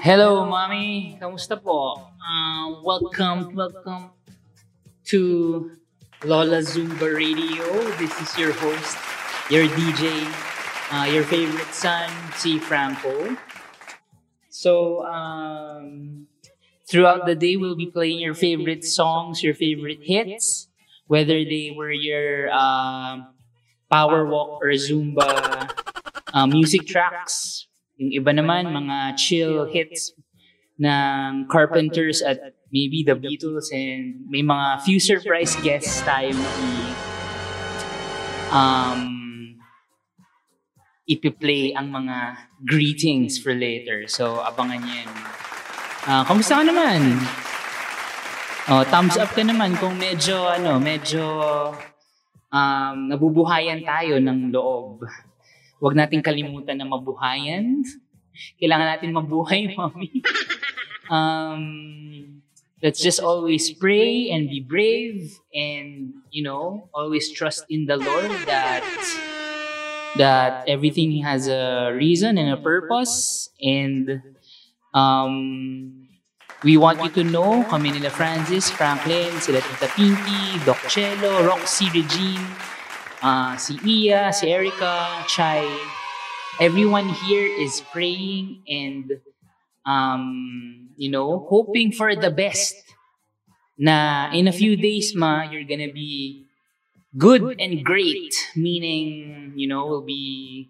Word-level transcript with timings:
Hello, 0.00 0.46
Mommy. 0.46 1.18
Kamusta 1.20 1.58
po? 1.58 1.98
Uh, 2.18 2.82
welcome, 2.82 3.54
welcome 3.54 4.10
to 5.06 5.70
Lola 6.24 6.62
Zumba 6.62 7.10
Radio. 7.14 7.66
This 7.98 8.14
is 8.20 8.30
your 8.38 8.52
host, 8.52 8.96
your 9.50 9.66
DJ, 9.66 10.10
uh, 10.90 11.06
your 11.10 11.24
favorite 11.24 11.70
son, 11.74 12.10
si 12.34 12.58
Franco. 12.58 13.36
So, 14.50 15.04
um, 15.06 16.26
throughout 16.90 17.26
the 17.26 17.34
day, 17.34 17.56
we'll 17.56 17.76
be 17.78 17.90
playing 17.90 18.18
your 18.18 18.34
favorite 18.34 18.84
songs, 18.84 19.42
your 19.42 19.54
favorite 19.54 20.02
hits, 20.02 20.68
whether 21.06 21.38
they 21.44 21.74
were 21.76 21.92
your 21.92 22.50
uh, 22.50 23.22
power 23.90 24.26
walk 24.26 24.58
or 24.62 24.74
Zumba 24.74 25.70
uh, 26.34 26.46
music 26.46 26.86
tracks. 26.86 27.67
Yung 27.98 28.10
iba 28.14 28.30
naman, 28.30 28.70
mga 28.70 29.18
chill 29.18 29.66
hits 29.66 30.14
ng 30.78 31.50
Carpenters 31.50 32.22
at 32.22 32.54
maybe 32.70 33.02
the 33.02 33.18
Beatles 33.18 33.74
and 33.74 34.22
may 34.30 34.46
mga 34.46 34.86
few 34.86 35.02
surprise 35.02 35.58
guests 35.66 35.98
tayo 36.06 36.30
i 36.30 36.70
um, 38.54 39.02
ipi-play 41.08 41.72
ang 41.72 41.88
mga 41.88 42.36
greetings 42.68 43.40
for 43.40 43.56
later. 43.56 44.04
So, 44.06 44.44
abangan 44.44 44.84
niyo 44.84 44.94
yan. 45.04 45.12
Uh, 46.08 46.22
kamusta 46.28 46.60
ka 46.60 46.64
naman? 46.64 47.00
Oh, 48.68 48.84
thumbs 48.84 49.16
up 49.16 49.32
ka 49.32 49.40
naman 49.40 49.72
kung 49.80 49.96
medyo, 49.96 50.44
ano, 50.44 50.76
medyo 50.76 51.24
um, 52.52 52.96
nabubuhayan 53.08 53.80
tayo 53.80 54.20
ng 54.20 54.52
loob. 54.52 55.04
Huwag 55.78 55.94
nating 55.94 56.26
kalimutan 56.26 56.78
na 56.78 56.86
mabuhayan. 56.86 57.86
Kailangan 58.58 58.88
natin 58.98 59.10
mabuhay, 59.14 59.70
mami. 59.78 60.22
um, 61.10 61.62
let's 62.82 63.00
just 63.00 63.18
always 63.18 63.70
pray 63.74 64.30
and 64.30 64.46
be 64.50 64.60
brave 64.60 65.38
and, 65.54 66.14
you 66.30 66.42
know, 66.42 66.90
always 66.94 67.30
trust 67.30 67.64
in 67.70 67.86
the 67.86 67.96
Lord 67.96 68.30
that 68.46 68.86
that 70.16 70.64
everything 70.66 71.22
has 71.22 71.46
a 71.46 71.92
reason 71.94 72.38
and 72.38 72.50
a 72.50 72.56
purpose 72.56 73.50
and 73.60 74.22
um, 74.94 76.08
we 76.64 76.76
want 76.76 77.02
you 77.02 77.10
to 77.10 77.22
know 77.22 77.62
kami 77.70 77.92
nila 77.92 78.10
Francis, 78.10 78.70
Franklin, 78.70 79.30
sila 79.38 79.62
Tita 79.62 79.86
Pinky, 79.94 80.58
Doc 80.66 80.80
Cello, 80.90 81.46
Roxy, 81.46 81.86
Regine, 81.94 82.42
uh, 83.22 83.56
si 83.56 83.78
Iya, 83.84 84.34
si 84.34 84.50
Erica, 84.50 85.24
Chai. 85.26 85.66
Everyone 86.60 87.08
here 87.08 87.46
is 87.46 87.80
praying 87.92 88.62
and 88.66 89.20
um, 89.86 90.90
you 90.96 91.10
know, 91.10 91.46
hoping 91.48 91.92
for 91.92 92.14
the 92.14 92.30
best. 92.30 92.74
Na 93.78 94.28
in 94.34 94.48
a 94.48 94.52
few 94.52 94.74
days 94.76 95.14
ma, 95.14 95.46
you're 95.46 95.62
gonna 95.62 95.92
be 95.94 96.44
good 97.16 97.56
and 97.58 97.84
great, 97.84 98.34
meaning, 98.56 99.52
you 99.54 99.68
know, 99.68 99.86
we'll 99.86 100.02
be 100.02 100.68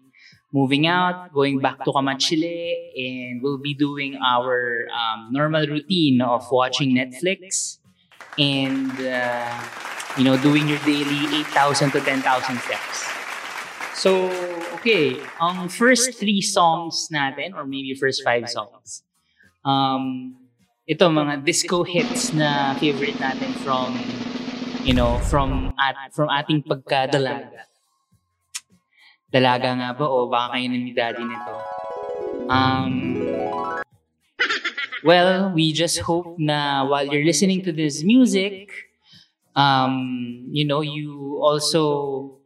moving 0.53 0.87
out, 0.87 1.33
going 1.33 1.59
back 1.59 1.83
to 1.83 1.91
Kamachile, 1.91 2.73
and 2.95 3.41
we'll 3.41 3.57
be 3.57 3.73
doing 3.73 4.17
our 4.17 4.87
um, 4.93 5.29
normal 5.31 5.65
routine 5.67 6.21
of 6.21 6.45
watching 6.51 6.95
Netflix. 6.95 7.77
And, 8.37 8.93
uh, 9.01 9.59
you 10.17 10.23
know, 10.23 10.37
doing 10.37 10.67
your 10.67 10.79
daily 10.79 11.27
8,000 11.51 11.91
to 11.91 12.01
10,000 12.01 12.23
steps. 12.59 12.97
So, 13.93 14.31
okay, 14.79 15.19
ang 15.43 15.67
first 15.67 16.15
three 16.15 16.39
songs 16.39 17.11
natin, 17.11 17.51
or 17.51 17.67
maybe 17.67 17.93
first 17.99 18.23
five 18.23 18.47
songs, 18.47 19.03
um, 19.67 20.39
ito 20.89 21.05
mga 21.05 21.45
disco 21.45 21.85
hits 21.85 22.33
na 22.33 22.73
favorite 22.81 23.21
natin 23.21 23.53
from 23.61 23.93
you 24.81 24.89
know 24.89 25.21
from 25.29 25.69
at 25.77 25.93
from 26.17 26.33
ating 26.33 26.65
pagkadalaga. 26.65 27.69
Dalaga 29.29 29.69
nga 29.77 29.89
ba 29.93 30.09
o 30.09 30.25
baka 30.25 30.57
kayo 30.57 30.65
ni 30.65 30.89
daddy 30.89 31.21
nito? 31.21 31.53
Um 32.49 33.21
well 35.05 35.53
we 35.53 35.69
just 35.69 36.01
hope 36.01 36.41
na 36.41 36.81
while 36.89 37.05
you're 37.05 37.21
listening 37.21 37.61
to 37.61 37.69
this 37.69 38.01
music 38.01 38.88
um 39.59 40.47
you 40.47 40.63
know 40.63 40.79
you 40.79 41.35
also 41.43 42.39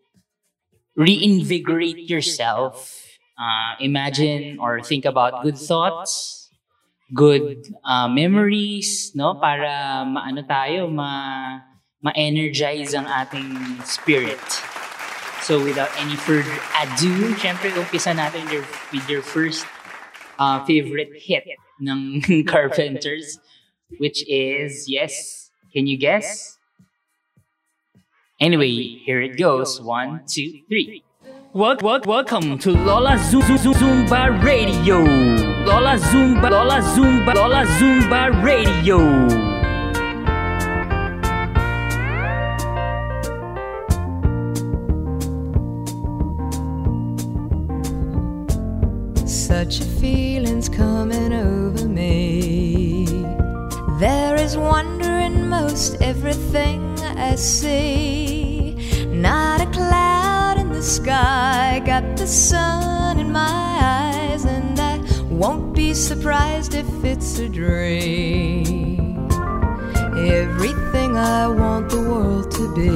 reinvigorate 0.97 2.09
yourself 2.09 3.06
uh, 3.38 3.78
imagine 3.78 4.57
or 4.57 4.81
think 4.81 5.06
about 5.06 5.46
good 5.46 5.57
thoughts 5.57 6.50
good 7.13 7.69
uh, 7.85 8.09
memories 8.09 9.13
no 9.13 9.38
para 9.38 10.01
maano 10.09 10.41
tayo 10.41 10.90
ma 10.90 11.62
ma-energize 12.03 12.91
ang 12.94 13.07
ating 13.07 13.80
spirit. 13.88 14.44
So 15.41 15.63
without 15.63 15.90
any 15.95 16.19
further 16.19 16.51
ado, 16.75 17.31
syempre 17.40 17.72
umpisa 17.72 18.12
natin 18.12 18.44
your, 18.51 18.68
with 18.91 19.07
your 19.07 19.24
first 19.24 19.63
uh, 20.38 20.59
favorite 20.68 21.16
hit 21.16 21.47
ng 21.80 22.44
Carpenters, 22.51 23.40
which 24.03 24.28
is, 24.28 24.88
yes, 24.91 25.50
can 25.72 25.88
you 25.88 25.95
guess? 25.95 26.59
Anyway, 28.44 29.00
here 29.06 29.22
it 29.22 29.38
goes. 29.38 29.80
One, 29.80 30.22
two, 30.28 30.59
three. 30.68 31.02
Wel- 31.54 31.78
wel- 31.81 32.02
welcome 32.06 32.58
to 32.59 32.72
Lola 32.72 33.18
Zoom- 33.30 33.44
Zumba 33.74 34.22
Radio. 34.44 34.98
Lola 35.70 35.96
Zumba, 36.12 36.50
Lola 36.52 36.81
Zumba, 36.94 37.34
Lola 37.36 37.64
Zumba 37.80 38.22
Radio. 38.44 39.00
Such 49.25 49.80
a 49.80 49.86
feeling's 49.86 50.68
coming 50.68 51.31
over 51.34 51.88
me. 51.88 53.06
There 54.00 54.36
is 54.36 54.58
wonder 54.58 55.20
in 55.53 55.64
most 55.66 56.02
everything 56.02 57.00
I 57.00 57.36
see. 57.36 58.75
Not 59.08 59.62
a 59.62 59.66
cloud 59.68 60.58
in 60.58 60.69
the 60.69 60.81
sky, 60.81 61.81
got 61.86 62.18
the 62.18 62.28
sun 62.28 63.19
in 63.19 63.31
my 63.31 63.80
eyes, 63.81 64.46
and 64.46 64.80
I 64.80 65.00
won't 65.30 65.74
be 65.75 65.94
surprised 65.94 66.74
if 66.74 66.88
it's 67.03 67.40
a 67.40 67.50
dream. 67.50 69.28
Everything 70.16 71.18
I 71.18 71.47
want 71.47 71.90
the 71.90 72.02
world 72.02 72.52
to 72.52 72.66
be 72.75 72.92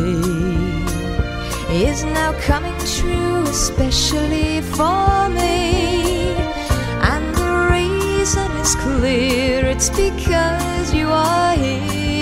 is 1.85 2.03
now 2.03 2.31
coming 2.41 2.77
true, 2.97 3.43
especially 3.43 4.61
for 4.61 5.29
me. 5.29 6.33
And 7.11 7.35
the 7.35 7.51
reason 7.71 8.49
is 8.63 8.75
clear 8.75 9.65
it's 9.65 9.89
because 9.89 10.93
you 10.93 11.07
are 11.09 11.55
here. 11.55 11.96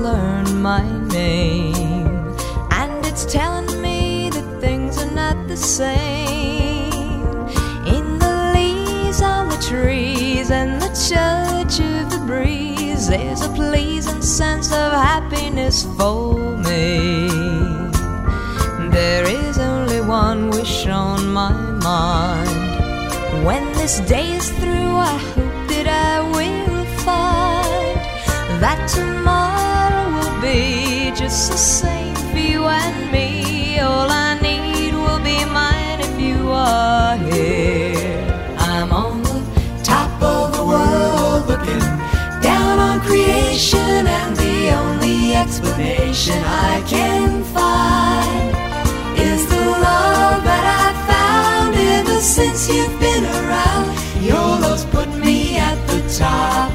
Learned 0.00 0.62
my 0.62 0.82
name, 1.08 2.06
and 2.70 3.04
it's 3.04 3.24
telling 3.26 3.82
me 3.82 4.30
that 4.30 4.60
things 4.60 4.96
are 4.98 5.10
not 5.10 5.36
the 5.46 5.56
same. 5.56 6.90
In 7.86 8.18
the 8.18 8.52
leaves 8.54 9.20
on 9.20 9.48
the 9.48 9.58
trees 9.58 10.50
and 10.50 10.80
the 10.80 10.88
touch 10.88 11.80
of 11.80 12.10
the 12.10 12.22
breeze, 12.26 13.08
there's 13.08 13.42
a 13.42 13.50
pleasing 13.50 14.22
sense 14.22 14.72
of 14.72 14.92
happiness 14.92 15.84
for 15.96 16.56
me. 16.56 17.28
There 18.90 19.26
is 19.28 19.58
only 19.58 20.00
one 20.00 20.50
wish 20.50 20.86
on 20.86 21.28
my 21.32 21.52
mind. 21.52 23.44
When 23.44 23.64
this 23.72 24.00
day 24.00 24.32
is 24.32 24.50
through, 24.50 24.94
I 24.96 25.16
hope 25.34 25.68
that 25.68 25.86
I 25.86 26.20
will 26.34 26.84
find 27.04 28.00
that 28.62 28.88
tomorrow 28.88 29.79
be 30.40 31.12
just 31.14 31.52
the 31.52 31.58
same 31.58 32.14
for 32.32 32.38
you 32.38 32.64
and 32.64 33.12
me. 33.12 33.78
All 33.78 34.08
I 34.10 34.38
need 34.40 34.94
will 34.94 35.20
be 35.20 35.44
mine 35.44 36.00
if 36.00 36.18
you 36.18 36.48
are 36.50 37.16
here. 37.16 38.56
I'm 38.58 38.90
on 38.90 39.22
the 39.22 39.42
top 39.84 40.10
of 40.22 40.56
the 40.56 40.64
world 40.64 41.46
looking 41.46 41.84
down 42.40 42.78
on 42.78 43.00
creation, 43.00 44.06
and 44.06 44.36
the 44.36 44.70
only 44.70 45.34
explanation 45.34 46.42
I 46.44 46.82
can 46.86 47.44
find 47.44 48.50
is 49.18 49.46
the 49.46 49.60
love 49.60 50.42
that 50.44 50.64
I 50.84 50.88
found 51.12 51.74
ever 51.76 52.20
since 52.20 52.68
you've 52.68 52.98
been 52.98 53.24
around. 53.24 53.88
Your 54.24 54.58
love's 54.64 54.86
put 54.86 55.08
me 55.18 55.58
at 55.58 55.76
the 55.86 56.00
top. 56.18 56.69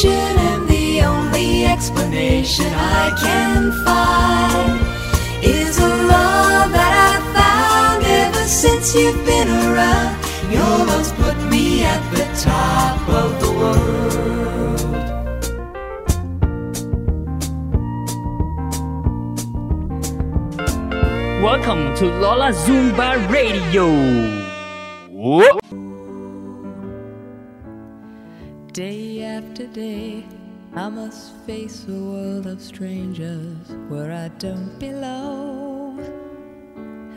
and 0.00 0.66
the 0.68 1.02
only 1.02 1.66
explanation 1.66 2.64
I 2.66 3.12
can 3.20 3.72
find 3.84 4.80
is 5.44 5.78
a 5.78 5.86
love 5.86 6.72
that 6.72 6.94
I 7.10 7.20
found 7.36 8.02
ever 8.02 8.44
since 8.46 8.94
you've 8.94 9.22
been 9.26 9.48
around. 9.48 10.16
You 10.50 10.60
almost 10.60 11.14
put 11.16 11.36
me 11.50 11.84
at 11.84 12.00
the 12.10 12.24
top 12.40 13.06
of 13.06 13.38
the 13.42 13.52
world. 13.52 13.82
Welcome 21.42 21.94
to 21.96 22.06
Lola 22.06 22.52
Zumba 22.52 23.28
Radio. 23.30 23.86
Whoa. 25.10 25.58
Day 28.72 29.11
after 29.32 29.66
day, 29.68 30.26
I 30.74 30.90
must 30.90 31.34
face 31.46 31.86
a 31.88 31.92
world 31.92 32.46
of 32.46 32.60
strangers 32.60 33.56
where 33.88 34.12
I 34.12 34.28
don't 34.38 34.78
belong, 34.78 36.00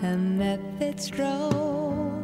and 0.01 0.39
that 0.39 0.61
it's 0.79 1.09
true. 1.09 2.23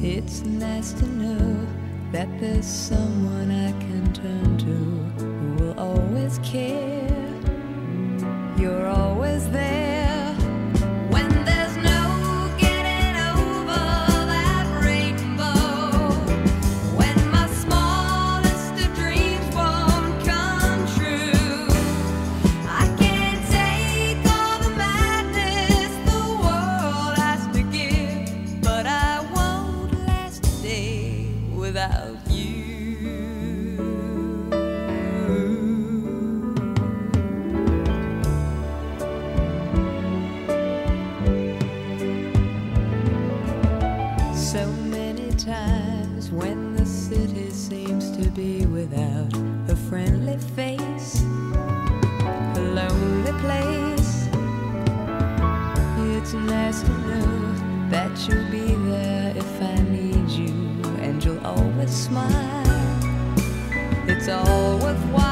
It's 0.00 0.40
nice 0.42 0.94
to 0.94 1.06
know 1.06 1.66
that 2.12 2.28
there's 2.40 2.66
someone 2.66 3.50
I 3.50 3.72
can 3.72 4.04
turn 4.14 4.56
to 4.66 4.76
who 5.22 5.54
will 5.58 5.78
always 5.78 6.38
care. 6.38 7.30
You're 8.56 8.86
always 8.86 9.50
there. 9.50 9.95
you'll 58.24 58.50
be 58.50 58.74
there 58.90 59.32
if 59.36 59.62
I 59.62 59.74
need 59.82 60.30
you, 60.30 60.48
and 61.02 61.22
you'll 61.22 61.44
always 61.46 61.90
smile. 61.90 62.64
It's 64.08 64.28
all 64.28 64.78
worthwhile. 64.78 65.25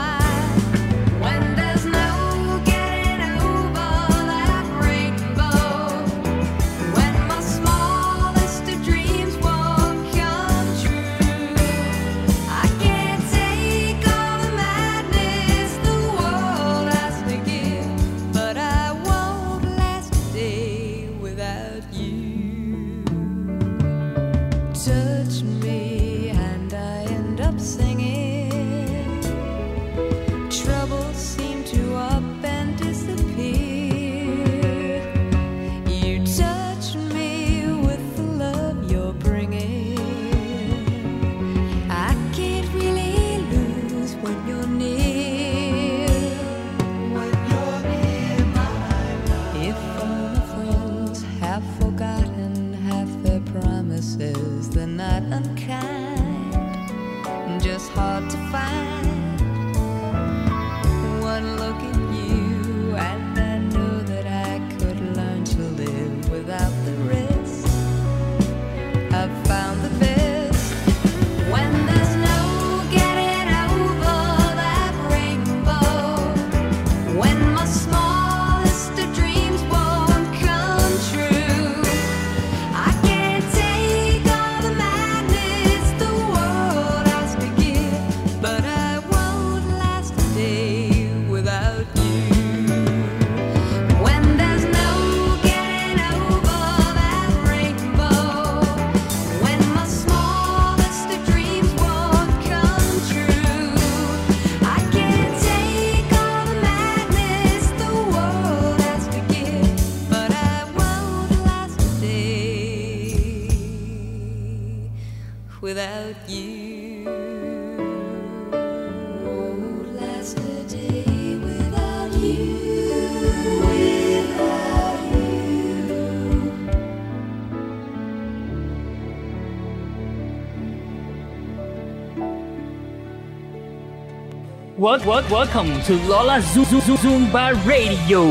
what, 134.85 135.03
what, 135.07 135.31
welcome 135.31 135.81
to 135.85 135.95
Lola 136.07 136.41
Zumba 136.43 137.55
Radio. 137.65 138.23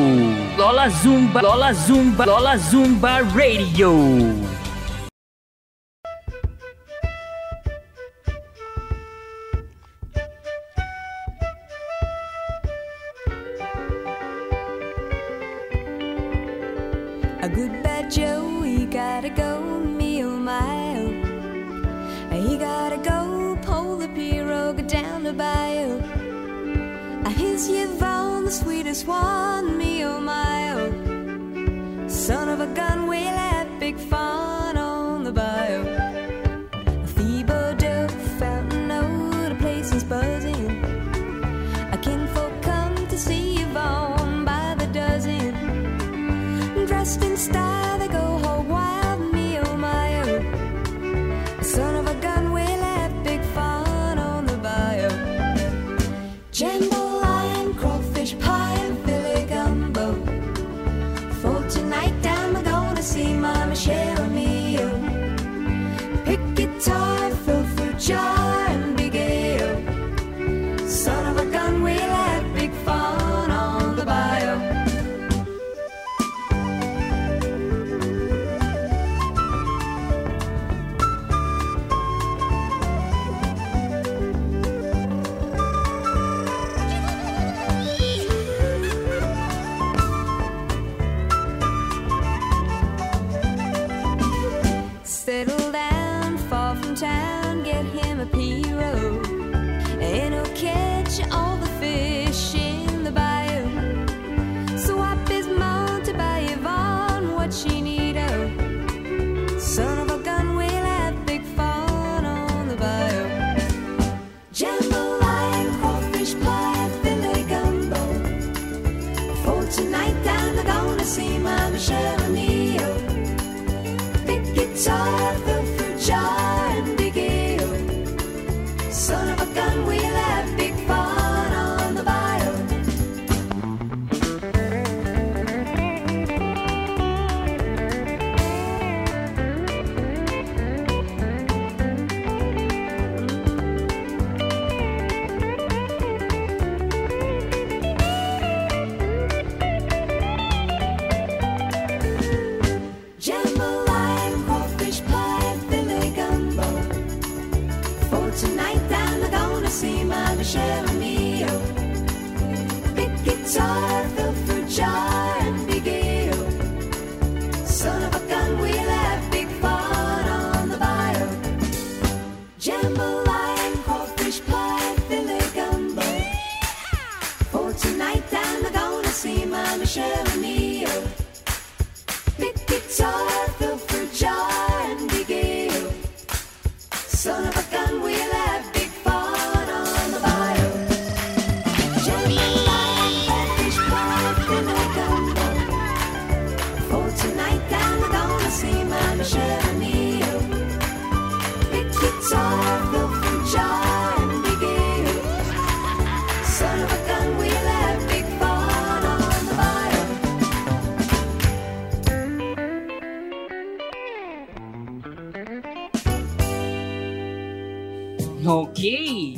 Lola 0.55 0.87
Zumba, 1.01 1.41
Lola 1.41 1.73
Zumba, 1.73 2.27
Lola 2.27 2.59
Zumba 2.59 3.23
Radio. 3.33 4.52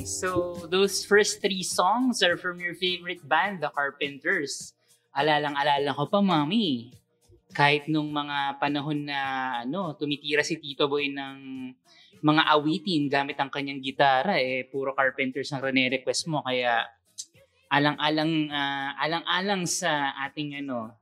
So 0.05 0.61
those 0.69 1.01
first 1.01 1.41
three 1.41 1.65
songs 1.65 2.21
are 2.21 2.37
from 2.37 2.61
your 2.61 2.77
favorite 2.77 3.25
band, 3.25 3.59
The 3.59 3.73
Carpenters. 3.73 4.77
Alalang-alala 5.17 5.97
ko 5.97 6.05
pa, 6.05 6.21
mami. 6.21 6.93
Kahit 7.51 7.89
nung 7.89 8.13
mga 8.13 8.61
panahon 8.61 9.09
na 9.09 9.19
ano, 9.65 9.97
tumitira 9.97 10.45
si 10.45 10.61
Tito 10.61 10.85
Boy 10.85 11.09
ng 11.09 11.37
mga 12.21 12.41
awitin 12.53 13.09
gamit 13.09 13.41
ang 13.41 13.49
kanyang 13.49 13.81
gitara, 13.81 14.37
eh, 14.37 14.69
puro 14.69 14.93
Carpenters 14.93 15.49
ang 15.51 15.65
rene-request 15.65 16.29
mo. 16.29 16.45
Kaya 16.45 16.85
alang-alang 17.73 18.53
ah, 18.53 18.93
alang-alang 19.01 19.65
sa 19.65 20.13
ating 20.29 20.61
ano, 20.61 20.93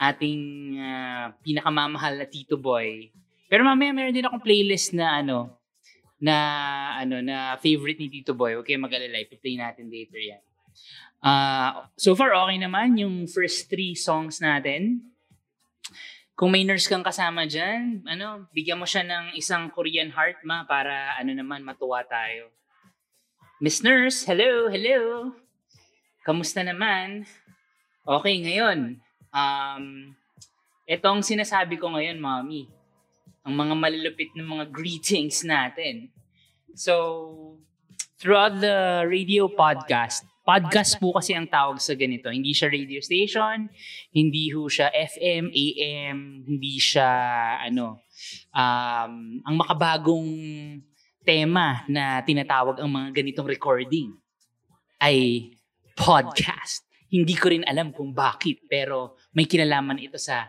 ating 0.00 0.40
ah, 0.80 1.36
pinakamamahal 1.44 2.16
na 2.16 2.26
Tito 2.26 2.56
Boy. 2.56 3.12
Pero 3.52 3.68
mamaya 3.68 3.92
meron 3.92 4.16
din 4.16 4.24
akong 4.24 4.40
playlist 4.40 4.96
na 4.96 5.20
ano, 5.20 5.61
na 6.22 6.36
ano 7.02 7.18
na 7.18 7.58
favorite 7.58 7.98
ni 7.98 8.06
Tito 8.06 8.30
Boy. 8.30 8.54
Okay, 8.62 8.78
mag-alala. 8.78 9.18
I-play 9.26 9.58
natin 9.58 9.90
later 9.90 10.22
yan. 10.22 10.38
Ah, 11.18 11.90
so 11.98 12.14
far, 12.14 12.30
okay 12.30 12.62
naman 12.62 12.94
yung 12.94 13.26
first 13.26 13.66
three 13.66 13.98
songs 13.98 14.38
natin. 14.38 15.02
Kung 16.38 16.54
may 16.54 16.62
nurse 16.62 16.86
kang 16.86 17.02
kasama 17.02 17.44
dyan, 17.50 18.06
ano, 18.06 18.46
bigyan 18.54 18.78
mo 18.78 18.86
siya 18.86 19.02
ng 19.02 19.34
isang 19.34 19.68
Korean 19.74 20.14
heart, 20.14 20.40
ma, 20.46 20.62
para 20.62 21.18
ano 21.18 21.34
naman, 21.34 21.66
matuwa 21.66 22.06
tayo. 22.06 22.54
Miss 23.62 23.82
Nurse, 23.82 24.26
hello, 24.26 24.66
hello. 24.66 25.30
Kamusta 26.26 26.66
naman? 26.66 27.26
Okay, 28.02 28.42
ngayon. 28.42 28.98
Um, 29.30 30.14
etong 30.86 31.22
sinasabi 31.22 31.78
ko 31.78 31.94
ngayon, 31.94 32.18
mommy 32.18 32.66
ang 33.42 33.54
mga 33.58 33.74
malulupit 33.74 34.30
ng 34.38 34.46
mga 34.46 34.64
greetings 34.70 35.42
natin. 35.42 36.14
So, 36.78 37.58
throughout 38.22 38.62
the 38.62 39.02
radio 39.10 39.50
podcast, 39.50 40.22
podcast 40.46 41.02
po 41.02 41.14
kasi 41.18 41.34
ang 41.34 41.50
tawag 41.50 41.82
sa 41.82 41.98
ganito. 41.98 42.30
Hindi 42.30 42.54
siya 42.54 42.70
radio 42.70 43.02
station, 43.02 43.66
hindi 44.14 44.50
ho 44.54 44.70
siya 44.70 44.94
FM, 44.94 45.50
AM, 45.50 46.18
hindi 46.46 46.78
siya, 46.78 47.10
ano, 47.66 48.06
um, 48.54 49.14
ang 49.42 49.54
makabagong 49.58 50.30
tema 51.22 51.82
na 51.90 52.22
tinatawag 52.22 52.78
ang 52.78 52.90
mga 52.90 53.22
ganitong 53.22 53.50
recording 53.50 54.10
ay 55.02 55.50
podcast. 55.98 56.86
Hindi 57.10 57.34
ko 57.36 57.50
rin 57.52 57.66
alam 57.66 57.90
kung 57.90 58.14
bakit, 58.14 58.64
pero 58.70 59.18
may 59.34 59.44
kinalaman 59.44 60.00
ito 60.00 60.16
sa 60.16 60.46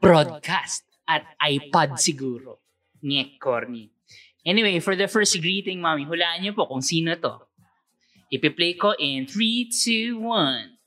broadcast 0.00 0.89
at 1.10 1.26
iPod 1.42 1.98
siguro. 1.98 2.62
Nyek, 3.02 3.42
corny. 3.42 3.90
Anyway, 4.46 4.78
for 4.78 4.94
the 4.94 5.10
first 5.10 5.34
greeting, 5.42 5.82
mami, 5.82 6.06
hulaan 6.06 6.46
niyo 6.46 6.54
po 6.54 6.70
kung 6.70 6.80
sino 6.80 7.18
to. 7.18 7.42
Ipi-play 8.30 8.78
ko 8.78 8.94
in 8.94 9.26
3, 9.26 10.14
2, 10.14 10.22
1. 10.22 10.78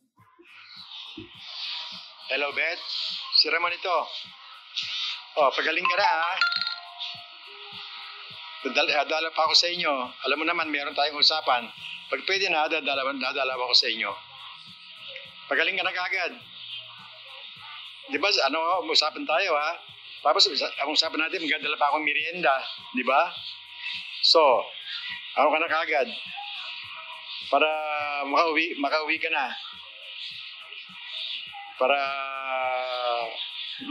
Hello, 2.32 2.50
Beth. 2.56 2.84
Si 3.36 3.51
Ramon 3.51 3.75
ito. 3.75 3.98
Oh, 5.38 5.51
pagaling 5.51 5.84
ka 5.84 5.98
na, 6.00 6.08
ha? 6.08 6.34
Dadala, 8.63 9.03
dadala 9.03 9.30
pa 9.36 9.44
ako 9.44 9.53
sa 9.60 9.68
inyo. 9.68 9.92
Alam 10.24 10.39
mo 10.39 10.46
naman, 10.48 10.72
meron 10.72 10.96
tayong 10.96 11.20
usapan. 11.20 11.68
Pag 12.08 12.24
pwede 12.24 12.48
na, 12.48 12.72
dadala, 12.72 13.03
dadala 13.12 13.53
ako 13.60 13.75
sa 13.75 13.92
inyo. 13.92 14.08
Pagaling 15.51 15.75
ka 15.75 15.84
na 15.84 15.92
kagad. 15.92 16.34
Di 18.08 18.18
ba, 18.18 18.32
ano, 18.48 18.88
usapan 18.88 19.27
tayo, 19.27 19.51
ha? 19.60 19.93
Tapos, 20.24 20.48
ang 20.48 20.89
usapan 20.96 21.27
natin, 21.27 21.44
magdadala 21.44 21.75
pa 21.75 21.92
akong 21.92 22.08
merienda. 22.08 22.56
Di 22.96 23.03
ba? 23.03 23.27
So, 24.24 24.39
ako 25.36 25.48
ka 25.51 25.60
na 25.60 25.68
kagad. 25.68 26.08
Para 27.51 27.68
makauwi, 28.24 28.80
makauwi 28.80 29.20
ka 29.20 29.27
na. 29.27 29.51
Para 31.75 32.00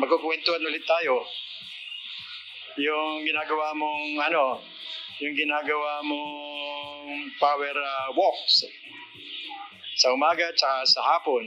magkukwentuhan 0.01 0.65
ulit 0.65 0.89
tayo. 0.89 1.21
Yung 2.81 3.29
ginagawa 3.29 3.77
mong, 3.77 4.25
ano, 4.33 4.65
yung 5.21 5.37
ginagawa 5.37 6.01
mong 6.01 6.33
power 7.37 7.77
uh, 7.77 8.09
walks 8.17 8.65
sa 10.01 10.09
umaga 10.17 10.49
at 10.49 10.57
sa 10.89 11.01
hapon. 11.13 11.45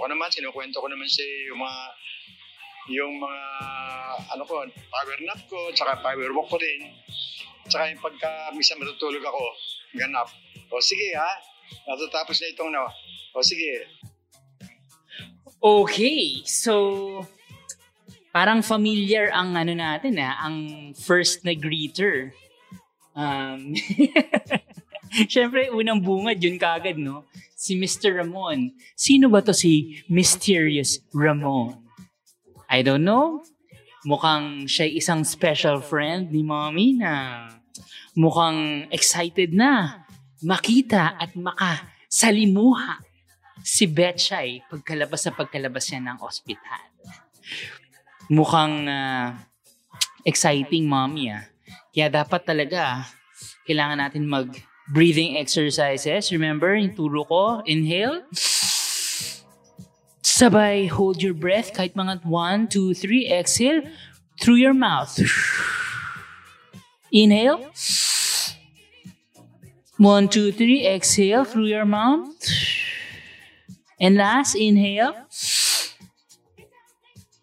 Ako 0.00 0.08
naman, 0.08 0.32
sinukwento 0.32 0.80
ko 0.80 0.88
naman 0.88 1.06
si 1.06 1.22
mga 1.52 1.80
yung 2.88 3.16
mga 3.16 3.42
ano 4.36 4.42
ko, 4.44 4.60
power 4.92 5.18
nap 5.24 5.40
ko, 5.48 5.58
tsaka 5.72 6.00
power 6.04 6.30
walk 6.36 6.48
ko 6.52 6.58
din. 6.60 6.92
Tsaka 7.68 7.88
yung 7.88 8.02
pagka 8.02 8.52
minsan 8.52 8.76
matutulog 8.76 9.24
ako, 9.24 9.44
ganap. 9.96 10.28
O 10.68 10.80
sige 10.84 11.16
ha, 11.16 11.30
natatapos 11.88 12.36
na 12.40 12.52
itong 12.52 12.72
na. 12.72 12.84
O 13.32 13.40
sige. 13.40 13.88
Okay, 15.64 16.44
so 16.44 17.24
parang 18.34 18.60
familiar 18.60 19.32
ang 19.32 19.56
ano 19.56 19.72
natin 19.72 20.20
ha, 20.20 20.44
ang 20.44 20.90
first 20.92 21.40
na 21.46 21.56
greeter. 21.56 22.36
Um, 23.16 23.72
Siyempre, 25.30 25.70
unang 25.70 26.02
bungad 26.02 26.42
yun 26.42 26.58
kagad, 26.58 26.98
no? 26.98 27.22
Si 27.54 27.78
Mr. 27.78 28.18
Ramon. 28.18 28.74
Sino 28.98 29.30
ba 29.30 29.38
to 29.46 29.54
si 29.54 30.02
Mysterious 30.10 30.98
Ramon? 31.14 31.83
I 32.74 32.82
don't 32.82 33.06
know. 33.06 33.46
Mukhang 34.02 34.66
siya 34.66 34.90
isang 34.90 35.22
special 35.22 35.78
friend 35.78 36.34
ni 36.34 36.42
mommy 36.42 36.98
na 36.98 37.46
mukhang 38.18 38.90
excited 38.90 39.54
na 39.54 40.02
makita 40.42 41.14
at 41.14 41.38
makasalimuha 41.38 42.98
si 43.62 43.86
Betchay 43.86 44.66
pagkalabas 44.66 45.22
sa 45.22 45.30
pagkalabas 45.30 45.86
niya 45.86 46.02
ng 46.02 46.18
ospital. 46.18 46.82
Mukhang 48.26 48.90
uh, 48.90 49.38
exciting 50.26 50.90
mommy 50.90 51.30
ah. 51.30 51.46
Kaya 51.94 52.10
dapat 52.10 52.42
talaga 52.42 53.06
kailangan 53.70 54.02
natin 54.02 54.26
mag 54.26 54.50
breathing 54.90 55.38
exercises. 55.38 56.28
Remember, 56.28 56.74
yung 56.76 56.92
turo 56.92 57.22
ko, 57.24 57.62
inhale. 57.64 58.26
Sabay, 60.34 60.90
hold 60.90 61.22
your 61.22 61.30
breath 61.30 61.70
kahit 61.70 61.94
mga 61.94 62.26
1, 62.26 62.66
2, 62.66 62.90
3, 62.90 63.30
exhale 63.30 63.86
through 64.42 64.58
your 64.58 64.74
mouth. 64.74 65.14
Inhale. 67.14 67.70
1, 69.94 70.26
2, 70.26 70.50
3, 70.50 70.90
exhale 70.90 71.46
through 71.46 71.70
your 71.70 71.86
mouth. 71.86 72.34
And 74.02 74.18
last, 74.18 74.58
inhale. 74.58 75.14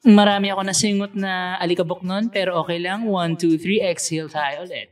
Marami 0.03 0.51
ako 0.51 0.61
nasingot 0.67 1.15
na 1.15 1.55
alikabok 1.63 2.03
nun, 2.03 2.27
pero 2.27 2.59
okay 2.59 2.75
lang. 2.75 3.07
1, 3.07 3.39
2, 3.39 3.55
3, 3.55 3.87
exhale 3.87 4.27
tayo 4.27 4.67
ulit. 4.67 4.91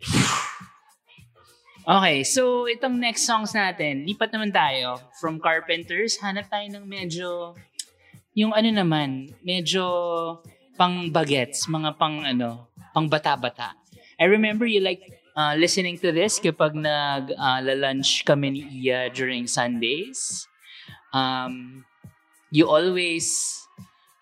Okay, 1.84 2.24
so 2.24 2.64
itong 2.70 2.96
next 2.96 3.28
songs 3.28 3.52
natin, 3.52 4.08
lipat 4.08 4.32
naman 4.32 4.56
tayo 4.56 5.04
from 5.20 5.36
Carpenters. 5.42 6.16
Hanap 6.24 6.48
tayo 6.48 6.70
ng 6.70 6.86
medyo, 6.88 7.58
yung 8.40 8.56
ano 8.56 8.72
naman, 8.72 9.36
medyo 9.44 9.84
pang 10.80 11.12
bagets, 11.12 11.68
mga 11.68 12.00
pang 12.00 12.24
ano, 12.24 12.72
pang 12.96 13.12
bata-bata. 13.12 13.76
I 14.16 14.32
remember 14.32 14.64
you 14.64 14.80
like 14.80 15.04
uh, 15.36 15.60
listening 15.60 16.00
to 16.00 16.16
this 16.16 16.40
kapag 16.40 16.72
nag-lunch 16.72 18.24
uh, 18.24 18.32
kami 18.32 18.48
ni 18.56 18.62
Iya 18.88 19.12
during 19.12 19.44
Sundays. 19.44 20.48
Um, 21.12 21.84
you 22.48 22.72
always 22.72 23.60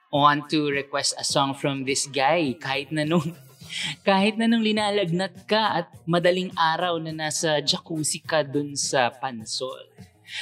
want 0.10 0.50
to 0.50 0.74
request 0.74 1.14
a 1.22 1.26
song 1.26 1.54
from 1.54 1.86
this 1.86 2.10
guy 2.10 2.58
kahit 2.58 2.90
na 2.90 3.06
nung 3.06 3.38
kahit 4.08 4.40
na 4.40 4.50
nung 4.50 4.66
linalagnat 4.66 5.46
ka 5.46 5.86
at 5.86 5.88
madaling 6.10 6.50
araw 6.58 6.98
na 6.98 7.14
nasa 7.14 7.62
jacuzzi 7.62 8.18
ka 8.26 8.42
dun 8.42 8.74
sa 8.74 9.14
pansol. 9.14 9.86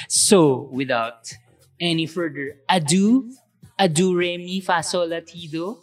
So, 0.08 0.70
without 0.72 1.28
any 1.76 2.08
further 2.08 2.56
ado, 2.70 3.28
ado 3.78 4.16
re 4.16 4.36
mi 4.40 4.60
fa 4.60 4.82
sol 4.82 5.08
la 5.08 5.20
ti 5.20 5.48
do. 5.48 5.78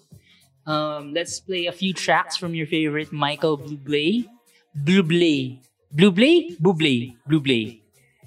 Um, 0.66 1.14
let's 1.14 1.40
play 1.40 1.68
a 1.68 1.76
few 1.76 1.94
tracks 1.94 2.38
from 2.38 2.56
your 2.56 2.68
favorite 2.68 3.12
Michael 3.12 3.58
Bublé. 3.58 4.26
Bublé. 4.74 5.60
Bublé? 5.94 6.56
Bublé. 6.58 7.14
Bublé. 7.28 7.82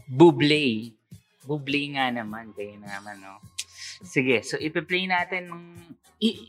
Bublé. 0.06 0.92
Bublé 1.46 1.82
nga 1.96 2.12
naman. 2.12 2.52
Kayo 2.52 2.76
naman, 2.78 3.18
no? 3.24 3.40
Sige, 4.04 4.44
so 4.44 4.60
ipi-play 4.60 5.08
natin 5.08 5.48
ng 5.48 5.64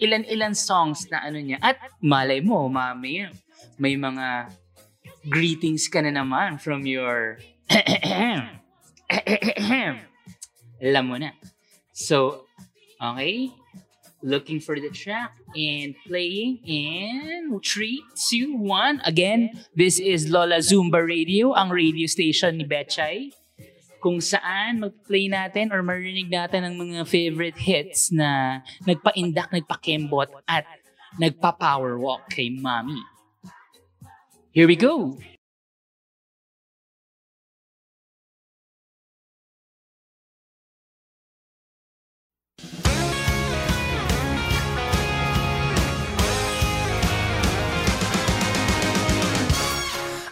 ilan-ilan 0.03 0.53
songs 0.53 1.08
na 1.08 1.23
ano 1.23 1.39
niya. 1.39 1.58
At 1.63 1.80
malay 2.03 2.43
mo, 2.43 2.67
mami, 2.67 3.32
may 3.80 3.95
mga 3.95 4.51
greetings 5.27 5.88
ka 5.88 6.03
na 6.03 6.12
naman 6.12 6.60
from 6.60 6.84
your 6.84 7.39
alam 10.84 11.03
mo 11.08 11.15
na. 11.19 11.32
So, 11.95 12.46
okay. 13.01 13.51
Looking 14.25 14.60
for 14.60 14.79
the 14.81 14.89
track 14.89 15.38
and 15.53 15.93
playing 16.07 16.65
in 16.65 17.53
3, 17.62 18.03
2, 18.29 18.57
1. 18.57 19.01
Again, 19.05 19.53
this 19.77 19.99
is 20.01 20.29
Lola 20.29 20.57
Zumba 20.57 21.05
Radio, 21.05 21.53
ang 21.53 21.69
radio 21.69 22.10
station 22.10 22.57
ni 22.57 22.65
Betchay 22.65 23.29
kung 24.01 24.21
saan 24.21 24.81
mag-play 24.81 25.29
natin 25.29 25.73
or 25.73 25.81
marinig 25.81 26.29
natin 26.29 26.65
ang 26.65 26.75
mga 26.77 27.05
favorite 27.05 27.57
hits 27.57 28.13
na 28.13 28.62
nagpa-indak, 28.86 29.49
nagpa-kembot 29.49 30.29
at 30.45 30.65
nagpa-power 31.17 31.97
walk 31.97 32.29
kay 32.29 32.53
Mami. 32.53 33.01
Here 34.53 34.65
we 34.65 34.77
go! 34.77 35.17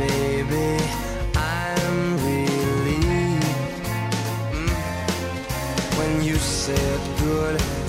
baby, 0.00 0.82
I'm 1.36 1.98
relieved 2.24 3.44
mm. 4.54 4.72
when 5.98 6.24
you 6.24 6.36
said 6.36 7.00
goodbye. 7.18 7.79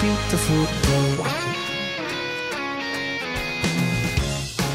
Beautiful 0.00 1.24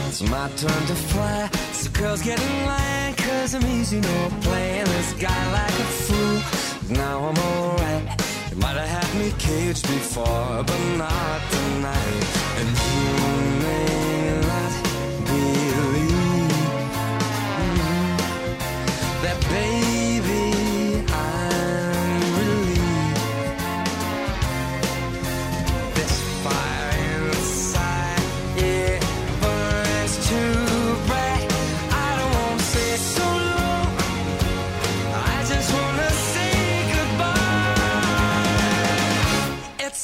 It's 0.08 0.22
my 0.22 0.48
turn 0.56 0.86
to 0.88 0.96
fly. 0.96 1.50
So 1.72 1.90
girls 1.92 2.22
get 2.22 2.40
in 2.40 2.66
line, 2.66 3.16
cause 3.16 3.56
I'm 3.56 3.66
easy, 3.66 4.00
no 4.00 4.30
playing 4.42 4.86
this 4.86 5.14
guy 5.14 5.52
like 5.52 5.78
a 5.80 5.90
fool. 6.06 6.96
Now 6.96 7.30
I'm 7.30 7.38
alright. 7.38 8.25
You 8.56 8.62
might 8.62 8.78
have 8.78 8.88
had 8.88 9.20
me 9.20 9.34
caged 9.38 9.86
before, 9.86 10.64
but 10.64 10.80
not 10.98 11.42
tonight. 11.52 12.24
And 12.58 12.70
you 12.70 13.04
may 13.66 14.40
not 14.48 14.72
believe 15.28 16.56
that, 19.24 19.38
baby. 19.50 19.85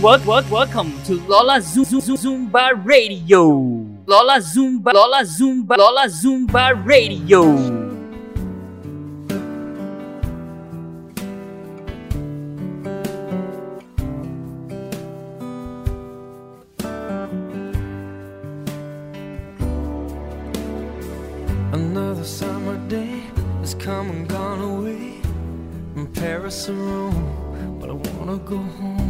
What, 0.00 0.24
what, 0.24 0.48
welcome 0.50 0.98
to 1.02 1.20
Lola 1.28 1.60
Zoom, 1.60 1.84
Zoom, 1.84 2.16
Zumba 2.16 2.72
Radio. 2.86 3.44
Lola 4.06 4.38
Zumba, 4.40 4.94
Lola 4.94 5.20
Zumba, 5.24 5.76
Lola 5.76 6.06
Zumba 6.06 6.72
Radio. 6.86 7.44
Another 21.74 22.24
summer 22.24 22.78
day 22.88 23.20
has 23.60 23.74
come 23.74 24.08
and 24.08 24.26
gone 24.26 24.60
away 24.62 25.20
from 25.92 26.10
Paris 26.14 26.70
or 26.70 26.72
Rome, 26.72 27.78
but 27.78 27.90
I 27.90 27.92
wanna 27.92 28.38
go 28.38 28.56
home. 28.56 29.09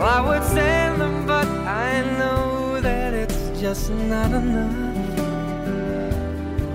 Well, 0.00 0.08
I 0.08 0.20
would 0.26 0.42
send 0.44 0.98
them, 0.98 1.26
but 1.26 1.46
I 1.46 2.00
know 2.18 2.80
that 2.80 3.12
it's 3.12 3.60
just 3.60 3.90
not 3.90 4.30
enough. 4.32 4.74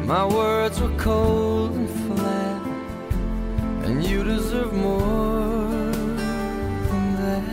My 0.05 0.27
words 0.27 0.79
were 0.79 0.95
cold 0.99 1.71
and 1.71 1.89
flat, 1.89 2.61
and 3.85 4.05
you 4.05 4.23
deserve 4.23 4.73
more 4.73 5.91
than 6.89 7.05
that. 7.23 7.49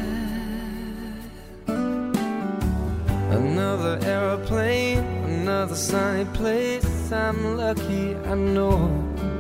Another 3.39 3.99
aeroplane, 4.03 4.99
another 5.25 5.75
sunny 5.75 6.27
place. 6.35 7.11
I'm 7.11 7.57
lucky, 7.57 8.15
I 8.27 8.35
know, 8.35 8.91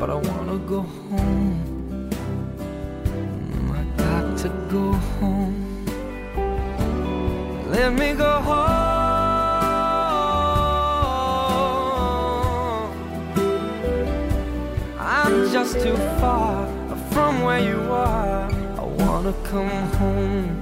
but 0.01 0.09
I 0.09 0.14
wanna 0.14 0.57
go 0.61 0.81
home. 0.81 1.62
Let 7.83 7.95
me 7.95 8.12
go 8.14 8.31
home. 8.40 8.62
I'm 15.01 15.51
just 15.51 15.81
too 15.81 15.97
far 16.21 16.68
from 17.11 17.42
where 17.42 17.59
you 17.59 17.81
are. 17.90 18.49
I 18.79 18.85
wanna 19.03 19.35
come 19.42 19.68
home. 19.99 20.62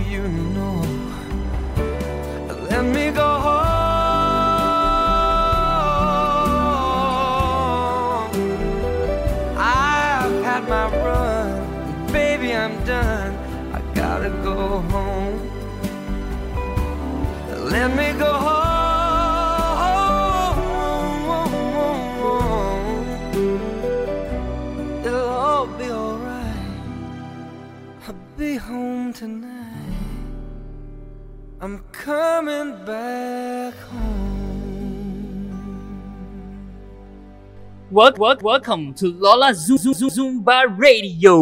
Wel- 37.91 38.13
wel- 38.17 38.37
welcome 38.41 38.93
to 38.93 39.07
Lola 39.07 39.53
Zoom, 39.53 39.77
Zoom, 39.77 40.09
Zumba 40.09 40.63
Radio. 40.77 41.35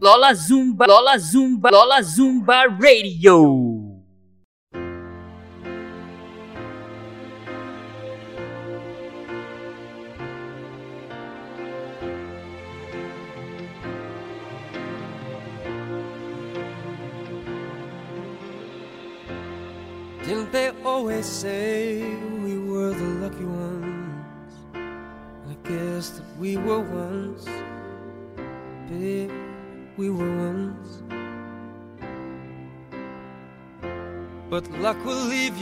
Lola 0.00 0.34
Zumba, 0.34 0.86
Lola 0.86 1.18
Zumba, 1.18 1.70
Lola 1.70 2.00
Zumba 2.02 2.64
Radio. 2.80 3.78
Didn't 20.24 20.52
they 20.52 20.70
always 20.84 21.26
say 21.26 21.71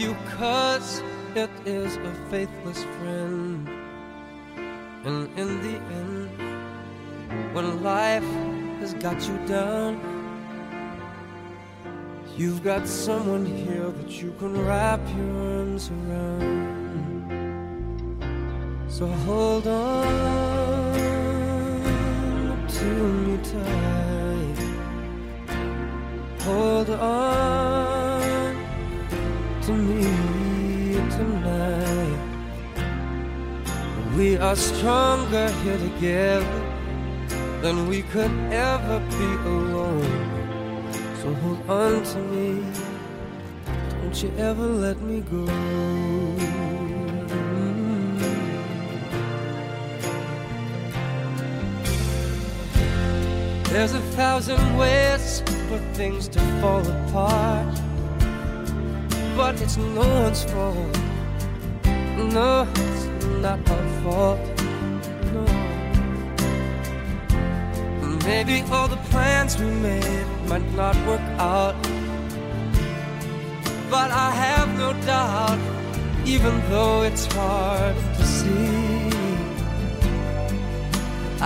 you 0.00 0.16
cause 0.38 1.02
it 1.34 1.50
is 1.66 1.96
a 1.96 2.14
faithless 2.30 2.82
friend. 2.84 3.68
And 5.04 5.28
in 5.38 5.60
the 5.60 5.76
end, 5.98 6.30
when 7.54 7.82
life 7.82 8.24
has 8.80 8.94
got 8.94 9.20
you 9.28 9.36
down. 9.46 10.00
You've 12.34 12.64
got 12.64 12.86
someone 12.88 13.44
here 13.44 13.90
that 13.90 14.22
you 14.22 14.32
can 14.38 14.64
wrap 14.64 15.00
your 15.14 15.36
arms 15.58 15.90
around. 15.90 17.20
So 18.88 19.06
hold 19.06 19.66
on 19.66 20.96
to 22.68 22.84
me 23.24 23.36
tight. 23.52 24.58
Hold 26.40 26.88
on 26.88 27.79
to 29.70 29.76
me 29.76 30.94
tonight. 31.16 32.18
We 34.16 34.36
are 34.36 34.56
stronger 34.56 35.48
here 35.62 35.78
together 35.78 36.62
than 37.62 37.86
we 37.86 38.02
could 38.02 38.32
ever 38.50 38.98
be 39.18 39.30
alone. 39.54 40.92
So 41.20 41.34
hold 41.34 41.70
on 41.70 42.02
to 42.02 42.18
me. 42.32 42.64
Don't 44.02 44.22
you 44.22 44.30
ever 44.38 44.66
let 44.66 45.00
me 45.02 45.20
go. 45.20 45.46
There's 53.72 53.94
a 53.94 54.00
thousand 54.18 54.76
ways 54.76 55.42
for 55.68 55.78
things 55.94 56.26
to 56.28 56.40
fall 56.60 56.84
apart, 56.96 57.72
but 59.40 59.58
it's 59.62 59.78
no 59.78 60.06
one's 60.22 60.44
fault. 60.52 60.96
No, 62.36 62.68
it's 62.82 63.04
not 63.44 63.58
our 63.74 63.86
fault. 64.02 64.40
No. 65.34 65.44
Maybe 68.30 68.56
all 68.70 68.88
the 68.96 69.00
plans 69.10 69.58
we 69.58 69.70
made 69.88 70.26
might 70.50 70.68
not 70.82 70.94
work 71.08 71.26
out, 71.52 71.74
but 73.94 74.08
I 74.26 74.30
have 74.44 74.68
no 74.84 74.90
doubt, 75.12 75.60
even 76.26 76.54
though 76.70 77.00
it's 77.08 77.24
hard 77.32 77.96
to 78.16 78.24
see. 78.36 79.10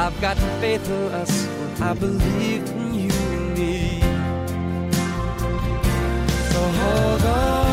I've 0.03 0.17
got 0.21 0.37
faith 0.61 0.87
in 0.91 1.05
us, 1.23 1.33
I 1.81 1.93
believe 1.95 2.65
in 2.81 2.89
you 3.03 3.15
and 3.35 3.47
me. 3.59 4.01
So 6.51 6.61
hold 6.81 7.25
on 7.37 7.64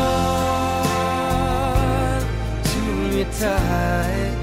tight. 3.42 4.36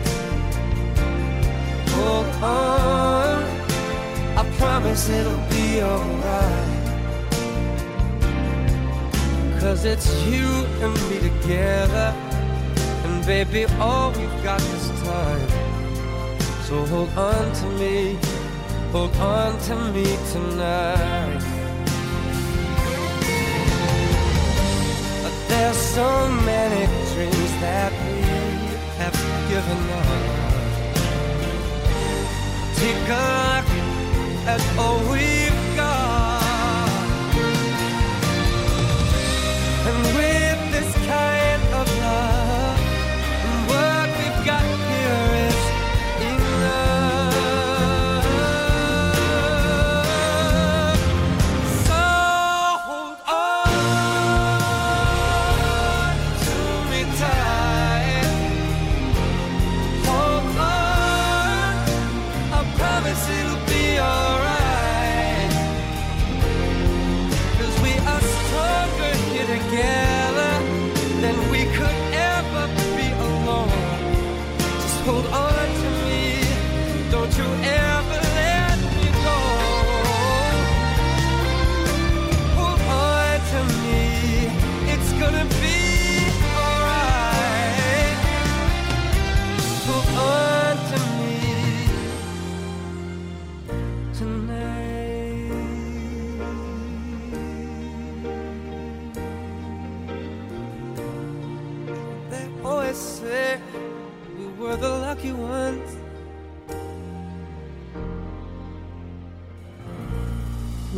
Hold 1.96 2.28
on, 2.44 3.44
I 4.38 4.44
promise 4.58 5.08
it'll 5.08 5.44
be 5.50 5.82
alright. 5.82 6.76
Cause 9.62 9.86
it's 9.86 10.10
you 10.26 10.48
and 10.84 10.94
me 11.10 11.18
together, 11.30 12.14
and 13.06 13.26
baby, 13.26 13.64
all 13.80 14.12
we've 14.12 14.44
got 14.44 14.62
is 14.62 14.90
time. 15.08 15.50
So 16.68 16.86
hold 16.88 17.12
on 17.18 17.54
to 17.60 17.68
me, 17.82 18.18
hold 18.92 19.16
on 19.16 19.58
to 19.68 19.76
me 19.94 20.08
tonight. 20.34 21.44
But 25.24 25.36
there's 25.48 25.78
so 25.78 26.10
many 26.52 26.86
dreams 27.14 27.52
that 27.64 27.89
have 29.00 29.16
given 29.48 29.80
up. 30.00 30.08
Take 32.76 33.08
a 33.08 33.30
look 33.48 33.68
at 34.46 34.62
all 34.78 35.00
we've 35.10 35.49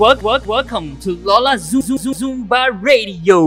Wel- 0.02 0.18
wel- 0.22 0.42
welcome 0.48 0.98
to 1.02 1.12
Lola 1.18 1.58
Zumba 1.60 2.70
Radio. 2.82 3.46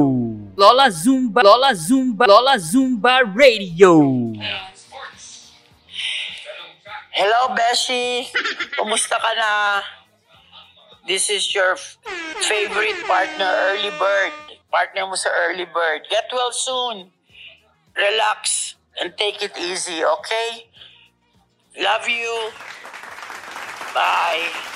Lola 0.55 0.87
Zumba, 0.88 1.43
Lola 1.43 1.75
Zumba, 1.75 2.29
Lola 2.29 2.55
Zumba 2.59 3.23
Radio. 3.35 3.99
Hello, 7.11 7.51
Beshi! 7.59 8.31
Kumusta 8.79 9.19
ka 9.19 9.33
na? 9.35 9.83
This 11.11 11.27
is 11.29 11.43
your 11.53 11.75
favorite 12.47 13.03
partner, 13.03 13.51
Early 13.75 13.90
Bird. 13.99 14.33
Partner 14.71 15.11
mo 15.11 15.19
sa 15.19 15.35
Early 15.51 15.67
Bird. 15.67 16.07
Get 16.07 16.31
well 16.31 16.55
soon. 16.55 17.11
Relax 17.99 18.79
and 19.03 19.11
take 19.19 19.43
it 19.43 19.59
easy, 19.59 20.07
okay? 20.07 20.71
Love 21.83 22.07
you. 22.07 22.31
Bye. 23.90 24.74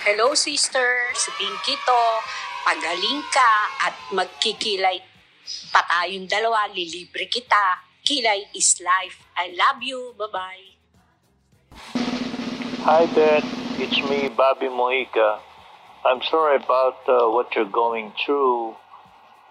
Hello 0.00 0.32
sister, 0.32 1.12
si 1.12 1.28
Pinky 1.36 1.76
to. 1.76 2.04
Pagaling 2.64 3.20
ka 3.28 3.52
at 3.84 3.92
magkikilay 4.16 4.96
pa 5.68 5.84
tayong 5.84 6.24
dalawa, 6.24 6.72
lilibre 6.72 7.28
kita. 7.28 7.84
Kilay 8.00 8.48
is 8.56 8.80
life. 8.80 9.20
I 9.36 9.52
love 9.52 9.84
you. 9.84 10.16
Bye-bye. 10.16 10.66
Hi, 12.88 13.04
Dad. 13.12 13.44
It's 13.76 14.00
me, 14.08 14.32
Bobby 14.32 14.72
Mojica. 14.72 15.44
I'm 16.08 16.24
sorry 16.32 16.56
about 16.56 17.04
uh, 17.04 17.28
what 17.28 17.52
you're 17.52 17.68
going 17.68 18.16
through. 18.24 18.80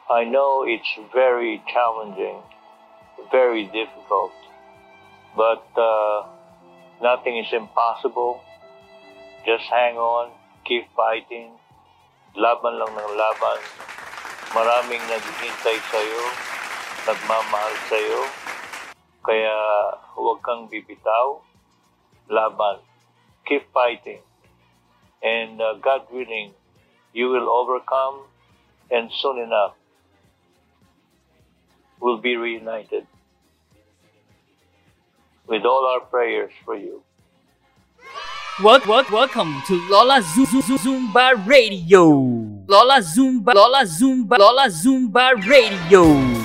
I 0.10 0.26
know 0.26 0.66
it's 0.66 0.90
very 1.14 1.62
challenging, 1.70 2.42
very 3.30 3.70
difficult, 3.70 4.34
but 5.38 5.62
uh, 5.78 6.26
nothing 7.06 7.38
is 7.38 7.54
impossible. 7.54 8.42
Just 9.46 9.70
hang 9.70 10.02
on, 10.02 10.34
keep 10.70 10.86
fighting. 10.94 11.58
Laban 12.38 12.78
lang 12.78 12.94
ng 12.94 13.14
laban. 13.18 13.60
Maraming 14.54 15.02
naghihintay 15.02 15.78
sa'yo, 15.90 16.24
nagmamahal 17.10 17.76
sa'yo. 17.90 18.22
Kaya 19.26 19.56
huwag 20.14 20.46
kang 20.46 20.70
bibitaw. 20.70 21.42
Laban. 22.30 22.86
Keep 23.50 23.74
fighting. 23.74 24.22
And 25.26 25.58
uh, 25.58 25.82
God 25.82 26.06
willing, 26.14 26.54
you 27.18 27.34
will 27.34 27.50
overcome 27.50 28.30
and 28.94 29.10
soon 29.10 29.42
enough 29.42 29.74
we'll 31.98 32.22
be 32.22 32.38
reunited 32.38 33.10
with 35.50 35.66
all 35.66 35.90
our 35.90 36.06
prayers 36.06 36.54
for 36.64 36.78
you. 36.78 37.02
Wel- 38.62 38.80
wel- 38.86 39.06
welcome 39.12 39.62
to 39.68 39.76
Lola 39.90 40.22
Zumba 40.22 41.32
Radio. 41.48 42.04
Lola 42.68 43.02
Zumba, 43.02 43.54
Lola 43.54 43.86
Zumba, 43.86 44.38
Lola 44.38 44.70
Zumba 44.70 45.32
Radio. 45.48 46.39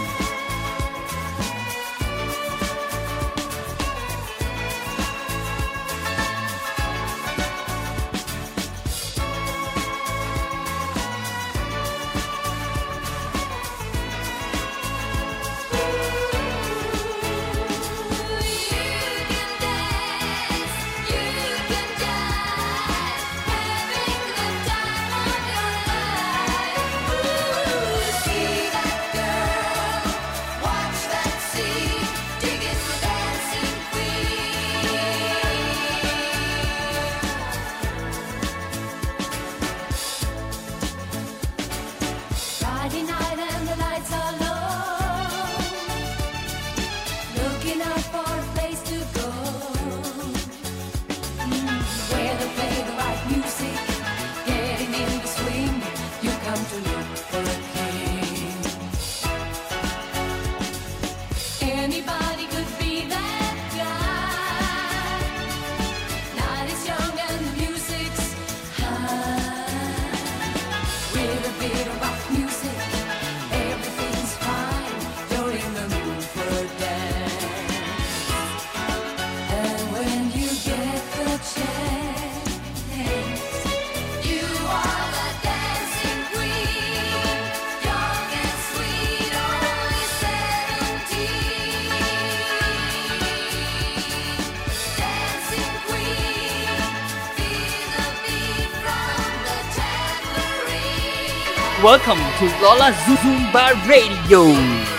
Welcome 101.85 102.16
to 102.38 102.47
Lola 102.62 102.92
Zumba 103.05 103.75
Radio. 103.87 104.44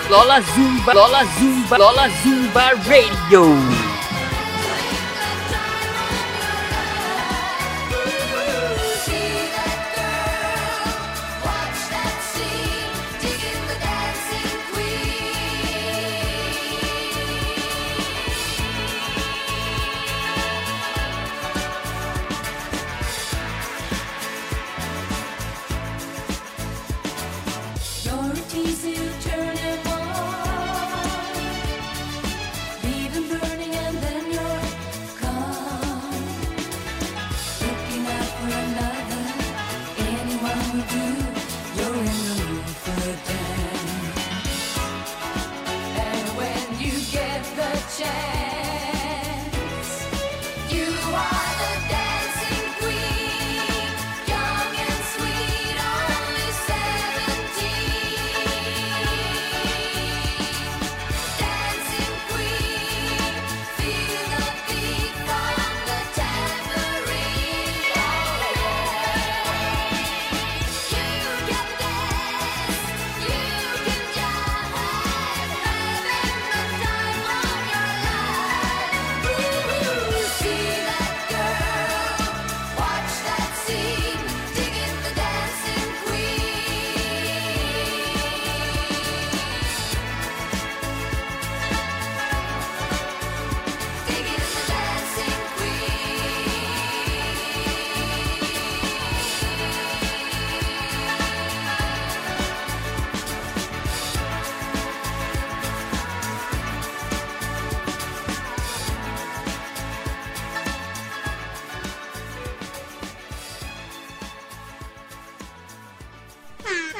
Lola 0.08 0.40
Zumba, 0.54 0.94
Lola 0.94 1.26
Zumba, 1.34 1.80
Lola 1.80 2.08
Zumba 2.22 2.74
Radio. 2.88 3.75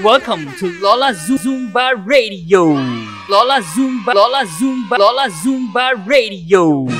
Welcome 0.06 0.54
to 0.60 0.68
Lola 0.82 1.16
Zumba 1.16 1.94
Radio. 2.06 2.66
Lola 3.28 3.60
Zumba, 3.74 4.14
Lola 4.14 4.46
Zumba, 4.46 5.00
Lola 5.00 5.28
Zumba 5.32 6.06
Radio. 6.06 6.95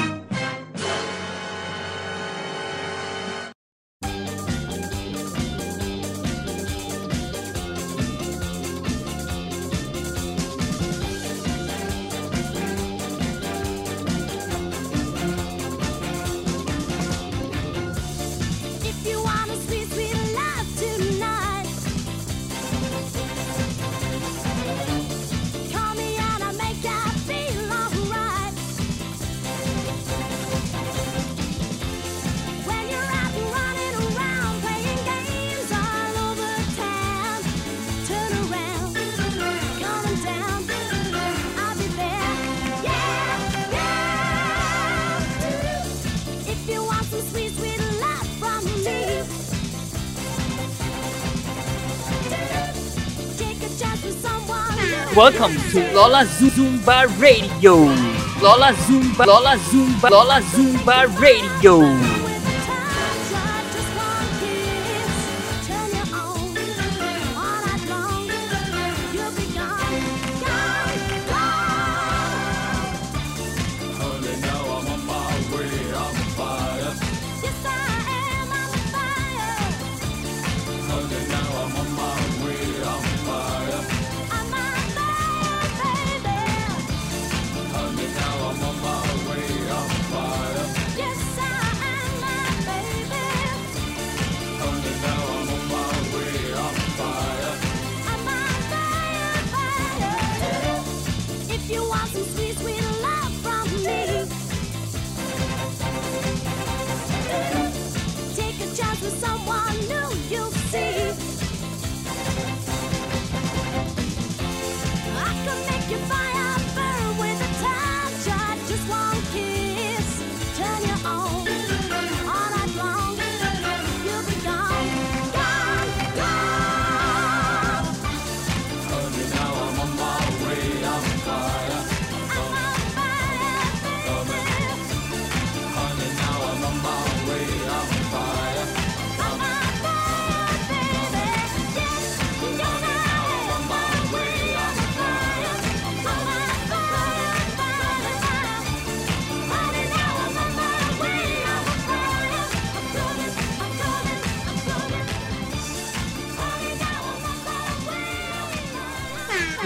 Welcome 55.16 55.56
to 55.72 55.80
Lola 55.94 56.26
Zumba 56.26 57.08
Radio. 57.22 57.76
Lola 58.42 58.74
Zumba, 58.84 59.26
Lola 59.26 59.56
Zumba, 59.56 60.10
Lola 60.10 60.42
Zumba 60.42 61.08
Radio. 61.18 62.05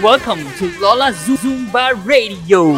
Welcome 0.02 0.42
to 0.56 0.64
Lola 0.80 1.12
Zumba 1.12 1.92
Radio. 2.06 2.72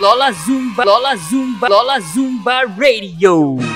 Lola 0.00 0.32
Zumba, 0.32 0.84
Lola 0.86 1.16
Zumba, 1.18 1.68
Lola 1.68 2.00
Zumba 2.00 2.64
Radio. 2.78 3.71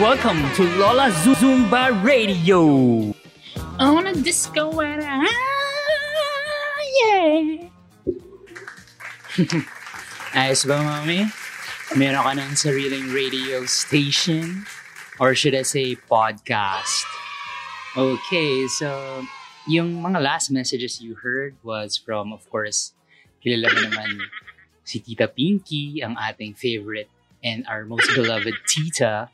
Welcome 0.00 0.40
to 0.56 0.64
Lola 0.80 1.12
Zumba 1.12 1.92
Radio. 2.00 3.12
On 3.76 4.06
a 4.08 4.16
disco 4.16 4.80
and 4.80 5.04
ah, 5.04 5.28
yeah. 7.04 7.68
Ayos 10.40 10.64
ba, 10.64 10.80
mami? 10.80 11.28
Meron 12.00 12.24
ka 12.24 12.32
ng 12.32 12.56
sariling 12.56 13.12
radio 13.12 13.68
station? 13.68 14.64
Or 15.20 15.36
should 15.36 15.52
I 15.52 15.68
say 15.68 16.00
podcast? 16.08 17.04
Okay, 17.92 18.72
so 18.72 18.88
yung 19.68 20.00
mga 20.00 20.24
last 20.24 20.48
messages 20.48 21.04
you 21.04 21.20
heard 21.20 21.60
was 21.60 22.00
from, 22.00 22.32
of 22.32 22.48
course, 22.48 22.96
kilala 23.44 23.68
mo 23.68 23.92
naman 23.92 24.16
si 24.80 25.04
Tita 25.04 25.28
Pinky, 25.28 26.00
ang 26.00 26.16
ating 26.16 26.56
favorite 26.56 27.12
and 27.44 27.68
our 27.68 27.84
most 27.84 28.08
beloved 28.16 28.56
tita 28.64 29.28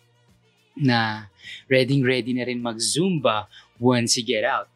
na 0.76 1.32
ready-ready 1.66 2.36
na 2.36 2.44
rin 2.44 2.60
mag-Zumba 2.60 3.48
once 3.80 4.20
you 4.20 4.24
get 4.24 4.44
out. 4.44 4.68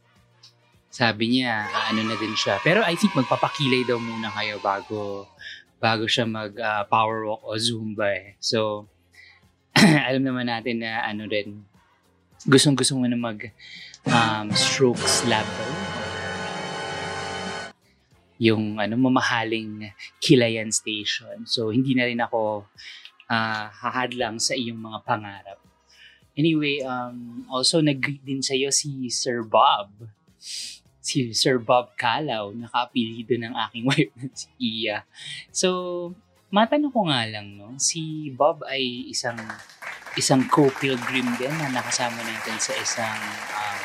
Sabi 0.90 1.38
niya, 1.38 1.70
ano 1.70 2.03
na 2.03 2.16
din 2.18 2.34
siya. 2.34 2.59
Pero 2.64 2.82
I 2.82 2.98
think 2.98 3.14
magpapakilay 3.14 3.86
daw 3.86 4.01
muna 4.01 4.32
kayo 4.34 4.59
bago 4.59 5.28
bago 5.80 6.05
siya 6.05 6.28
mag 6.28 6.53
uh, 6.57 6.84
power 6.90 7.24
walk 7.24 7.40
o 7.46 7.57
Zumba 7.57 8.12
eh. 8.12 8.36
So, 8.42 8.90
alam 10.09 10.26
naman 10.26 10.51
natin 10.51 10.82
na 10.82 11.05
ano 11.07 11.24
rin, 11.24 11.64
gustong-gusto 12.44 12.98
mo 12.98 13.07
na 13.09 13.16
mag 13.16 13.48
um, 14.09 14.48
strokes 14.53 15.24
level 15.24 15.72
yung 18.40 18.80
ano 18.80 18.96
mamahaling 18.96 19.92
Kilayan 20.16 20.72
Station. 20.72 21.44
So 21.44 21.68
hindi 21.68 21.92
na 21.92 22.09
rin 22.09 22.24
ako 22.24 22.64
uh, 23.28 23.64
hahadlang 23.68 24.40
sa 24.40 24.57
iyong 24.57 24.80
mga 24.80 24.98
pangarap. 25.05 25.59
Anyway, 26.38 26.80
um, 26.86 27.44
also 27.50 27.82
nag-greet 27.82 28.22
din 28.22 28.40
sa 28.40 28.54
iyo 28.54 28.70
si 28.70 29.10
Sir 29.10 29.42
Bob. 29.42 29.90
Si 31.00 31.32
Sir 31.34 31.58
Bob 31.58 31.96
Calaw, 31.98 32.54
nakapilido 32.54 33.34
ng 33.34 33.54
aking 33.68 33.84
wife 33.90 34.12
na 34.14 34.28
si 34.32 34.48
Iya. 34.60 35.02
So, 35.50 35.68
matanong 36.50 36.92
ko 36.94 37.06
nga 37.10 37.26
lang, 37.26 37.58
no? 37.58 37.74
Si 37.78 38.30
Bob 38.34 38.62
ay 38.66 39.10
isang 39.10 39.38
isang 40.18 40.42
co-pilgrim 40.50 41.26
din 41.38 41.54
na 41.54 41.70
nakasama 41.70 42.18
natin 42.18 42.58
sa 42.58 42.74
isang 42.82 43.20
um, 43.54 43.80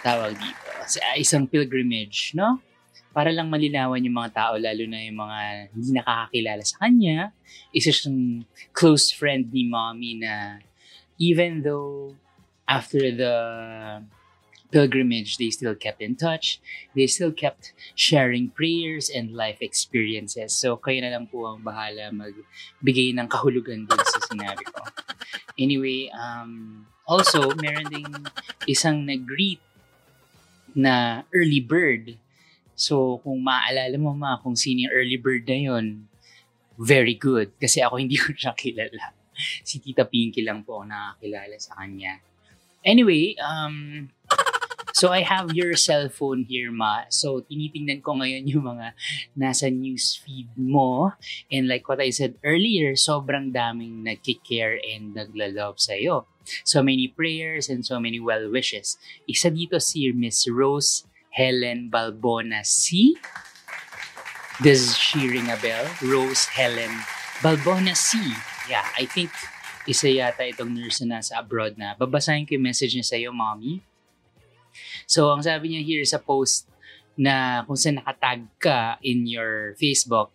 tawag 0.00 0.32
dito, 0.40 0.68
sa 0.88 1.00
isang 1.16 1.44
pilgrimage, 1.44 2.32
no? 2.32 2.60
Para 3.10 3.34
lang 3.34 3.50
malinawan 3.50 4.02
yung 4.02 4.16
mga 4.16 4.32
tao, 4.34 4.54
lalo 4.54 4.82
na 4.86 5.02
yung 5.02 5.18
mga 5.18 5.38
hindi 5.74 5.90
nakakakilala 5.94 6.62
sa 6.62 6.76
kanya. 6.86 7.34
Isa 7.74 7.90
siyang 7.90 8.46
close 8.70 9.10
friend 9.10 9.50
ni 9.50 9.66
mommy 9.66 10.22
na 10.22 10.62
even 11.18 11.66
though 11.66 12.14
after 12.70 13.10
the 13.10 13.34
pilgrimage, 14.70 15.36
they 15.36 15.50
still 15.50 15.74
kept 15.74 16.00
in 16.00 16.14
touch. 16.14 16.62
They 16.94 17.06
still 17.06 17.34
kept 17.34 17.74
sharing 17.94 18.50
prayers 18.54 19.10
and 19.10 19.34
life 19.34 19.58
experiences. 19.60 20.54
So, 20.54 20.78
kayo 20.78 21.02
na 21.02 21.10
lang 21.10 21.26
po 21.26 21.50
ang 21.50 21.66
bahala 21.66 22.14
magbigay 22.14 23.12
ng 23.18 23.26
kahulugan 23.26 23.90
din 23.90 24.00
sa 24.06 24.20
sinabi 24.30 24.62
ko. 24.70 24.80
Anyway, 25.58 26.08
um, 26.14 26.86
also, 27.04 27.50
meron 27.58 27.90
ding 27.90 28.08
isang 28.70 29.04
nag-greet 29.04 29.60
na 30.72 31.26
early 31.34 31.60
bird. 31.60 32.16
So, 32.80 33.20
kung 33.20 33.44
maaalala 33.44 33.92
mo 34.00 34.16
ma 34.16 34.40
kung 34.40 34.56
sino 34.56 34.88
yung 34.88 34.94
early 34.96 35.20
bird 35.20 35.44
na 35.44 35.58
yun, 35.60 36.08
very 36.80 37.12
good. 37.12 37.52
Kasi 37.60 37.84
ako 37.84 38.00
hindi 38.00 38.16
ko 38.22 38.32
siya 38.32 38.56
kilala. 38.56 39.12
Si 39.60 39.84
Tita 39.84 40.08
Pinky 40.08 40.40
lang 40.40 40.64
po 40.64 40.80
ang 40.80 40.88
nakakilala 40.88 41.60
sa 41.60 41.76
kanya. 41.76 42.16
Anyway, 42.80 43.36
um, 43.44 44.08
So 45.00 45.08
I 45.08 45.24
have 45.24 45.56
your 45.56 45.80
cellphone 45.80 46.44
here, 46.44 46.68
Ma. 46.68 47.08
So 47.08 47.40
tinitingnan 47.40 48.04
ko 48.04 48.20
ngayon 48.20 48.44
yung 48.52 48.68
mga 48.68 48.92
nasa 49.32 49.72
news 49.72 50.20
feed 50.20 50.52
mo. 50.58 51.16
And 51.48 51.72
like 51.72 51.88
what 51.88 52.04
I 52.04 52.12
said 52.12 52.36
earlier, 52.44 52.92
sobrang 53.00 53.54
daming 53.54 54.04
nagkikare 54.04 54.76
and 54.84 55.16
naglalove 55.16 55.80
sa'yo. 55.80 56.28
So 56.68 56.84
many 56.84 57.08
prayers 57.08 57.72
and 57.72 57.80
so 57.80 57.96
many 57.96 58.20
well 58.20 58.50
wishes. 58.52 59.00
Isa 59.24 59.48
dito 59.48 59.80
si 59.80 60.10
Miss 60.12 60.44
Rose 60.50 61.08
Helen 61.30 61.88
Balbona 61.90 62.66
C. 62.66 63.16
Does 64.60 64.92
she 64.98 65.30
ring 65.30 65.48
a 65.48 65.56
bell? 65.56 65.86
Rose 66.04 66.44
Helen 66.52 66.92
Balbona 67.40 67.96
C. 67.96 68.18
Yeah, 68.68 68.84
I 68.98 69.06
think 69.06 69.30
isa 69.88 70.10
yata 70.10 70.44
itong 70.44 70.76
nurse 70.76 71.00
na 71.02 71.18
nasa 71.18 71.40
abroad 71.40 71.80
na. 71.80 71.96
Babasahin 71.96 72.44
ko 72.44 72.58
yung 72.58 72.68
message 72.68 72.92
niya 72.92 73.06
sa'yo, 73.06 73.30
mommy. 73.32 73.80
So, 75.08 75.32
ang 75.32 75.42
sabi 75.42 75.72
niya 75.72 75.82
here 75.82 76.04
sa 76.04 76.20
post 76.20 76.68
na 77.16 77.64
kung 77.64 77.78
saan 77.78 77.98
nakatag 77.98 78.46
ka 78.60 79.00
in 79.00 79.26
your 79.26 79.74
Facebook, 79.80 80.30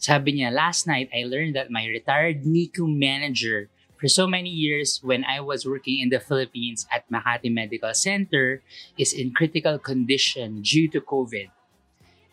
sabi 0.00 0.40
niya, 0.40 0.50
last 0.50 0.88
night 0.88 1.12
I 1.12 1.28
learned 1.28 1.54
that 1.54 1.72
my 1.72 1.84
retired 1.84 2.42
NICU 2.44 2.88
manager 2.88 3.68
for 4.00 4.08
so 4.08 4.26
many 4.26 4.48
years 4.48 4.98
when 5.04 5.28
I 5.28 5.44
was 5.44 5.68
working 5.68 6.00
in 6.00 6.08
the 6.08 6.18
Philippines 6.18 6.88
at 6.88 7.04
Makati 7.12 7.52
Medical 7.52 7.92
Center 7.92 8.64
is 8.96 9.12
in 9.12 9.36
critical 9.36 9.78
condition 9.78 10.64
due 10.64 10.88
to 10.88 11.04
COVID. 11.04 11.52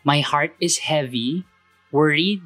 My 0.02 0.24
heart 0.24 0.56
is 0.64 0.88
heavy, 0.88 1.44
worried, 1.92 2.40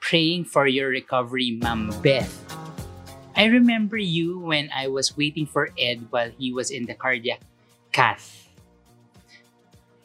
praying 0.00 0.48
for 0.48 0.66
your 0.66 0.88
recovery, 0.88 1.60
Ma'am 1.60 1.92
Beth. 2.00 2.32
I 3.36 3.52
remember 3.52 4.00
you 4.00 4.40
when 4.40 4.72
I 4.72 4.88
was 4.88 5.16
waiting 5.16 5.44
for 5.44 5.68
Ed 5.76 6.08
while 6.08 6.32
he 6.40 6.52
was 6.52 6.70
in 6.72 6.88
the 6.88 6.96
cardiac 6.96 7.44
cath. 7.92 8.48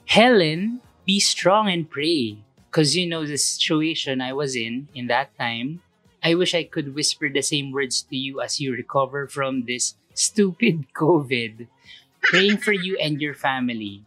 Helen, 0.06 0.82
be 1.06 1.20
strong 1.20 1.72
and 1.72 1.90
pray. 1.90 2.44
Because 2.68 2.96
you 2.96 3.08
know 3.08 3.26
the 3.26 3.40
situation 3.40 4.20
I 4.20 4.34
was 4.34 4.56
in 4.56 4.92
in 4.94 5.08
that 5.08 5.32
time. 5.40 5.82
I 6.28 6.36
wish 6.36 6.52
I 6.52 6.68
could 6.68 6.92
whisper 6.92 7.32
the 7.32 7.40
same 7.40 7.72
words 7.72 8.04
to 8.12 8.20
you 8.20 8.44
as 8.44 8.60
you 8.60 8.76
recover 8.76 9.32
from 9.32 9.64
this 9.64 9.96
stupid 10.12 10.92
COVID. 11.00 11.72
Praying 12.20 12.60
for 12.60 12.76
you 12.76 13.00
and 13.00 13.24
your 13.24 13.32
family. 13.32 14.04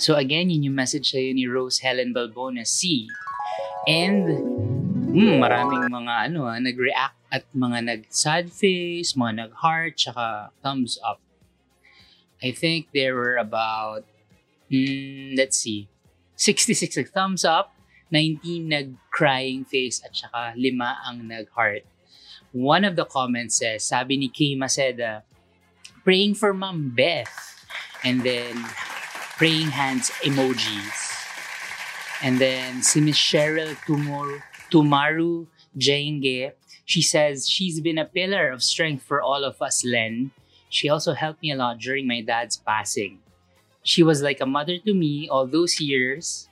So 0.00 0.16
again, 0.16 0.48
yun 0.48 0.72
yung 0.72 0.78
message 0.80 1.12
sa'yo 1.12 1.36
ni 1.36 1.44
Rose 1.44 1.84
Helen 1.84 2.16
Balbona 2.16 2.64
C. 2.64 3.04
And 3.84 4.24
hmm, 5.12 5.36
maraming 5.36 5.92
mga 5.92 6.32
ano, 6.32 6.48
ah, 6.48 6.56
nag-react 6.56 7.20
at 7.28 7.44
mga 7.52 7.84
nag-sad 7.84 8.48
face, 8.48 9.12
mga 9.12 9.52
nag-heart, 9.52 10.00
tsaka 10.00 10.56
thumbs 10.64 10.96
up. 11.04 11.20
I 12.40 12.52
think 12.56 12.88
there 12.96 13.12
were 13.12 13.36
about 13.36 14.08
Mm, 14.70 15.36
let's 15.36 15.56
see. 15.56 15.88
66 16.36 16.96
nag 16.96 17.08
thumbs 17.10 17.44
up, 17.44 17.72
19 18.10 18.68
nag-crying 18.68 19.64
face, 19.64 20.02
at 20.04 20.14
saka 20.14 20.54
lima 20.56 20.98
ang 21.06 21.26
nag-heart. 21.26 21.82
One 22.52 22.84
of 22.84 22.96
the 22.96 23.04
comments 23.04 23.58
says, 23.58 23.84
sabi 23.84 24.16
ni 24.16 24.28
Kay 24.28 24.56
Maceda, 24.56 25.22
praying 26.04 26.34
for 26.34 26.54
Mom 26.54 26.94
Beth. 26.94 27.46
And 28.04 28.22
then, 28.22 28.54
praying 29.36 29.74
hands 29.74 30.14
emojis. 30.22 30.94
And 32.22 32.38
then, 32.38 32.82
si 32.82 33.00
Miss 33.00 33.18
Cheryl 33.18 33.74
Tumor, 33.84 34.44
Tumaru 34.70 35.48
Jenge, 35.76 36.52
she 36.84 37.02
says, 37.02 37.48
she's 37.48 37.80
been 37.80 37.98
a 37.98 38.04
pillar 38.04 38.48
of 38.50 38.62
strength 38.62 39.02
for 39.02 39.20
all 39.20 39.42
of 39.42 39.60
us, 39.60 39.84
Len. 39.84 40.30
She 40.68 40.88
also 40.88 41.14
helped 41.14 41.42
me 41.42 41.50
a 41.50 41.56
lot 41.56 41.78
during 41.78 42.06
my 42.06 42.20
dad's 42.20 42.56
passing. 42.56 43.18
She 43.82 44.02
was 44.02 44.22
like 44.22 44.40
a 44.40 44.46
mother 44.46 44.78
to 44.78 44.94
me 44.94 45.28
all 45.28 45.46
those 45.46 45.80
years. 45.80 46.48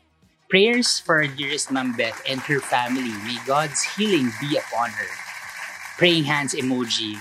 Prayers 0.55 1.03
for 1.03 1.19
our 1.19 1.27
dearest 1.27 1.75
Ma'am 1.75 1.99
Beth 1.99 2.23
and 2.31 2.39
her 2.47 2.63
family. 2.63 3.11
May 3.27 3.43
God's 3.43 3.83
healing 3.99 4.31
be 4.39 4.55
upon 4.55 4.95
her. 4.95 5.11
Praying 5.99 6.31
hands 6.31 6.55
emoji. 6.55 7.19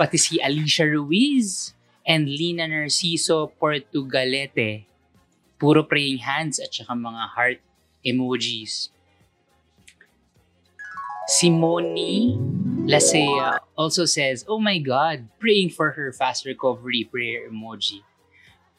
Pati 0.00 0.16
si 0.16 0.40
Alicia 0.40 0.88
Ruiz 0.88 1.76
and 2.08 2.24
Lina 2.24 2.64
Narciso 2.64 3.52
Portugalete. 3.60 4.88
Puro 5.60 5.84
praying 5.84 6.24
hands 6.24 6.56
at 6.64 6.72
saka 6.72 6.96
mga 6.96 7.36
heart 7.36 7.60
emojis. 8.00 8.88
Simone 11.28 12.88
Lasea 12.88 13.60
also 13.76 14.08
says, 14.08 14.48
Oh 14.48 14.56
my 14.56 14.80
God, 14.80 15.28
praying 15.36 15.76
for 15.76 15.92
her 15.92 16.08
fast 16.08 16.48
recovery 16.48 17.04
prayer 17.04 17.52
emoji. 17.52 18.00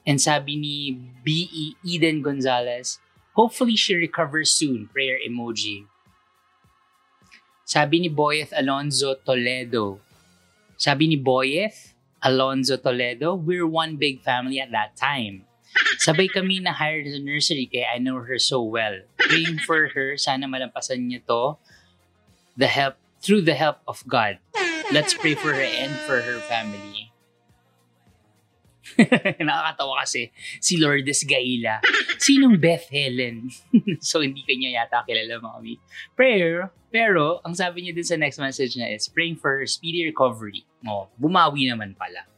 And 0.02 0.18
sabi 0.18 0.58
ni 0.58 0.98
B.E. 1.22 1.78
Eden 1.86 2.26
Gonzalez, 2.26 2.98
hopefully 3.34 3.76
she 3.76 3.96
recovers 3.96 4.54
soon. 4.54 4.90
Prayer 4.90 5.18
emoji. 5.22 5.86
Sabi 7.66 8.00
ni 8.00 8.10
Boyeth 8.10 8.54
Alonzo 8.56 9.16
Toledo. 9.26 10.00
Sabi 10.78 11.08
ni 11.08 11.18
Boyeth 11.18 11.94
Alonzo 12.22 12.78
Toledo, 12.78 13.36
we're 13.36 13.68
one 13.68 13.98
big 13.98 14.22
family 14.22 14.60
at 14.60 14.72
that 14.72 14.96
time. 14.96 15.46
Sabay 15.98 16.30
kami 16.30 16.62
na 16.62 16.74
hired 16.74 17.10
sa 17.10 17.18
nursery 17.18 17.66
kaya 17.66 17.98
I 17.98 17.98
know 17.98 18.22
her 18.22 18.38
so 18.38 18.62
well. 18.62 19.02
Praying 19.18 19.64
for 19.66 19.90
her, 19.98 20.18
sana 20.18 20.46
malampasan 20.46 21.10
niya 21.10 21.26
to 21.26 21.58
the 22.54 22.70
help 22.70 23.02
through 23.24 23.42
the 23.42 23.58
help 23.58 23.82
of 23.88 24.06
God. 24.06 24.38
let's 24.94 25.14
pray 25.14 25.34
for 25.34 25.54
her 25.54 25.62
and 25.62 25.92
for 26.06 26.22
her 26.22 26.38
family. 26.46 27.03
Nakakatawa 29.48 30.04
kasi 30.04 30.30
si 30.60 30.78
Lourdes 30.78 31.24
Gaila. 31.26 31.82
Sinong 32.20 32.60
Beth 32.60 32.88
Helen? 32.90 33.50
so 34.00 34.22
hindi 34.22 34.46
kanya 34.46 34.84
yata 34.84 35.04
kilala 35.08 35.42
mommy. 35.42 35.80
Prayer, 36.16 36.70
pero 36.94 37.42
ang 37.42 37.58
sabi 37.58 37.86
niya 37.86 37.94
din 37.98 38.06
sa 38.06 38.20
next 38.20 38.38
message 38.38 38.78
niya 38.78 38.94
is 38.94 39.10
praying 39.10 39.38
for 39.40 39.58
her 39.58 39.68
speedy 39.68 40.06
recovery. 40.06 40.66
Oh, 40.86 41.10
bumawi 41.18 41.66
naman 41.66 41.98
pala. 41.98 42.30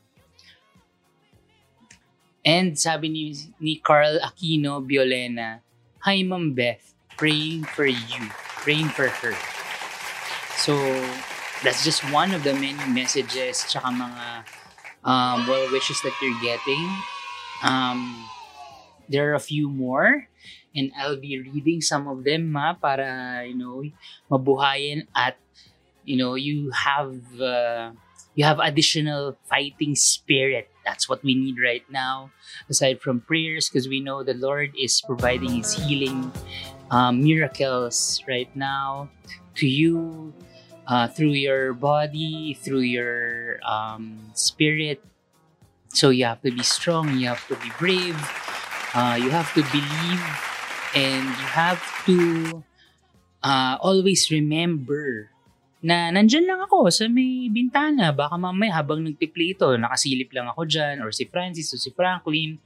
And 2.45 2.77
sabi 2.77 3.09
ni, 3.09 3.33
ni 3.57 3.81
Carl 3.81 4.21
Aquino 4.21 4.77
Violena, 4.85 5.65
Hi 6.05 6.21
Ma'am 6.21 6.53
Beth, 6.53 6.93
praying 7.17 7.65
for 7.65 7.89
you, 7.89 8.21
praying 8.61 8.93
for 8.93 9.09
her. 9.09 9.33
So, 10.61 10.77
that's 11.65 11.83
just 11.83 12.05
one 12.13 12.31
of 12.37 12.45
the 12.45 12.53
many 12.53 12.77
messages 12.93 13.65
tsaka 13.65 13.89
mga 13.89 14.45
um, 15.05 15.47
well 15.47 15.71
wishes 15.71 16.01
that 16.01 16.13
you're 16.21 16.39
getting. 16.41 16.89
Um, 17.63 18.25
there 19.09 19.31
are 19.31 19.35
a 19.35 19.43
few 19.43 19.69
more 19.69 20.27
and 20.75 20.91
I'll 20.97 21.19
be 21.19 21.39
reading 21.39 21.81
some 21.81 22.07
of 22.07 22.23
them 22.23 22.51
ma 22.51 22.73
para 22.73 23.45
you 23.47 23.55
know 23.55 23.83
mabuhayin 24.29 25.07
at 25.15 25.37
you 26.03 26.17
know 26.17 26.35
you 26.35 26.71
have 26.71 27.15
uh, 27.39 27.91
you 28.35 28.43
have 28.45 28.59
additional 28.59 29.37
fighting 29.49 29.95
spirit 29.95 30.69
that's 30.85 31.09
what 31.09 31.23
we 31.23 31.33
need 31.35 31.57
right 31.61 31.85
now 31.89 32.31
aside 32.69 33.01
from 33.01 33.21
prayers 33.21 33.69
because 33.69 33.87
we 33.87 33.99
know 33.99 34.23
the 34.23 34.35
lord 34.37 34.73
is 34.77 35.01
providing 35.01 35.61
his 35.61 35.73
healing 35.73 36.31
um, 36.91 37.23
miracles 37.23 38.21
right 38.27 38.53
now 38.55 39.09
to 39.55 39.67
you 39.67 40.33
uh, 40.87 41.07
through 41.07 41.33
your 41.33 41.73
body 41.73 42.57
through 42.61 42.85
your 42.85 43.59
um, 43.65 44.31
spirit 44.33 45.01
so 45.89 46.09
you 46.09 46.25
have 46.25 46.41
to 46.41 46.51
be 46.51 46.63
strong 46.63 47.17
you 47.17 47.27
have 47.27 47.45
to 47.47 47.55
be 47.57 47.69
brave 47.77 48.17
uh, 48.93 49.17
you 49.19 49.29
have 49.29 49.51
to 49.53 49.61
believe 49.71 50.23
and 50.95 51.25
you 51.25 51.47
have 51.51 51.81
to 52.05 52.63
uh, 53.43 53.75
always 53.83 54.31
remember 54.31 55.29
na 55.85 56.09
nandyan 56.09 56.49
lang 56.49 56.65
ako 56.65 56.89
sa 56.89 57.05
may 57.05 57.45
bintana. 57.53 58.09
Baka 58.09 58.41
mamaya 58.41 58.81
habang 58.81 59.05
nagpiplay 59.05 59.53
ito, 59.53 59.69
nakasilip 59.77 60.33
lang 60.33 60.49
ako 60.49 60.65
dyan, 60.65 61.05
or 61.05 61.13
si 61.13 61.29
Francis, 61.29 61.69
o 61.69 61.77
si 61.77 61.93
Franklin, 61.93 62.57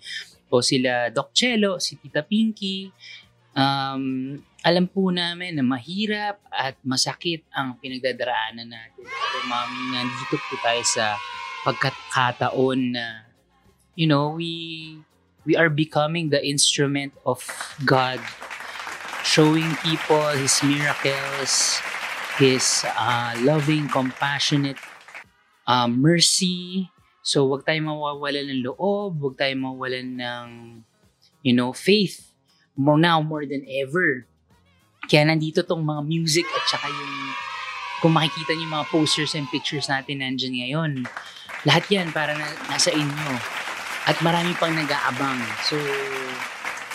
o 0.48 0.64
sila 0.64 1.12
Doc 1.12 1.36
Cello, 1.36 1.84
si 1.84 2.00
Tita 2.00 2.24
Pinky. 2.24 2.88
Um, 3.60 4.40
alam 4.64 4.88
po 4.88 5.12
namin 5.12 5.60
na 5.60 5.64
mahirap 5.68 6.40
at 6.48 6.80
masakit 6.80 7.44
ang 7.52 7.76
pinagdadaraanan 7.84 8.72
natin. 8.72 9.04
Pero 9.04 9.40
mami, 9.52 10.00
nandito 10.00 10.40
po 10.40 10.56
tayo 10.64 10.80
sa 10.88 11.20
pagkakataon 11.68 12.96
na, 12.96 13.28
you 14.00 14.08
know, 14.08 14.32
we 14.32 14.96
we 15.44 15.60
are 15.60 15.68
becoming 15.68 16.32
the 16.32 16.40
instrument 16.40 17.12
of 17.28 17.44
God, 17.84 18.24
showing 19.28 19.76
people 19.84 20.24
His 20.40 20.56
miracles, 20.64 21.84
His 22.40 22.88
uh, 22.96 23.36
loving, 23.44 23.92
compassionate 23.92 24.80
uh, 25.68 25.92
mercy. 25.92 26.88
So, 27.20 27.44
wag 27.52 27.68
tayong 27.68 27.92
mawawalan 27.92 28.48
ng 28.56 28.62
loob, 28.72 29.20
wag 29.20 29.36
tayong 29.36 29.68
mawalan 29.68 30.16
ng, 30.16 30.48
you 31.44 31.52
know, 31.52 31.76
faith. 31.76 32.29
More 32.80 32.96
now, 32.96 33.20
more 33.20 33.44
than 33.44 33.68
ever. 33.68 34.24
Kaya 35.12 35.28
nandito 35.28 35.68
tong 35.68 35.84
mga 35.84 36.00
music 36.08 36.48
at 36.48 36.64
saka 36.72 36.88
yung, 36.88 37.16
kung 38.00 38.16
makikita 38.16 38.56
niyo 38.56 38.72
mga 38.72 38.88
posters 38.88 39.36
and 39.36 39.52
pictures 39.52 39.92
natin 39.92 40.24
nandyan 40.24 40.56
ngayon. 40.56 40.92
Lahat 41.68 41.84
yan 41.92 42.08
para 42.16 42.32
na, 42.32 42.48
nasa 42.72 42.96
inyo. 42.96 43.32
At 44.08 44.16
marami 44.24 44.56
pang 44.56 44.72
nag-aabang. 44.72 45.44
So, 45.68 45.76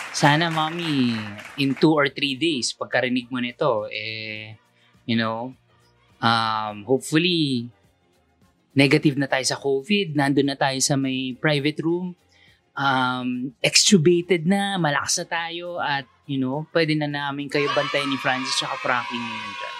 sana 0.09 0.49
mami, 0.49 1.13
in 1.61 1.77
two 1.77 1.93
or 1.93 2.09
three 2.09 2.33
days, 2.33 2.73
pagkarinig 2.73 3.29
mo 3.29 3.37
nito, 3.37 3.85
eh, 3.93 4.57
you 5.05 5.13
know, 5.13 5.53
um, 6.17 6.75
hopefully, 6.89 7.69
negative 8.73 9.15
na 9.21 9.29
tayo 9.29 9.45
sa 9.45 9.61
COVID, 9.61 10.17
nandun 10.17 10.49
na 10.49 10.57
tayo 10.57 10.81
sa 10.81 10.97
may 10.97 11.37
private 11.37 11.79
room, 11.85 12.17
um, 12.75 13.55
extubated 13.63 14.45
na, 14.45 14.75
malakas 14.75 15.23
na 15.23 15.25
tayo, 15.25 15.79
at, 15.79 16.05
you 16.27 16.37
know, 16.37 16.67
pwede 16.75 16.93
na 16.95 17.07
namin 17.07 17.47
kayo 17.47 17.71
bantayan 17.73 18.11
ni 18.11 18.19
Francis 18.19 18.59
at 18.61 18.77
Franklin 18.83 19.23
ngayon 19.23 19.53
dyan. 19.55 19.75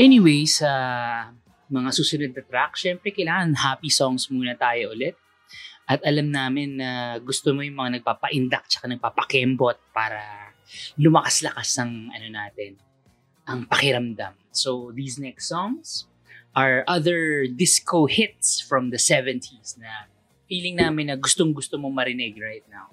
Anyway, 0.00 0.46
sa 0.48 0.70
mga 1.70 1.90
susunod 1.94 2.30
na 2.34 2.42
track, 2.42 2.78
syempre 2.78 3.14
kailangan 3.14 3.54
happy 3.58 3.90
songs 3.90 4.30
muna 4.30 4.56
tayo 4.58 4.94
ulit. 4.94 5.14
At 5.90 6.02
alam 6.06 6.30
namin 6.30 6.78
na 6.78 7.18
gusto 7.18 7.50
mo 7.50 7.66
yung 7.66 7.74
mga 7.74 7.98
nagpapaindak 7.98 8.70
tsaka 8.70 8.86
nagpapakembot 8.86 9.90
para 9.90 10.54
lumakas-lakas 10.94 11.82
ng 11.82 12.14
ano 12.14 12.28
natin, 12.30 12.78
ang 13.42 13.66
pakiramdam. 13.66 14.38
So 14.54 14.94
these 14.94 15.18
next 15.18 15.50
songs 15.50 16.06
are 16.54 16.86
other 16.86 17.46
disco 17.50 18.06
hits 18.06 18.62
from 18.62 18.94
the 18.94 19.02
70s 19.02 19.78
na 19.82 20.10
feeling 20.50 20.74
namin 20.74 21.14
na 21.14 21.16
gustong 21.16 21.54
gusto 21.54 21.78
mo 21.78 21.86
marinig 21.94 22.34
right 22.42 22.66
now. 22.66 22.90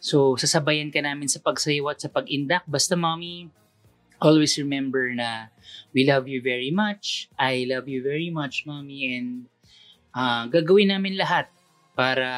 So 0.00 0.32
sasabayan 0.40 0.88
ka 0.88 1.04
namin 1.04 1.28
sa 1.28 1.44
pagsayaw 1.44 1.92
at 1.92 2.00
sa 2.00 2.08
pag-indak. 2.08 2.64
Basta 2.64 2.96
mommy, 2.96 3.52
always 4.16 4.56
remember 4.56 5.12
na 5.12 5.52
we 5.92 6.08
love 6.08 6.24
you 6.24 6.40
very 6.40 6.72
much. 6.72 7.28
I 7.36 7.68
love 7.68 7.84
you 7.84 8.00
very 8.00 8.32
much, 8.32 8.64
mommy. 8.64 9.12
And 9.12 9.28
uh, 10.16 10.48
gagawin 10.48 10.88
namin 10.88 11.20
lahat 11.20 11.52
para 11.92 12.30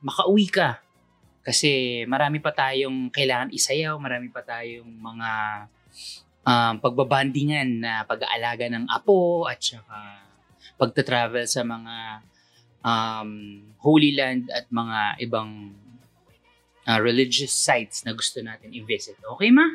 makauwi 0.00 0.48
ka. 0.48 0.80
Kasi 1.44 2.02
marami 2.08 2.40
pa 2.40 2.50
tayong 2.50 3.12
kailangan 3.12 3.52
isayaw, 3.52 4.00
marami 4.00 4.32
pa 4.32 4.40
tayong 4.40 4.88
mga 4.88 5.30
um, 6.42 6.74
pagbabandingan 6.80 7.84
na 7.84 7.92
pag-aalaga 8.08 8.66
ng 8.72 8.88
apo 8.88 9.44
at 9.44 9.60
saka 9.60 10.26
pagta-travel 10.80 11.44
sa 11.44 11.62
mga 11.62 12.24
um, 12.84 13.62
Holy 13.78 14.12
Land 14.16 14.50
at 14.50 14.68
mga 14.68 15.22
ibang 15.22 15.72
uh, 16.86 16.98
religious 17.00 17.52
sites 17.52 18.04
na 18.04 18.12
gusto 18.12 18.42
natin 18.42 18.74
i-visit. 18.74 19.16
Okay 19.36 19.54
ma? 19.54 19.66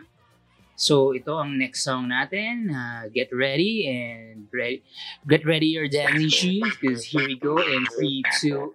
So 0.81 1.13
ito 1.13 1.37
ang 1.37 1.61
next 1.61 1.85
song 1.85 2.09
natin. 2.09 2.73
Uh, 2.73 3.05
get 3.13 3.29
ready 3.29 3.85
and 3.85 4.49
ready, 4.49 4.81
get 5.29 5.45
ready 5.45 5.69
your 5.69 5.85
dancing 5.85 6.31
shoes 6.31 6.73
because 6.81 7.05
here 7.05 7.27
we 7.27 7.37
go 7.37 7.61
in 7.61 7.85
3, 7.97 8.25
2, 8.41 8.73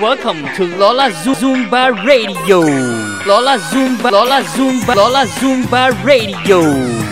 Welcome 0.00 0.46
to 0.54 0.66
Lola 0.76 1.10
Zumba 1.10 1.90
Radio. 2.06 2.60
Lola 3.26 3.58
Zumba, 3.58 4.10
Lola 4.10 4.42
Zumba, 4.42 4.94
Lola 4.94 5.26
Zumba 5.26 5.90
Radio. 6.04 7.03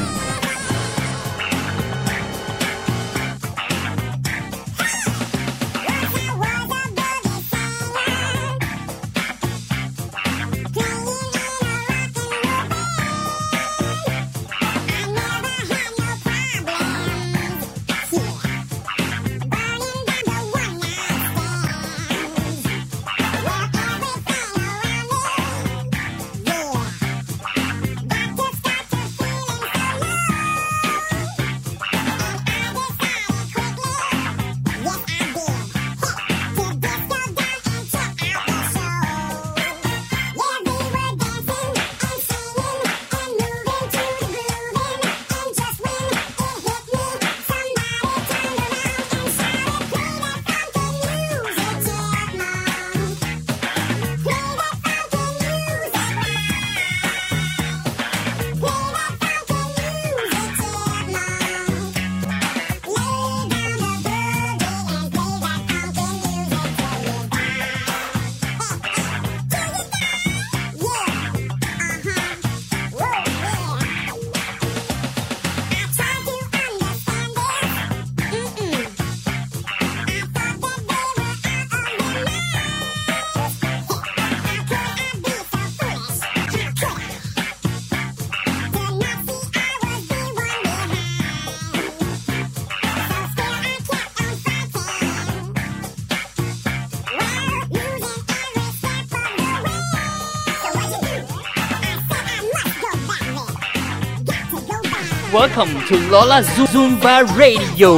Welcome 105.32 105.80
to 105.86 105.96
Lola 106.10 106.42
Zumba 106.42 107.24
Radio. 107.36 107.94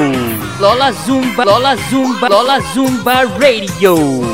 Lola 0.61 0.93
Zumba, 0.93 1.45
Lola 1.45 1.77
Zumba, 1.91 2.29
Lola 2.31 2.61
Zumba 2.73 3.25
Radio. 3.41 4.34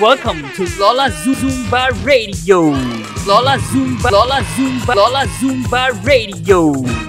Welcome 0.00 0.42
to 0.54 0.62
Lola 0.80 1.10
Zumba 1.10 1.90
Radio. 2.04 2.70
Lola 3.26 3.58
Zumba, 3.58 4.10
Lola 4.10 4.42
Zumba, 4.56 4.94
Lola 4.94 5.26
Zumba 5.38 5.90
Radio. 6.04 7.01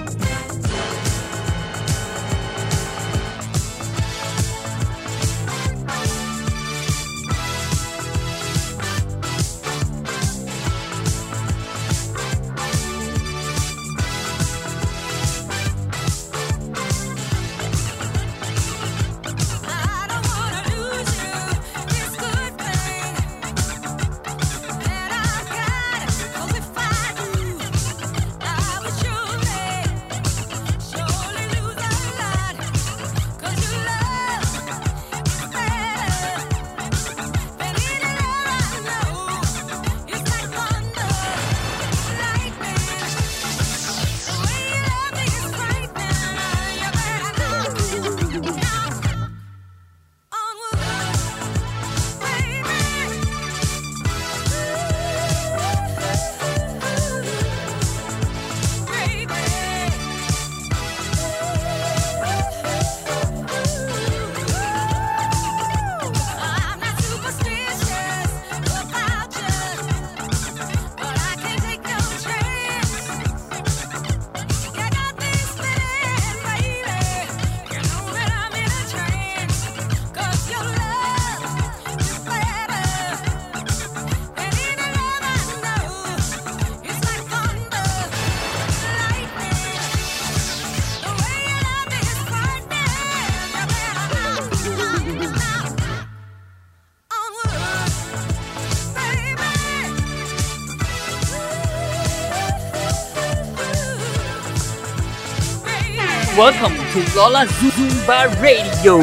Welcome 106.44 106.76
to 106.76 107.16
Lola 107.16 107.46
Zumba 107.46 108.28
Radio. 108.38 108.98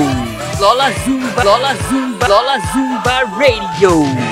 Lola 0.61 0.91
Zumba, 1.03 1.43
Lola 1.43 1.73
Zumba, 1.89 2.27
Lola 2.27 2.59
Zumba 2.69 3.23
Radio. 3.35 4.30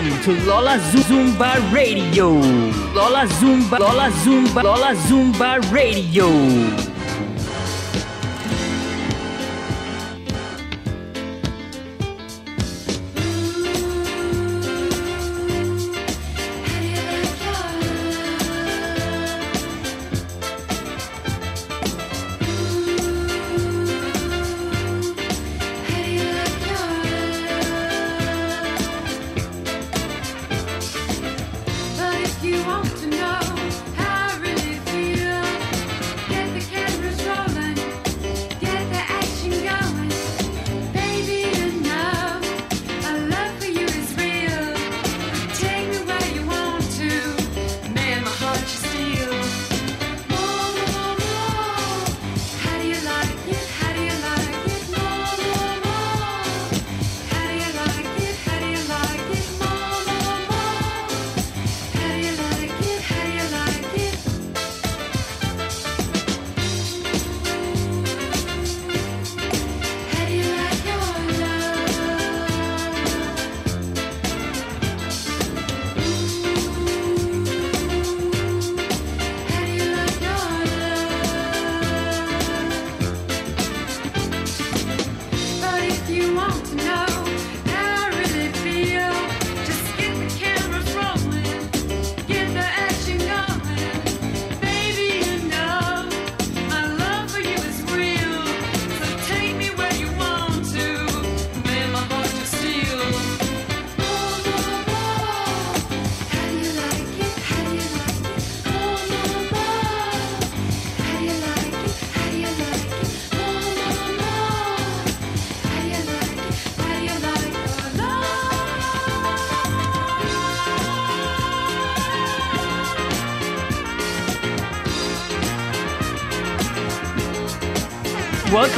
welcome 0.00 0.22
to 0.22 0.32
Lola 0.46 0.78
Zumba 0.78 1.72
Radio. 1.72 2.30
Lola 2.94 3.26
Zumba, 3.26 3.78
Lola 3.78 4.10
Zumba, 4.10 4.62
Lola 4.62 4.94
Zumba 4.94 5.58
Radio. 5.72 6.77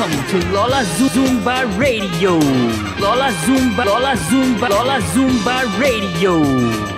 Welcome 0.01 0.41
to 0.41 0.51
Lola 0.51 0.83
Zumba 0.83 1.79
Radio. 1.79 2.39
Lola 2.99 3.31
Zumba, 3.45 3.85
Lola 3.85 4.17
Zumba, 4.17 4.71
Lola 4.71 4.99
Zumba 5.13 5.79
Radio. 5.79 6.90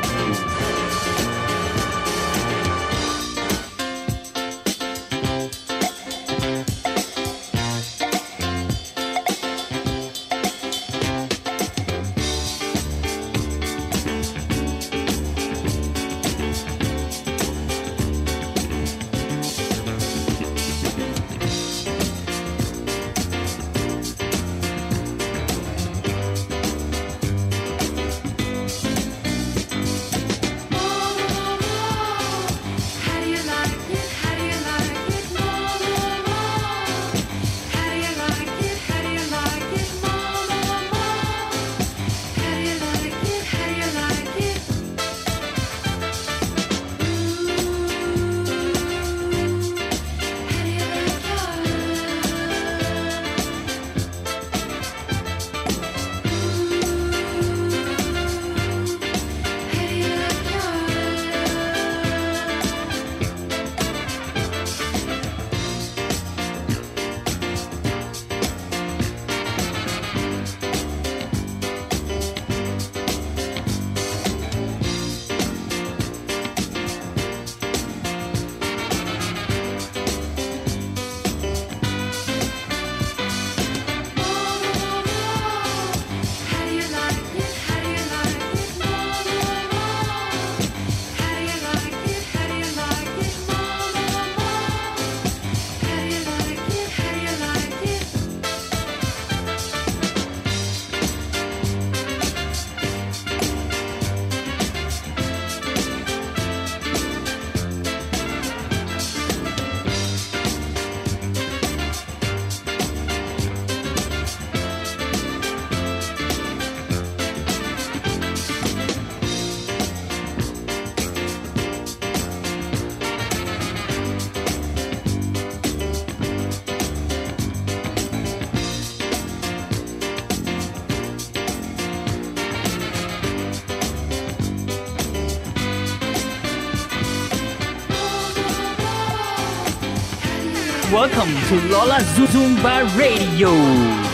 Lola 141.68 141.98
Zumba 142.32 142.82
Radio. 142.96 143.50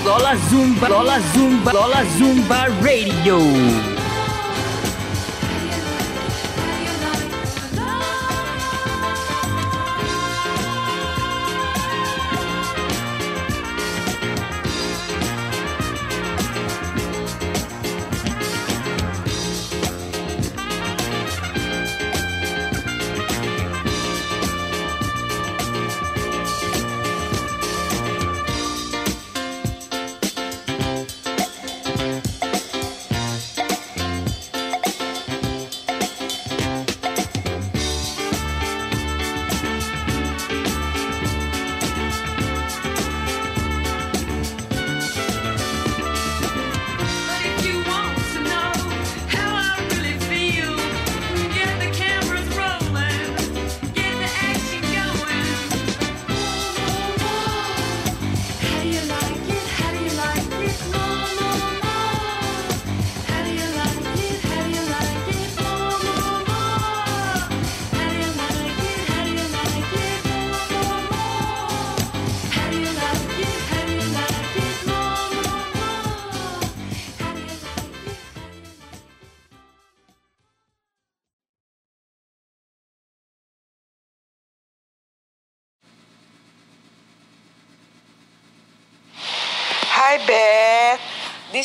Lola 0.05 0.35
Zumba, 0.51 0.89
Lola 0.89 1.21
Zumba, 1.33 1.73
Lola 1.73 2.05
Zumba 2.17 2.67
Radio. 2.83 3.88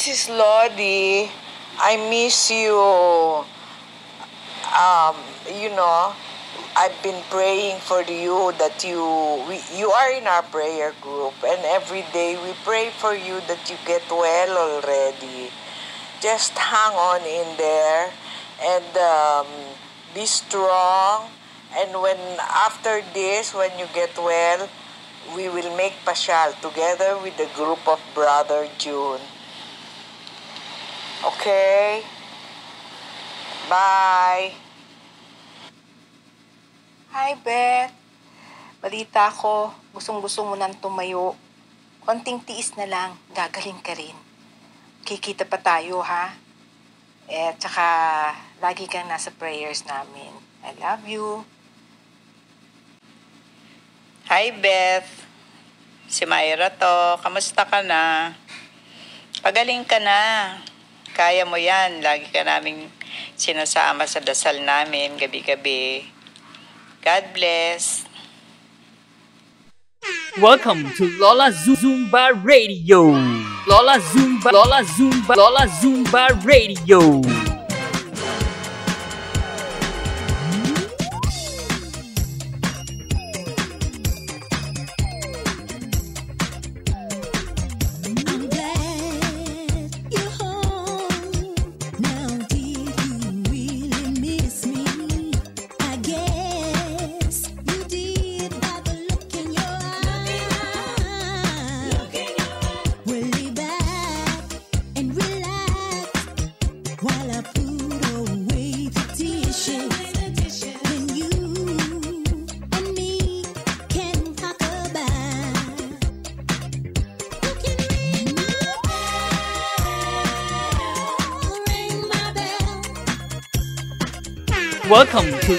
This 0.04 0.28
is 0.28 0.36
Lodi. 0.36 1.32
I 1.80 1.95
miss 2.12 2.51
you. 2.51 2.76
Um, 4.76 5.16
you 5.47 5.70
know, 5.70 6.12
I've 6.76 6.99
been 7.01 7.24
praying 7.32 7.80
for 7.80 8.04
you 8.04 8.51
that 8.60 8.84
you 8.84 8.99
we, 9.47 9.64
you 9.80 9.88
are 9.88 10.12
in 10.12 10.28
our 10.28 10.43
prayer 10.43 10.91
group 10.99 11.39
and 11.47 11.64
every 11.72 12.04
day 12.12 12.36
we 12.36 12.51
pray 12.68 12.91
for 12.91 13.16
you 13.16 13.39
that 13.47 13.64
you 13.72 13.78
get 13.88 14.04
well 14.12 14.51
already. 14.76 15.47
Just 16.20 16.51
hang 16.51 16.95
on 16.99 17.24
in 17.24 17.56
there 17.56 18.12
and 18.60 18.97
um, 18.99 19.47
be 20.14 20.26
strong 20.26 21.32
and 21.80 21.95
when 22.01 22.20
after 22.68 22.99
this 23.14 23.54
when 23.54 23.72
you 23.80 23.88
get 23.95 24.12
well 24.18 24.68
we 25.34 25.47
will 25.47 25.72
make 25.78 25.95
pasyal 26.04 26.51
together 26.60 27.16
with 27.24 27.38
the 27.38 27.47
group 27.56 27.88
of 27.88 28.04
brother 28.14 28.68
June. 28.78 29.22
Okay? 31.24 32.04
Bye. 33.72 34.52
Hi, 37.16 37.32
Beth. 37.40 37.96
Balita 38.84 39.32
ko, 39.32 39.72
gustong-gusto 39.96 40.44
mo 40.44 40.60
nang 40.60 40.76
tumayo. 40.76 41.40
Konting 42.04 42.44
tiis 42.44 42.76
na 42.76 42.84
lang, 42.84 43.16
gagaling 43.32 43.80
ka 43.80 43.96
rin. 43.96 44.12
Kikita 45.08 45.48
pa 45.48 45.64
tayo, 45.64 46.04
ha? 46.04 46.36
Eh, 47.32 47.56
tsaka, 47.56 47.88
lagi 48.60 48.92
kang 48.92 49.08
nasa 49.08 49.32
prayers 49.32 49.88
namin. 49.88 50.36
I 50.60 50.76
love 50.76 51.08
you. 51.08 51.48
Hi, 54.28 54.52
Beth. 54.52 55.08
Si 56.12 56.28
Myra 56.28 56.68
to. 56.68 57.16
Kamusta 57.24 57.64
ka 57.64 57.80
na? 57.80 58.36
Pagaling 59.40 59.88
ka 59.88 60.04
na. 60.04 60.20
Kaya 61.14 61.45
mo 61.45 61.61
yan. 61.61 62.01
Lagi 62.01 62.26
ka 62.34 62.41
naming 62.41 62.89
sinasama 63.38 64.09
sa 64.09 64.18
dasal 64.18 64.66
namin 64.66 65.14
gabi-gabi. 65.14 66.09
God 67.05 67.26
bless. 67.38 68.09
Welcome 70.41 70.89
to 70.97 71.05
Lola 71.22 71.53
Zumba 71.53 72.34
Radio. 72.41 73.14
Lola 73.70 74.01
Zumba, 74.01 74.49
Lola 74.49 74.82
Zumba, 74.82 75.38
Lola 75.38 75.70
Zumba 75.70 76.34
Radio. 76.41 77.22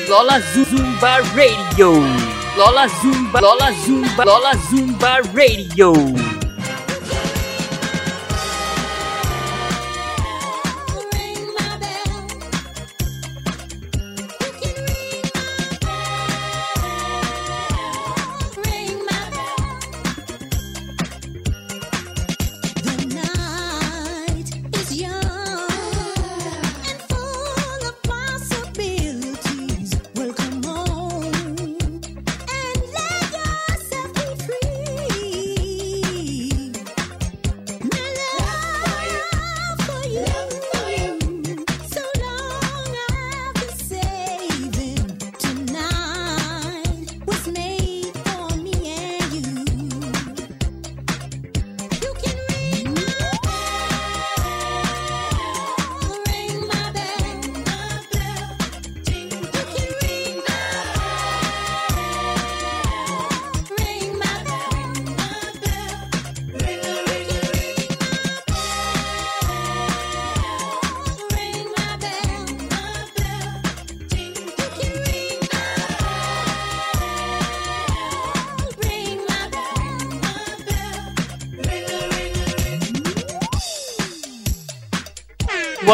Lola 0.08 0.40
Zumba 0.40 1.20
Radio. 1.34 1.92
Lola 2.56 2.86
Zumba, 2.88 3.40
Lola 3.40 3.72
Zumba, 3.84 4.24
Lola 4.24 4.52
Zumba 4.68 5.20
Radio. 5.32 6.23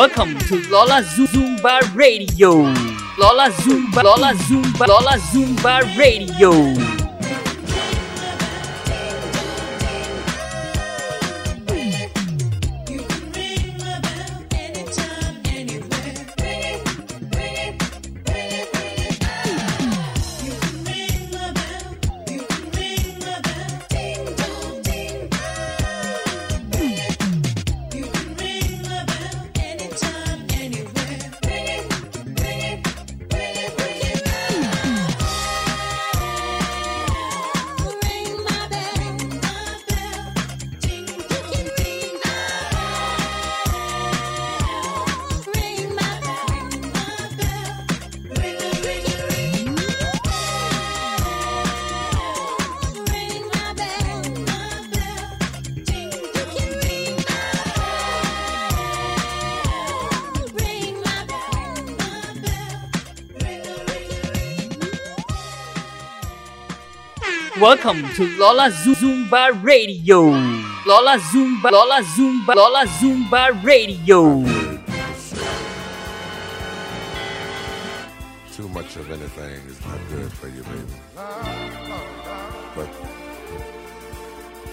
Welcome 0.00 0.38
to 0.48 0.54
Lola 0.70 1.02
Zumba 1.02 1.78
Radio. 1.94 2.52
Lola 3.18 3.50
Zumba, 3.50 4.02
Lola 4.02 4.32
Zumba, 4.34 4.86
Lola 4.86 5.18
Zumba 5.18 5.80
Radio. 5.94 6.89
Welcome 67.60 68.08
to 68.14 68.24
Lola 68.38 68.70
Zumba 68.70 69.52
Radio. 69.62 70.22
Lola 70.86 71.18
Zumba, 71.18 71.70
Lola 71.70 72.00
Zumba, 72.02 72.54
Lola 72.54 72.86
Zumba 72.86 73.52
Radio. 73.62 74.42
Too 78.50 78.66
much 78.70 78.96
of 78.96 79.10
anything 79.10 79.60
is 79.68 79.78
not 79.84 79.98
good 80.08 80.32
for 80.32 80.48
you, 80.48 80.62
baby. 80.62 80.94
But 82.74 82.88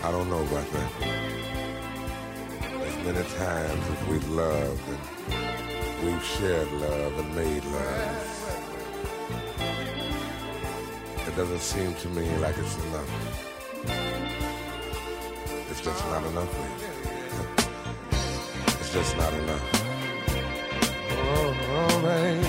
I 0.02 0.10
don't 0.12 0.30
know 0.30 0.44
about 0.44 0.72
that. 0.72 0.92
As 2.86 2.96
many 3.06 3.24
times 3.36 3.88
that 3.90 4.08
we've 4.10 4.30
loved 4.30 4.82
and 4.88 6.06
we've 6.06 6.24
shared 6.24 6.72
love 6.72 7.20
and 7.20 7.36
made 7.36 7.66
love. 7.66 8.47
Doesn't 11.38 11.60
seem 11.62 11.94
to 11.94 12.10
me 12.10 12.28
like 12.38 12.58
it's 12.58 12.76
enough. 12.86 13.10
It's 15.70 15.82
just 15.82 16.04
not 16.08 16.26
enough, 16.26 16.52
baby. 16.52 16.90
It's 18.80 18.92
just 18.92 19.16
not 19.18 19.32
enough. 19.34 19.62
Oh. 21.12 21.54
Oh, 21.70 22.47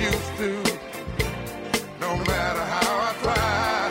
used 0.00 0.36
to. 0.38 0.50
No 2.00 2.16
matter 2.30 2.64
how 2.74 2.92
I 3.08 3.10
try. 3.22 3.88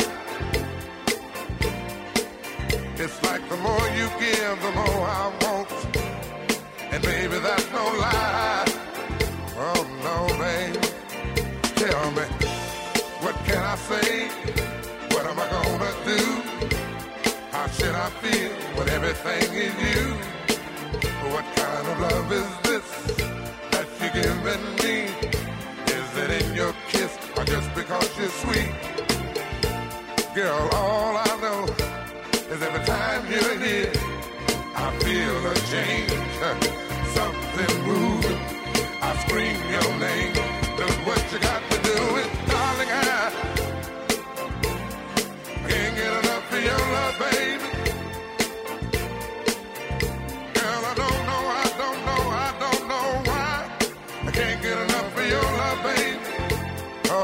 It's 3.03 3.17
like 3.23 3.43
the 3.49 3.57
more 3.57 3.85
you 3.99 4.07
give, 4.19 4.55
the 4.67 4.71
more 4.71 5.01
I 5.21 5.25
want. 5.41 5.69
And 6.91 7.01
baby, 7.03 7.37
that's 7.39 7.69
no 7.71 7.85
lie. 8.03 8.65
Oh 9.67 9.81
no, 10.07 10.17
babe. 10.41 10.83
Tell 11.81 12.11
me, 12.17 12.25
what 13.23 13.35
can 13.47 13.63
I 13.63 13.75
say? 13.89 14.27
What 15.13 15.25
am 15.27 15.37
I 15.39 15.47
gonna 15.55 15.93
do? 16.11 16.21
How 17.51 17.67
should 17.67 17.95
I 17.95 18.09
feel 18.21 18.51
when 18.75 18.89
everything 18.89 19.47
is 19.67 19.75
you? 19.87 20.03
What 21.33 21.45
kind 21.55 21.87
of 21.91 21.99
love 21.99 22.31
is 22.31 22.49
this 22.67 22.78
because 27.99 28.17
you're 28.17 28.29
sweet? 28.29 28.71
Girl, 30.35 30.69
all 30.73 31.17
I 31.17 31.37
know 31.41 31.63
is 32.53 32.61
every 32.61 32.85
time 32.85 33.25
you're 33.29 33.57
here, 33.59 33.91
I 34.75 34.97
feel 34.99 35.47
a 35.47 35.55
change, 35.73 36.11
something 37.15 37.83
moving. 37.85 38.39
I 39.01 39.15
scream 39.25 39.57
your 39.69 39.89
name. 39.99 40.33
Look 40.77 41.07
what 41.07 41.31
you 41.31 41.39
got 41.39 41.61
to 41.71 41.77
do 41.81 42.17
it, 42.17 42.29
darling. 42.47 42.89
I 42.89 43.31
can't 45.67 45.95
get 45.95 46.23
enough 46.23 46.53
of 46.53 46.63
your 46.63 46.79
love, 46.93 47.19
baby. 47.19 47.68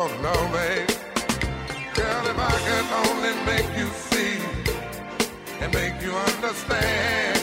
Oh 0.07 0.11
no, 0.21 0.35
babe. 0.53 0.87
Girl, 1.95 2.25
if 2.31 2.37
I 2.37 2.55
could 2.67 2.87
only 3.09 3.33
make 3.49 3.69
you 3.75 3.87
see 4.09 4.37
and 5.61 5.73
make 5.73 5.99
you 5.99 6.11
understand. 6.11 7.37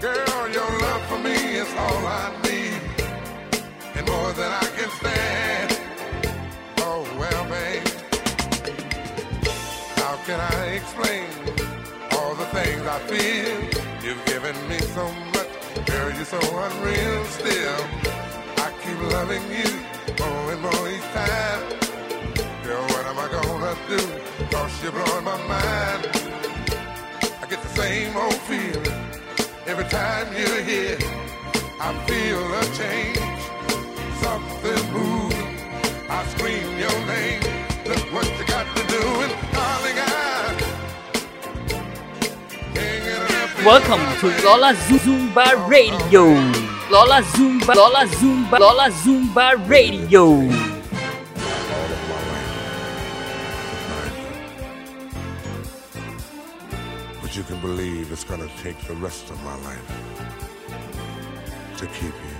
Girl, 0.00 0.48
your 0.56 0.70
love 0.78 1.02
for 1.08 1.18
me 1.18 1.34
is 1.62 1.68
all 1.76 2.06
I 2.06 2.30
need, 2.44 2.82
and 3.96 4.06
more 4.06 4.32
than 4.34 4.52
I 4.52 4.66
can 4.76 4.90
stand. 5.00 5.70
Oh 6.78 7.02
well, 7.18 7.44
babe, 7.50 7.88
how 9.96 10.14
can 10.24 10.38
I 10.38 10.66
explain 10.78 11.26
all 12.12 12.36
the 12.36 12.46
things 12.56 12.82
I 12.86 12.98
feel? 13.10 13.58
You've 14.04 14.24
given 14.26 14.54
me 14.68 14.78
so 14.78 15.10
much, 15.34 15.50
girl, 15.86 16.12
you're 16.14 16.24
so 16.24 16.38
unreal. 16.38 17.24
Still, 17.24 18.23
keep 18.94 19.12
loving 19.12 19.42
you 19.50 19.70
more 20.18 20.52
and 20.52 20.60
more 20.62 20.88
each 20.88 21.02
time. 21.12 21.62
Girl, 22.62 22.82
what 22.82 23.06
am 23.06 23.18
I 23.18 23.28
gonna 23.28 23.74
do? 23.88 23.98
Cause 24.50 24.82
you're 24.82 24.92
blowing 24.92 25.24
my 25.24 25.36
mind. 25.48 26.06
I 27.42 27.46
get 27.48 27.62
the 27.62 27.68
same 27.68 28.16
old 28.16 28.34
feeling 28.48 28.92
every 29.66 29.84
time 29.84 30.26
you're 30.36 30.62
here. 30.62 30.98
I 31.80 31.92
feel 32.06 32.42
a 32.54 32.64
change, 32.80 33.42
something 34.22 34.92
moving. 34.92 35.58
I 36.08 36.24
scream 36.32 36.78
your 36.78 36.98
name. 37.06 37.42
Look 37.86 38.12
what 38.12 38.26
you 38.38 38.46
got 38.46 38.66
to 38.76 38.82
do, 38.86 39.02
darling, 39.52 39.98
I 39.98 40.10
Welcome 43.64 44.02
to 44.20 44.26
Lola 44.44 44.74
Zumba 44.74 45.46
Radio. 45.68 46.63
Lola 46.90 47.22
Zumba, 47.22 47.74
Lola 47.74 48.06
Zumba, 48.06 48.58
Lola 48.58 48.90
Zumba 48.90 49.54
Radio. 49.68 50.36
But 57.22 57.34
you 57.34 57.42
can 57.44 57.60
believe 57.60 58.12
it's 58.12 58.24
gonna 58.24 58.48
take 58.62 58.78
the 58.86 58.94
rest 58.96 59.30
of 59.30 59.42
my 59.44 59.56
life 59.64 59.88
to 61.78 61.86
keep 61.86 62.14
you. 62.14 62.33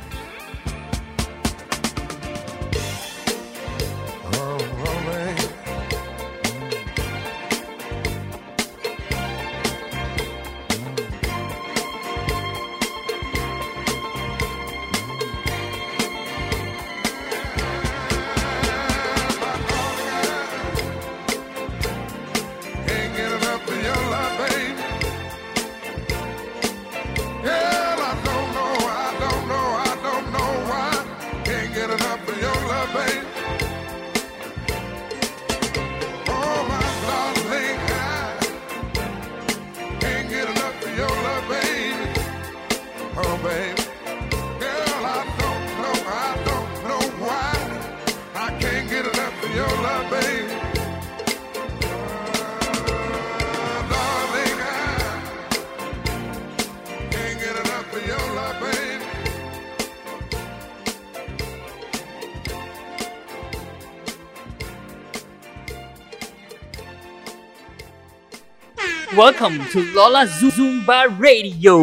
Welcome 69.17 69.65
to 69.71 69.81
Lola 69.95 70.27
Zumba 70.27 71.07
Radio. 71.21 71.77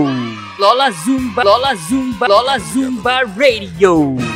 Lola 0.60 0.91
Zumba, 0.91 1.44
Lola 1.45 1.76
Zumba, 1.76 2.28
Lola 2.28 2.60
Zumba 2.60 3.24
Radio. 3.38 4.31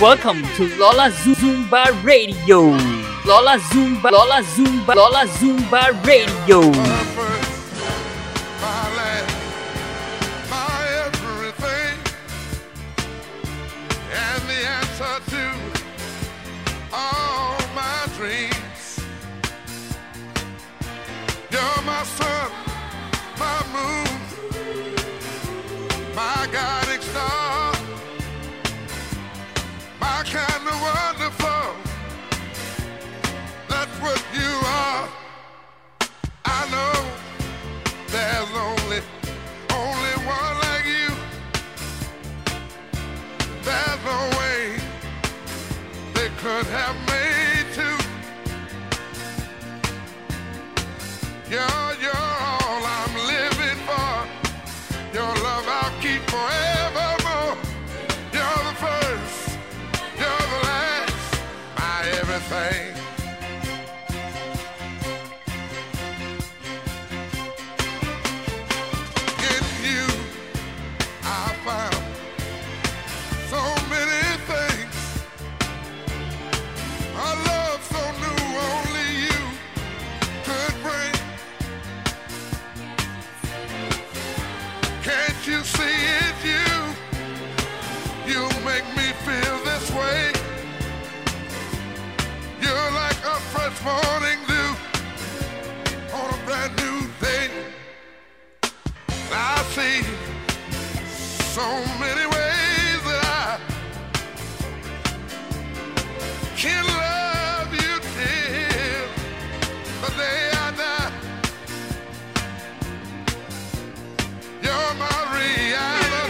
Welcome 0.00 0.42
to 0.54 0.62
Lola 0.78 1.10
Zumba 1.10 1.86
Radio. 2.04 2.60
Lola 3.24 3.58
Zumba, 3.58 4.10
Lola 4.12 4.42
Zumba, 4.44 4.94
Lola 4.94 5.26
Zumba 5.26 5.90
Radio. 6.06 6.97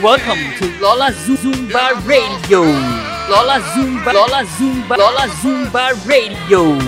Welcome 0.09 0.55
to 0.57 0.81
Lola 0.81 1.13
Zumba 1.13 1.93
Radio. 2.07 2.63
Lola 2.63 3.61
Zumba, 3.75 4.11
Lola 4.15 4.43
Zumba, 4.57 4.97
Lola 4.97 5.29
Zumba 5.29 5.93
Radio. 6.09 6.88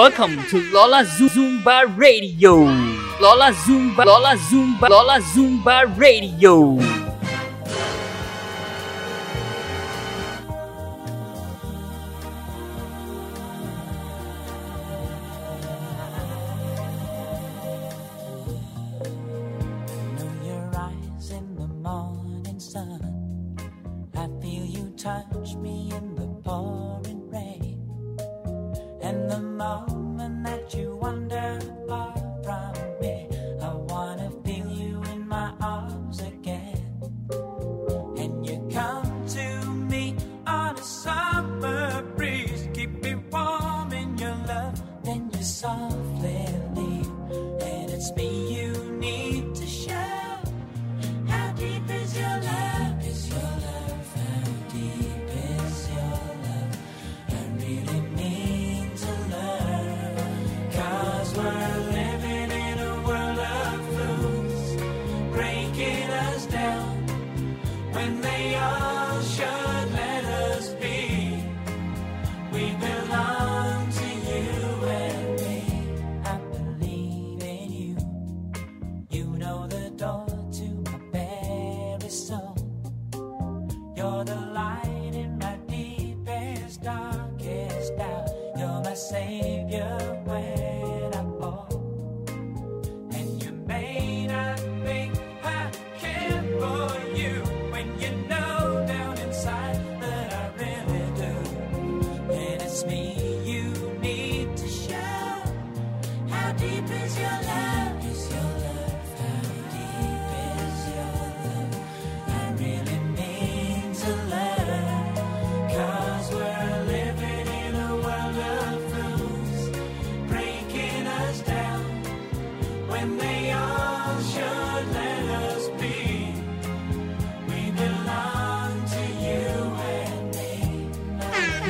Welcome 0.00 0.42
to 0.48 0.56
Lola 0.72 1.04
Zumba 1.04 1.84
Radio. 1.94 2.64
Lola 3.20 3.52
Zumba, 3.52 4.06
Lola 4.06 4.34
Zumba, 4.34 4.88
Lola 4.88 5.20
Zumba 5.20 5.84
Radio. 5.94 6.89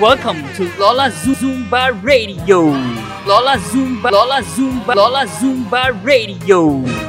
Welcome 0.01 0.43
to 0.55 0.65
Lola 0.79 1.11
Zumba 1.11 1.93
Radio. 2.03 2.63
Lola 3.27 3.59
Zumba, 3.59 4.11
Lola 4.11 4.41
Zumba, 4.43 4.95
Lola 4.95 5.27
Zumba 5.27 5.93
Radio. 6.03 7.00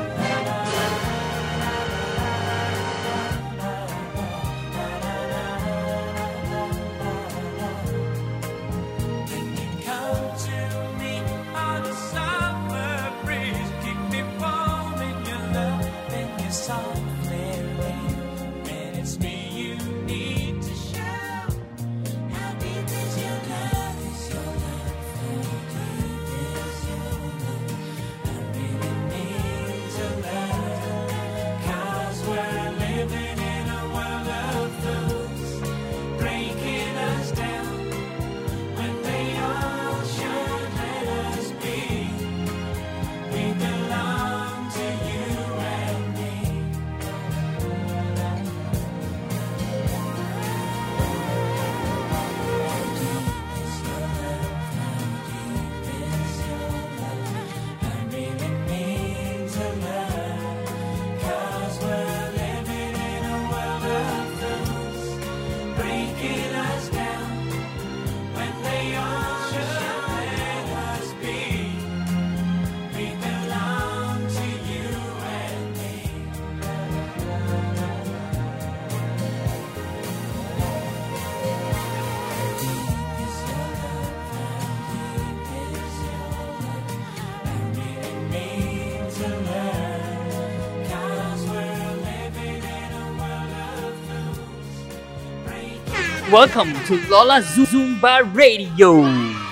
Welcome 96.32 96.72
to 96.88 96.96
Lola 97.12 97.44
Zumba 97.44 98.24
Radio. 98.32 99.04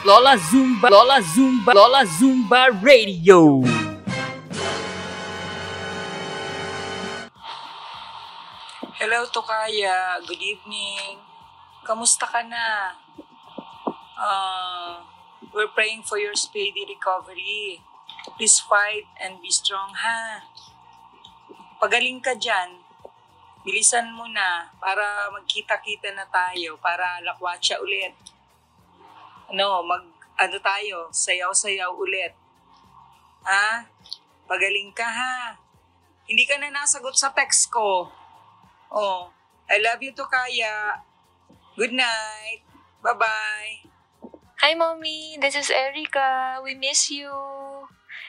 Lola 0.07 0.39
Zumba, 0.39 0.87
Lola 0.87 1.19
Zumba, 1.19 1.75
Lola 1.75 2.07
Zumba 2.07 2.71
Radio. 2.79 3.59
Hello, 8.95 9.27
Tokaya. 9.27 10.23
Good 10.23 10.39
evening. 10.39 11.19
Kamusta 11.83 12.23
ka 12.23 12.47
na? 12.47 12.95
Uh, 14.15 15.03
we're 15.51 15.67
praying 15.75 16.07
for 16.07 16.15
your 16.15 16.39
speedy 16.39 16.87
recovery. 16.87 17.83
Please 18.39 18.63
fight 18.63 19.03
and 19.19 19.43
be 19.43 19.51
strong, 19.51 19.91
ha? 19.99 20.47
Pagaling 21.83 22.23
ka 22.23 22.39
dyan. 22.39 22.78
Bilisan 23.63 24.07
mo 24.15 24.23
na 24.31 24.71
para 24.79 25.27
magkita-kita 25.35 26.15
na 26.15 26.23
tayo, 26.31 26.79
para 26.79 27.19
lakwatsa 27.19 27.75
ulit. 27.83 28.15
Ano, 29.51 29.83
mag, 29.83 30.05
ano 30.39 30.57
tayo, 30.63 31.11
sayaw-sayaw 31.11 31.91
ulit. 31.91 32.31
Ha? 33.43 33.83
Pagaling 34.47 34.95
ka, 34.95 35.05
ha? 35.05 35.59
Hindi 36.29 36.45
ka 36.45 36.55
na 36.61 36.71
nasagot 36.71 37.17
sa 37.17 37.33
text 37.35 37.67
ko. 37.73 38.07
Oh, 38.89 39.29
I 39.69 39.77
love 39.81 40.01
you 40.01 40.13
to 40.17 40.25
Kaya. 40.25 41.03
Good 41.77 41.93
night. 41.93 42.65
Bye-bye. 43.05 43.85
Hi, 44.59 44.75
Mommy! 44.75 45.39
This 45.39 45.55
is 45.55 45.71
Erica. 45.71 46.59
We 46.59 46.75
miss 46.75 47.07
you. 47.07 47.31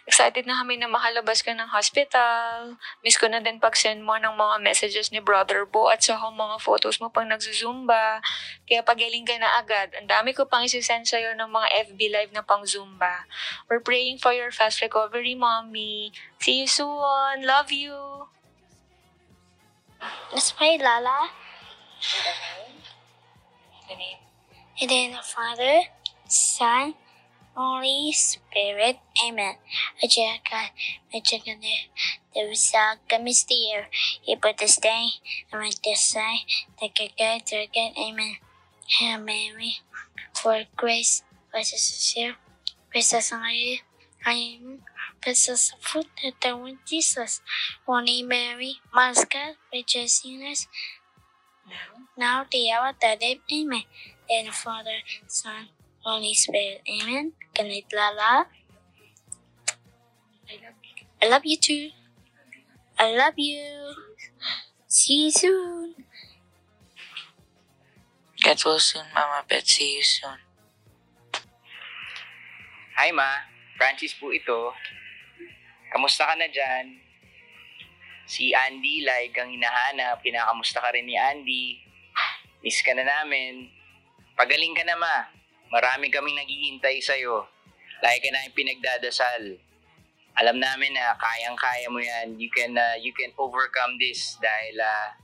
Excited 0.08 0.48
na 0.48 0.60
kami 0.62 0.80
na 0.80 0.88
makalabas 0.88 1.44
ka 1.44 1.52
ng 1.52 1.68
hospital. 1.68 2.76
Miss 3.04 3.20
ko 3.20 3.28
na 3.28 3.40
din 3.40 3.60
pag-send 3.60 4.00
mo 4.00 4.16
ng 4.16 4.32
mga 4.32 4.56
messages 4.64 5.12
ni 5.12 5.20
Brother 5.20 5.68
Bo 5.68 5.92
at 5.92 6.00
saka 6.00 6.32
mga 6.32 6.56
photos 6.60 7.00
mo 7.00 7.12
pang 7.12 7.28
nagzuzumba. 7.28 8.24
Kaya 8.64 8.80
pagaling 8.80 9.28
ka 9.28 9.36
na 9.36 9.60
agad. 9.60 9.92
Ang 9.98 10.08
dami 10.08 10.32
ko 10.32 10.48
pang 10.48 10.64
isi-send 10.64 11.04
sa'yo 11.04 11.36
ng 11.36 11.50
mga 11.50 11.68
FB 11.92 12.00
Live 12.08 12.32
na 12.32 12.40
pang 12.40 12.64
Zumba. 12.64 13.28
We're 13.68 13.84
praying 13.84 14.22
for 14.22 14.32
your 14.32 14.50
fast 14.50 14.80
recovery, 14.80 15.36
Mommy. 15.36 16.12
See 16.40 16.64
you 16.64 16.68
soon. 16.68 17.44
Love 17.44 17.68
you. 17.72 18.28
Let's 20.32 20.52
pray, 20.52 20.78
Lala. 20.80 21.28
The 23.88 23.96
name. 23.96 24.20
In 24.80 24.88
the 24.88 24.94
name 24.94 25.12
of 25.12 25.20
the 25.20 25.28
Father, 25.28 25.74
Son, 26.24 26.94
Holy 27.54 28.12
Spirit. 28.12 28.98
Amen. 29.26 29.56
Ajaka, 30.02 30.70
Ajaka, 31.14 31.54
the 32.34 32.40
Visaka 32.48 33.18
Mystere, 33.22 33.88
Hippotestai, 34.26 35.08
Amatesai, 35.52 36.36
Takaka, 36.80 37.42
Turgan. 37.44 37.92
Amen. 37.98 38.36
Hail 38.86 39.20
Mary, 39.20 39.76
for 40.34 40.56
of 40.56 40.66
grace, 40.76 41.22
blessed 41.52 41.74
is 41.74 42.14
you. 42.16 42.34
Blessed 42.92 43.32
are 43.32 43.50
you. 43.50 43.78
I 44.26 44.32
am 44.32 44.80
blessed 45.22 45.46
the 45.46 45.76
fruit 45.80 46.06
of 46.24 46.34
the 46.42 46.56
womb, 46.56 46.78
Jesus. 46.86 47.40
Holy 47.86 48.22
Mary, 48.22 48.76
Mother 48.92 49.26
God, 49.30 49.54
rejoice 49.72 50.22
in 50.24 50.42
us. 50.42 50.66
Now, 51.66 52.06
now 52.16 52.46
the 52.50 52.70
hour 52.72 52.92
that 53.00 53.20
they 53.20 53.40
Amen. 53.52 53.84
Then 54.28 54.46
the 54.46 54.52
Father, 54.52 54.98
Son, 55.26 55.68
Holy 56.00 56.32
Spirit. 56.32 56.80
Amen. 56.88 57.32
Good 57.52 57.68
night, 57.68 57.92
Lala. 57.92 58.48
I 61.20 61.28
love 61.28 61.44
you 61.44 61.56
too. 61.60 61.90
I 62.98 63.12
love 63.12 63.36
you. 63.36 63.60
See 64.88 65.28
you 65.28 65.30
soon. 65.30 65.94
Get 68.40 68.64
well 68.64 68.80
soon, 68.80 69.04
Mama 69.14 69.44
Bet. 69.44 69.68
See 69.68 70.00
you 70.00 70.02
soon. 70.02 70.40
Hi 72.96 73.12
ma, 73.12 73.44
Francis 73.76 74.16
po 74.16 74.32
ito. 74.32 74.72
Kamusta 75.92 76.24
ka 76.24 76.34
na 76.36 76.48
dyan? 76.48 76.96
Si 78.24 78.56
Andy, 78.56 79.04
like 79.04 79.36
ang 79.36 79.52
hinahanap. 79.52 80.24
Kinakamusta 80.24 80.80
ka 80.80 80.96
rin 80.96 81.04
ni 81.04 81.20
Andy. 81.20 81.76
Miss 82.64 82.80
ka 82.80 82.96
na 82.96 83.04
namin. 83.04 83.68
Pagaling 84.32 84.72
ka 84.72 84.84
na 84.88 84.96
ma. 84.96 85.39
Marami 85.70 86.10
kaming 86.10 86.34
naghihintay 86.34 86.98
sa'yo. 86.98 87.46
Lagi 88.02 88.18
ka 88.26 88.30
namin 88.34 88.50
pinagdadasal. 88.58 89.54
Alam 90.42 90.58
namin 90.58 90.98
na 90.98 91.14
kayang-kaya 91.14 91.86
mo 91.86 92.02
yan. 92.02 92.34
You 92.42 92.50
can, 92.50 92.74
uh, 92.74 92.98
you 92.98 93.14
can 93.14 93.30
overcome 93.38 93.94
this 94.02 94.34
dahil 94.42 94.82
uh, 94.82 95.14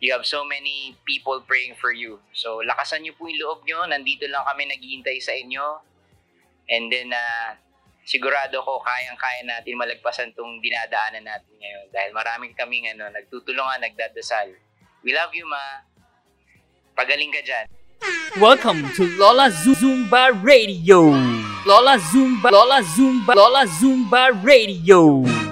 you 0.00 0.08
have 0.16 0.24
so 0.24 0.40
many 0.48 0.96
people 1.04 1.44
praying 1.44 1.76
for 1.76 1.92
you. 1.92 2.16
So, 2.32 2.64
lakasan 2.64 3.04
niyo 3.04 3.12
po 3.20 3.28
yung 3.28 3.40
loob 3.44 3.60
niyo. 3.68 3.84
Nandito 3.84 4.24
lang 4.32 4.48
kami 4.48 4.72
naghihintay 4.72 5.20
sa 5.20 5.36
inyo. 5.36 5.84
And 6.72 6.88
then, 6.88 7.12
uh, 7.12 7.60
sigurado 8.08 8.64
ko 8.64 8.80
kayang-kaya 8.80 9.44
natin 9.44 9.76
malagpasan 9.76 10.32
tong 10.32 10.64
dinadaanan 10.64 11.28
natin 11.28 11.52
ngayon 11.60 11.92
dahil 11.92 12.10
maraming 12.16 12.56
kaming 12.56 12.88
ano, 12.88 13.12
nagtutulungan, 13.12 13.84
nagdadasal. 13.84 14.48
We 15.04 15.12
love 15.12 15.36
you, 15.36 15.44
Ma. 15.44 15.84
Pagaling 16.96 17.28
ka 17.36 17.44
dyan. 17.44 17.77
Welcome 18.40 18.88
to 18.94 19.04
Lola 19.18 19.50
Zumba 19.50 20.30
Radio. 20.42 21.02
Lola 21.66 21.98
Zumba, 21.98 22.50
Lola 22.50 22.82
Zumba, 22.82 23.34
Lola 23.34 23.66
Zumba 23.66 24.30
Radio. 24.44 25.47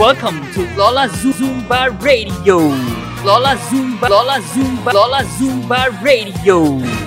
Welcome 0.00 0.50
to 0.54 0.62
Lola 0.76 1.08
Zumba 1.08 1.90
Radio. 2.02 2.56
Lola 3.22 3.54
Zumba, 3.68 4.08
Lola 4.08 4.40
Zumba, 4.40 4.94
Lola 4.94 5.22
Zumba 5.36 5.90
Radio. 6.02 6.99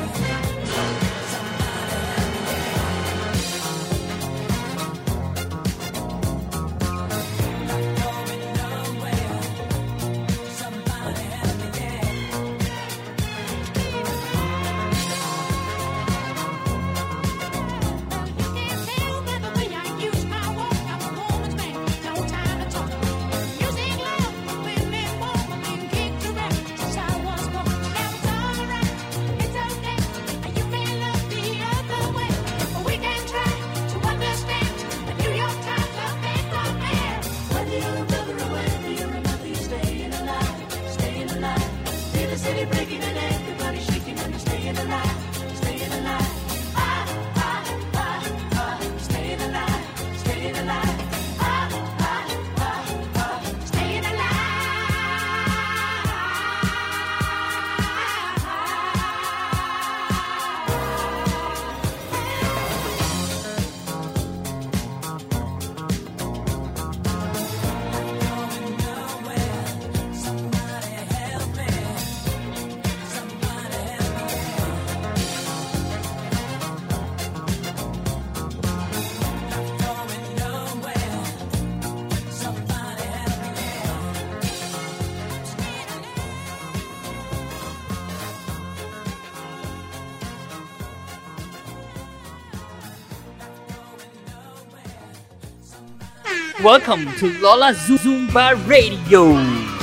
Welcome 96.63 97.13
to 97.17 97.27
Lola 97.41 97.73
Zumba 97.73 98.55
Radio. 98.65 99.33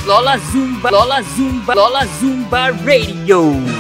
Lola 0.07 0.39
Zumba, 0.39 0.91
Lola 0.91 1.23
Zumba, 1.23 1.75
Lola 1.75 2.07
Zumba 2.19 2.73
Radio. 2.87 3.80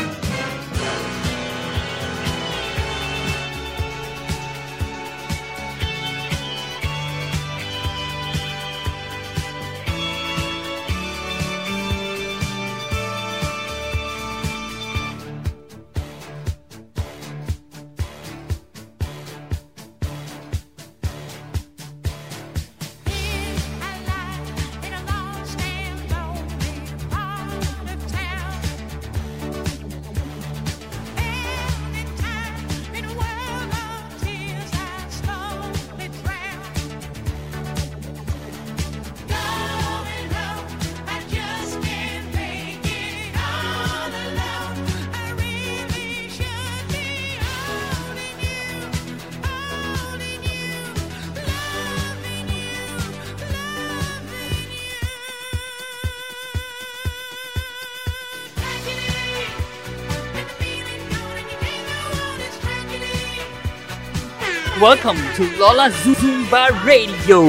Welcome 64.81 65.19
to 65.35 65.43
Lola 65.59 65.91
Zumba 65.91 66.71
Radio. 66.87 67.43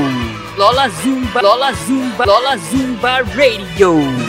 Lola 0.58 0.90
Zumba, 0.90 1.42
Lola 1.42 1.72
Zumba, 1.88 2.26
Lola 2.26 2.58
Zumba 2.58 3.24
Radio. 3.38 4.21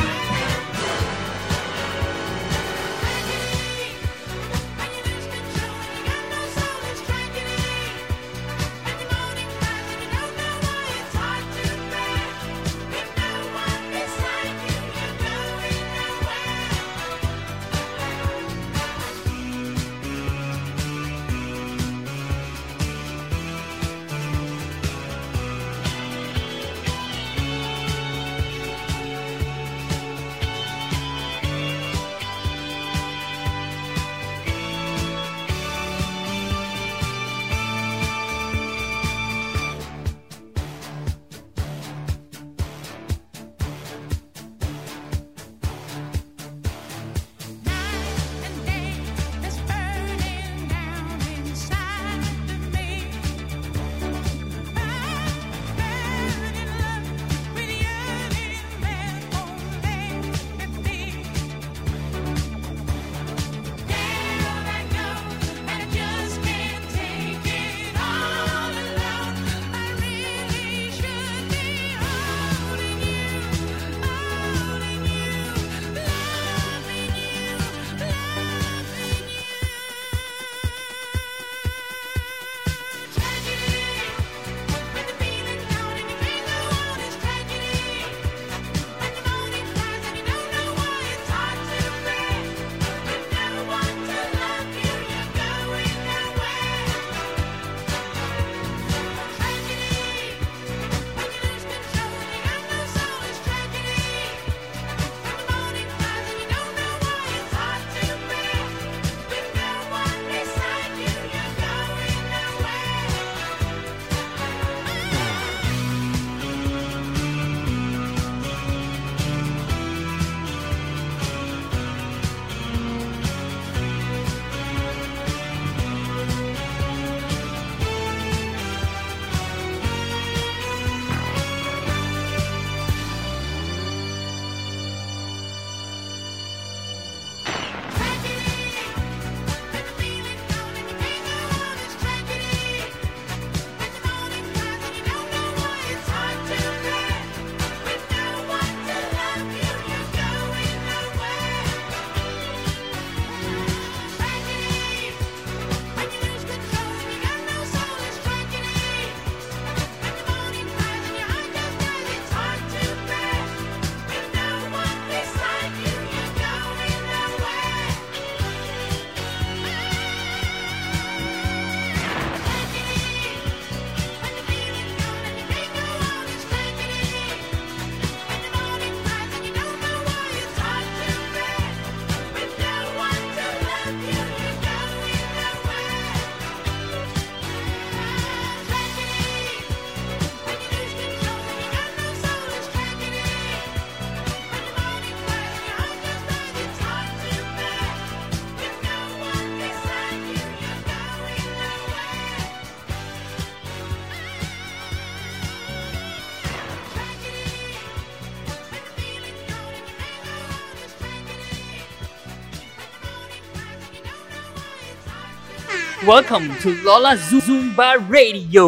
Welcome 216.06 216.52
to 216.62 216.74
Lola 216.82 217.16
Zumba 217.16 217.94
Radio. 218.10 218.66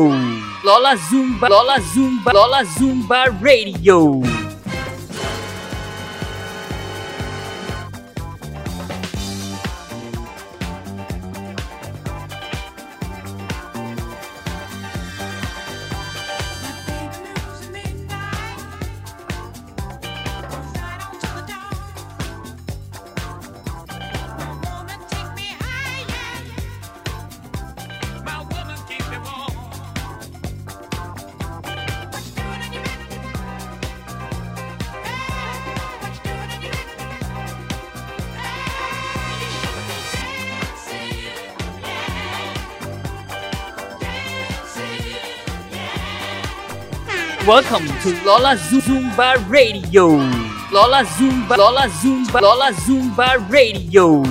Lola 0.62 0.94
Zumba, 0.96 1.48
Lola 1.48 1.80
Zumba, 1.80 2.32
Lola 2.32 2.64
Zumba 2.64 3.26
Radio. 3.42 4.33
Welcome 47.46 47.86
to 48.00 48.24
Lola 48.24 48.56
Zumba 48.56 49.36
Radio. 49.50 50.16
Lola 50.72 51.04
Zumba, 51.04 51.58
Lola 51.58 51.88
Zumba, 51.90 52.40
Lola 52.40 52.72
Zumba 52.72 53.36
Radio. 53.50 54.22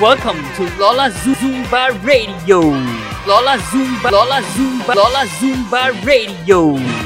Welcome 0.00 0.40
to 0.56 0.62
Lola 0.78 1.10
Zumba 1.10 1.90
Radio. 2.02 2.60
Lola 3.26 3.58
Zumba, 3.68 4.10
Lola 4.10 4.40
Zumba, 4.40 4.94
Lola 4.94 5.26
Zumba 5.26 5.92
Radio. 6.06 6.99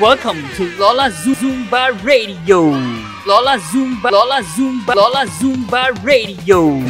Welcome 0.00 0.48
to 0.54 0.64
Lola 0.78 1.10
Zumba 1.10 1.90
Radio. 2.04 2.70
Lola 3.26 3.58
Zumba, 3.58 4.10
Lola 4.12 4.40
Zumba, 4.42 4.94
Lola 4.94 5.26
Zumba 5.26 5.90
Radio. 6.04 6.87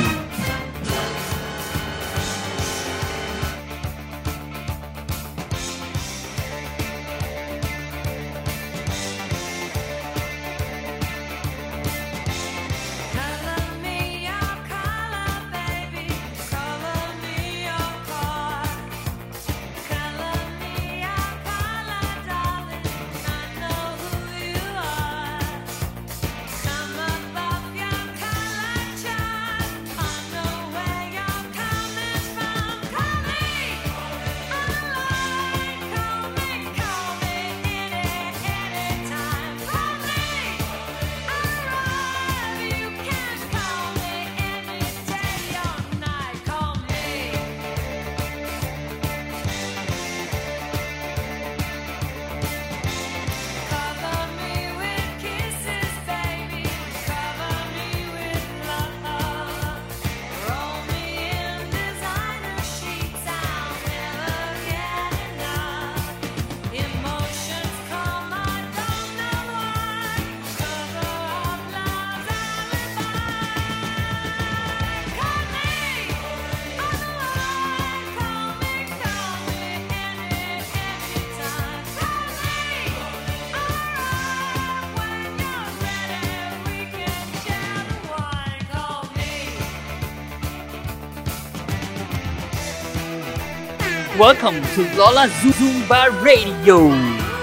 Welcome 94.18 94.60
to 94.74 94.82
Lola 94.96 95.28
Zumba 95.28 96.10
Radio. 96.24 96.88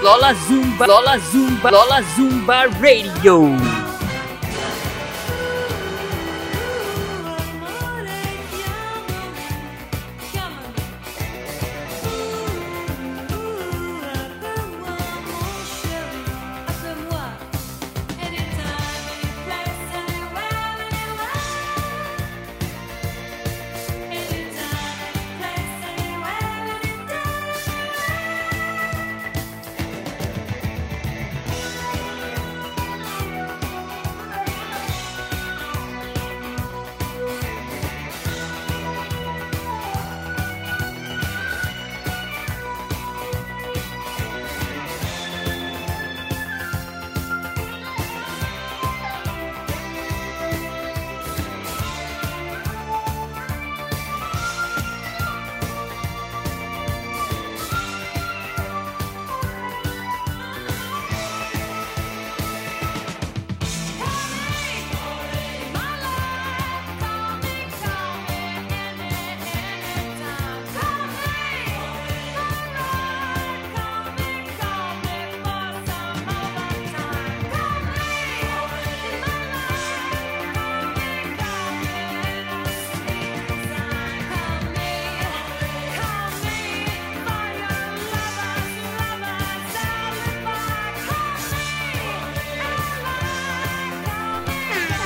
Lola 0.02 0.34
Zumba, 0.46 0.86
Lola 0.86 1.18
Zumba, 1.18 1.70
Lola 1.72 2.02
Zumba 2.14 2.68
Radio. 2.78 3.65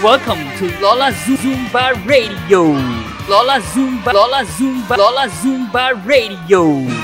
Welcome 0.02 0.40
to 0.56 0.64
Lola 0.80 1.12
Zumba 1.12 1.92
Radio. 2.06 2.62
Lola 3.28 3.60
Zumba, 3.60 4.12
Lola 4.14 4.44
Zumba, 4.46 4.96
Lola 4.96 5.28
Zumba 5.28 5.92
Radio. 6.06 6.99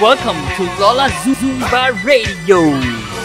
Welcome 0.00 0.40
to 0.56 0.62
Lola 0.80 1.08
Zumba 1.10 1.92
Radio. 2.02 2.56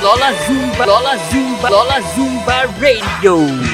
Lola 0.04 0.34
Zumba, 0.44 0.86
Lola 0.86 1.18
Zumba, 1.32 1.70
Lola 1.70 2.02
Zumba 2.14 2.68
Radio. 2.82 3.65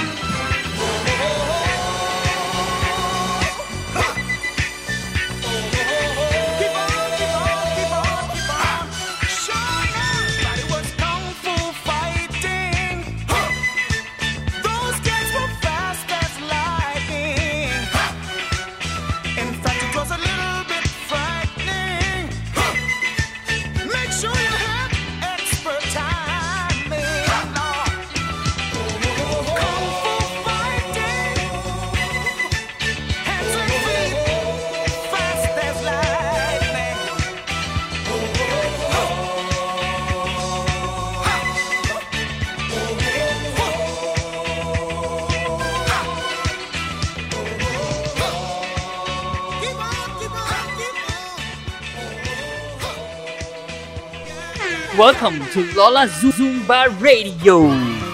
Welcome 55.02 55.44
to 55.54 55.64
Lola 55.74 56.06
Zumba 56.06 56.86
Radio. 57.02 57.58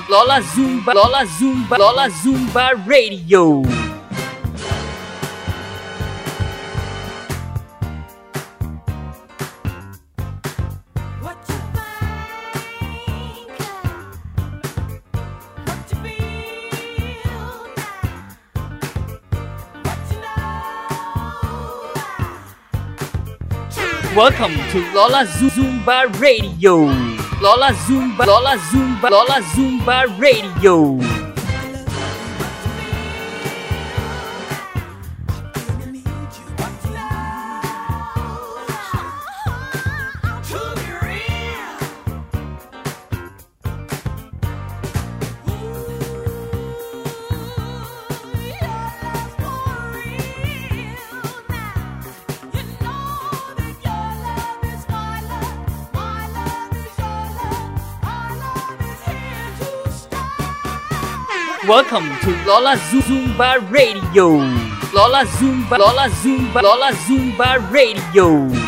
Lola 0.07 0.39
Zumba, 0.39 0.93
Lola 0.93 1.25
Zumba, 1.25 1.77
Lola 1.77 2.07
Zumba 2.09 2.87
Radio. 2.87 3.76
Welcome 24.15 24.55
to 24.71 24.79
Lola 24.93 25.25
Zumba 25.25 26.07
Radio. 26.19 26.85
Lola 27.39 27.71
Zumba, 27.85 28.25
Lola 28.25 28.57
Zumba, 28.57 29.09
Lola 29.11 29.41
Zumba 29.53 30.05
Radio. 30.19 31.16
Welcome 61.67 62.07
to 62.21 62.29
Lola 62.45 62.77
Zumba 62.77 63.59
Radio. 63.69 64.37
Lola 64.93 65.25
Zumba, 65.25 65.77
Lola 65.77 66.07
Zumba, 66.09 66.61
Lola 66.61 66.93
Zumba 66.93 67.59
Radio. 67.69 68.66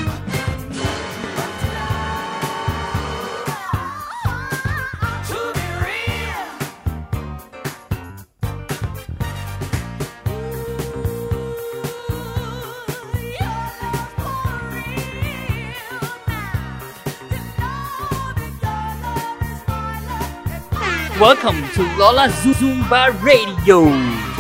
Welcome 21.20 21.68
to 21.76 21.84
Lola 22.00 22.32
Zumba 22.32 23.12
Radio. 23.20 23.84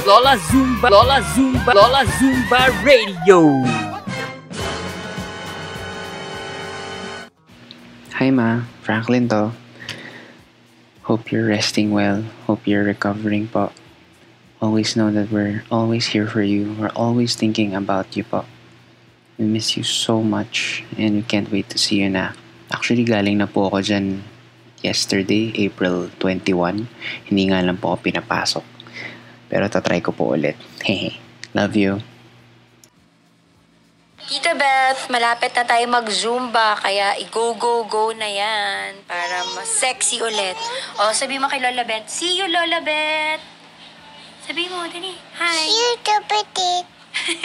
Lola 0.07 0.39
Zumba, 0.47 0.87
Lola 0.87 1.19
Zumba, 1.35 1.75
Lola 1.75 2.07
Zumba 2.15 2.71
Radio. 2.87 3.51
Hi 8.15 8.31
Ma, 8.31 8.63
Franklin 8.79 9.27
to. 9.27 9.51
Hope 11.03 11.33
you're 11.33 11.51
resting 11.51 11.91
well. 11.91 12.23
Hope 12.47 12.63
you're 12.63 12.87
recovering 12.87 13.51
po. 13.51 13.75
Always 14.63 14.95
know 14.95 15.11
that 15.11 15.35
we're 15.35 15.67
always 15.67 16.07
here 16.15 16.31
for 16.31 16.41
you. 16.41 16.79
We're 16.79 16.95
always 16.95 17.35
thinking 17.35 17.75
about 17.75 18.15
you 18.15 18.23
po. 18.23 18.45
We 19.35 19.51
miss 19.51 19.75
you 19.75 19.83
so 19.83 20.23
much 20.23 20.87
and 20.95 21.19
we 21.19 21.23
can't 21.27 21.51
wait 21.51 21.67
to 21.75 21.77
see 21.77 21.99
you 21.99 22.07
na. 22.07 22.31
Actually, 22.71 23.03
galing 23.03 23.43
na 23.43 23.51
po 23.51 23.67
ako 23.67 23.83
dyan 23.83 24.23
yesterday, 24.81 25.51
April 25.55 26.11
21. 26.21 26.87
Hindi 27.27 27.43
nga 27.51 27.63
lang 27.63 27.79
po 27.79 27.93
ako 27.95 28.09
pinapasok. 28.09 28.65
Pero 29.49 29.65
tatry 29.67 29.99
ko 29.99 30.13
po 30.13 30.37
ulit. 30.37 30.55
Hehe. 30.85 31.17
Love 31.57 31.75
you. 31.75 31.93
Tita 34.29 34.53
Beth, 34.53 35.09
malapit 35.09 35.49
na 35.57 35.65
tayo 35.65 35.89
mag-zumba, 35.89 36.77
kaya 36.77 37.17
i-go-go-go 37.17 38.13
na 38.13 38.29
yan 38.29 39.01
para 39.09 39.41
mas 39.57 39.65
sexy 39.65 40.21
ulit. 40.21 40.53
O, 41.01 41.09
sabi 41.17 41.41
mo 41.41 41.49
kay 41.49 41.57
Lola 41.57 41.81
Beth, 41.81 42.05
see 42.05 42.37
you 42.37 42.45
Lola 42.45 42.77
Beth! 42.85 43.41
Sabi 44.45 44.69
mo, 44.69 44.85
dali. 44.85 45.17
Hi. 45.33 45.65
See 45.65 45.73
you, 45.73 45.91
Kapatid. 46.05 46.85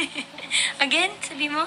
Again, 0.84 1.12
sabi 1.24 1.48
mo. 1.48 1.64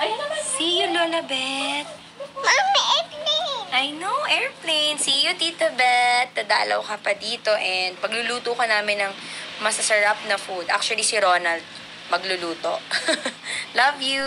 Ayun 0.00 0.16
naman. 0.16 0.40
See 0.44 0.80
you, 0.80 0.88
Lola 0.92 1.20
Beth. 1.20 2.05
Mami, 2.40 2.82
airplane. 2.96 3.64
I 3.72 3.86
know, 3.96 4.18
airplane. 4.28 4.96
See 5.00 5.24
you, 5.24 5.32
Tita 5.36 5.72
Beth. 5.76 6.32
Dadalaw 6.36 6.80
ka 6.84 6.96
pa 7.00 7.12
dito 7.16 7.52
and 7.56 7.96
pagluluto 8.00 8.52
ka 8.56 8.64
namin 8.68 9.04
ng 9.04 9.12
masasarap 9.60 10.16
na 10.28 10.36
food. 10.36 10.68
Actually, 10.68 11.04
si 11.04 11.16
Ronald 11.16 11.64
magluluto. 12.12 12.78
Love 13.78 14.00
you. 14.00 14.24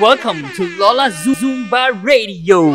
Welcome 0.00 0.48
to 0.56 0.64
Lola 0.80 1.10
Zumba 1.12 1.92
Radio. 2.02 2.72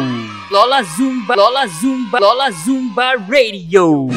Lola 0.51 0.83
Zumba, 0.83 1.35
Lola 1.35 1.67
Zumba, 1.67 2.17
Lola 2.21 2.47
Zumba 2.53 3.17
Radio. 3.27 4.07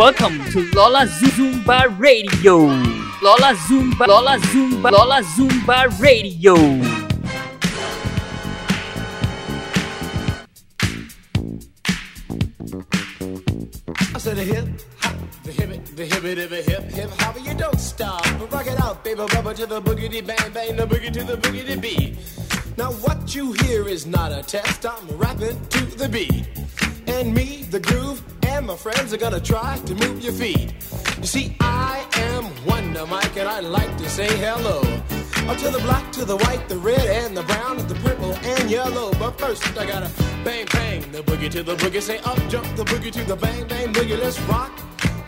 Welcome 0.00 0.42
to 0.52 0.60
Lola 0.70 1.04
Zumba 1.04 1.84
Radio. 1.98 2.56
Lola 3.20 3.52
Zumba, 3.68 4.06
Lola 4.06 4.38
Zumba, 4.38 4.90
Lola 4.90 5.20
Zumba 5.20 6.00
Radio. 6.00 6.54
I 14.14 14.18
said 14.18 14.38
a 14.38 14.42
hip 14.42 14.66
hop, 15.00 15.16
the 15.44 15.52
hip 15.52 15.84
the 15.94 16.06
hip 16.06 16.22
the 16.48 16.62
hip 16.62 16.84
hip 16.84 17.10
hop. 17.18 17.36
You 17.44 17.52
don't 17.52 17.78
stop, 17.78 18.24
rock 18.50 18.66
it 18.66 18.80
out, 18.80 19.04
baby, 19.04 19.20
rubber 19.20 19.52
to 19.52 19.66
the 19.66 19.82
boogity 19.82 20.26
bang 20.26 20.50
bang, 20.54 20.76
the 20.76 20.86
boogie 20.86 21.12
to 21.12 21.24
the 21.24 21.36
boogity 21.36 21.78
beat. 21.78 22.16
Now 22.78 22.90
what 23.04 23.34
you 23.34 23.52
hear 23.52 23.86
is 23.86 24.06
not 24.06 24.32
a 24.32 24.42
test. 24.42 24.86
I'm 24.86 25.06
rapping 25.18 25.60
to 25.60 25.84
the 25.98 26.08
beat, 26.08 26.48
gonna 29.20 29.38
try 29.38 29.78
to 29.84 29.94
move 29.96 30.22
your 30.22 30.32
feet. 30.32 30.72
You 31.18 31.26
see, 31.26 31.54
I 31.60 32.06
am 32.14 32.44
Wonder 32.64 33.04
Mike, 33.06 33.36
and 33.36 33.46
I 33.46 33.60
like 33.60 33.94
to 33.98 34.08
say 34.08 34.26
hello. 34.38 34.80
Up 35.46 35.58
to 35.58 35.68
the 35.68 35.78
black, 35.80 36.10
to 36.12 36.24
the 36.24 36.38
white, 36.38 36.66
the 36.70 36.78
red, 36.78 37.04
and 37.06 37.36
the 37.36 37.42
brown, 37.42 37.78
and 37.78 37.86
the 37.86 37.96
purple, 37.96 38.32
and 38.32 38.70
yellow. 38.70 39.12
But 39.18 39.38
first, 39.38 39.62
I 39.76 39.84
gotta 39.84 40.10
bang, 40.42 40.66
bang, 40.72 41.12
the 41.12 41.22
boogie 41.22 41.50
to 41.50 41.62
the 41.62 41.76
boogie. 41.76 42.00
Say 42.00 42.18
up, 42.20 42.38
jump 42.48 42.66
the 42.76 42.84
boogie 42.84 43.12
to 43.12 43.22
the 43.24 43.36
bang, 43.36 43.68
bang, 43.68 43.92
boogie. 43.92 44.18
Let's 44.18 44.40
rock. 44.42 44.72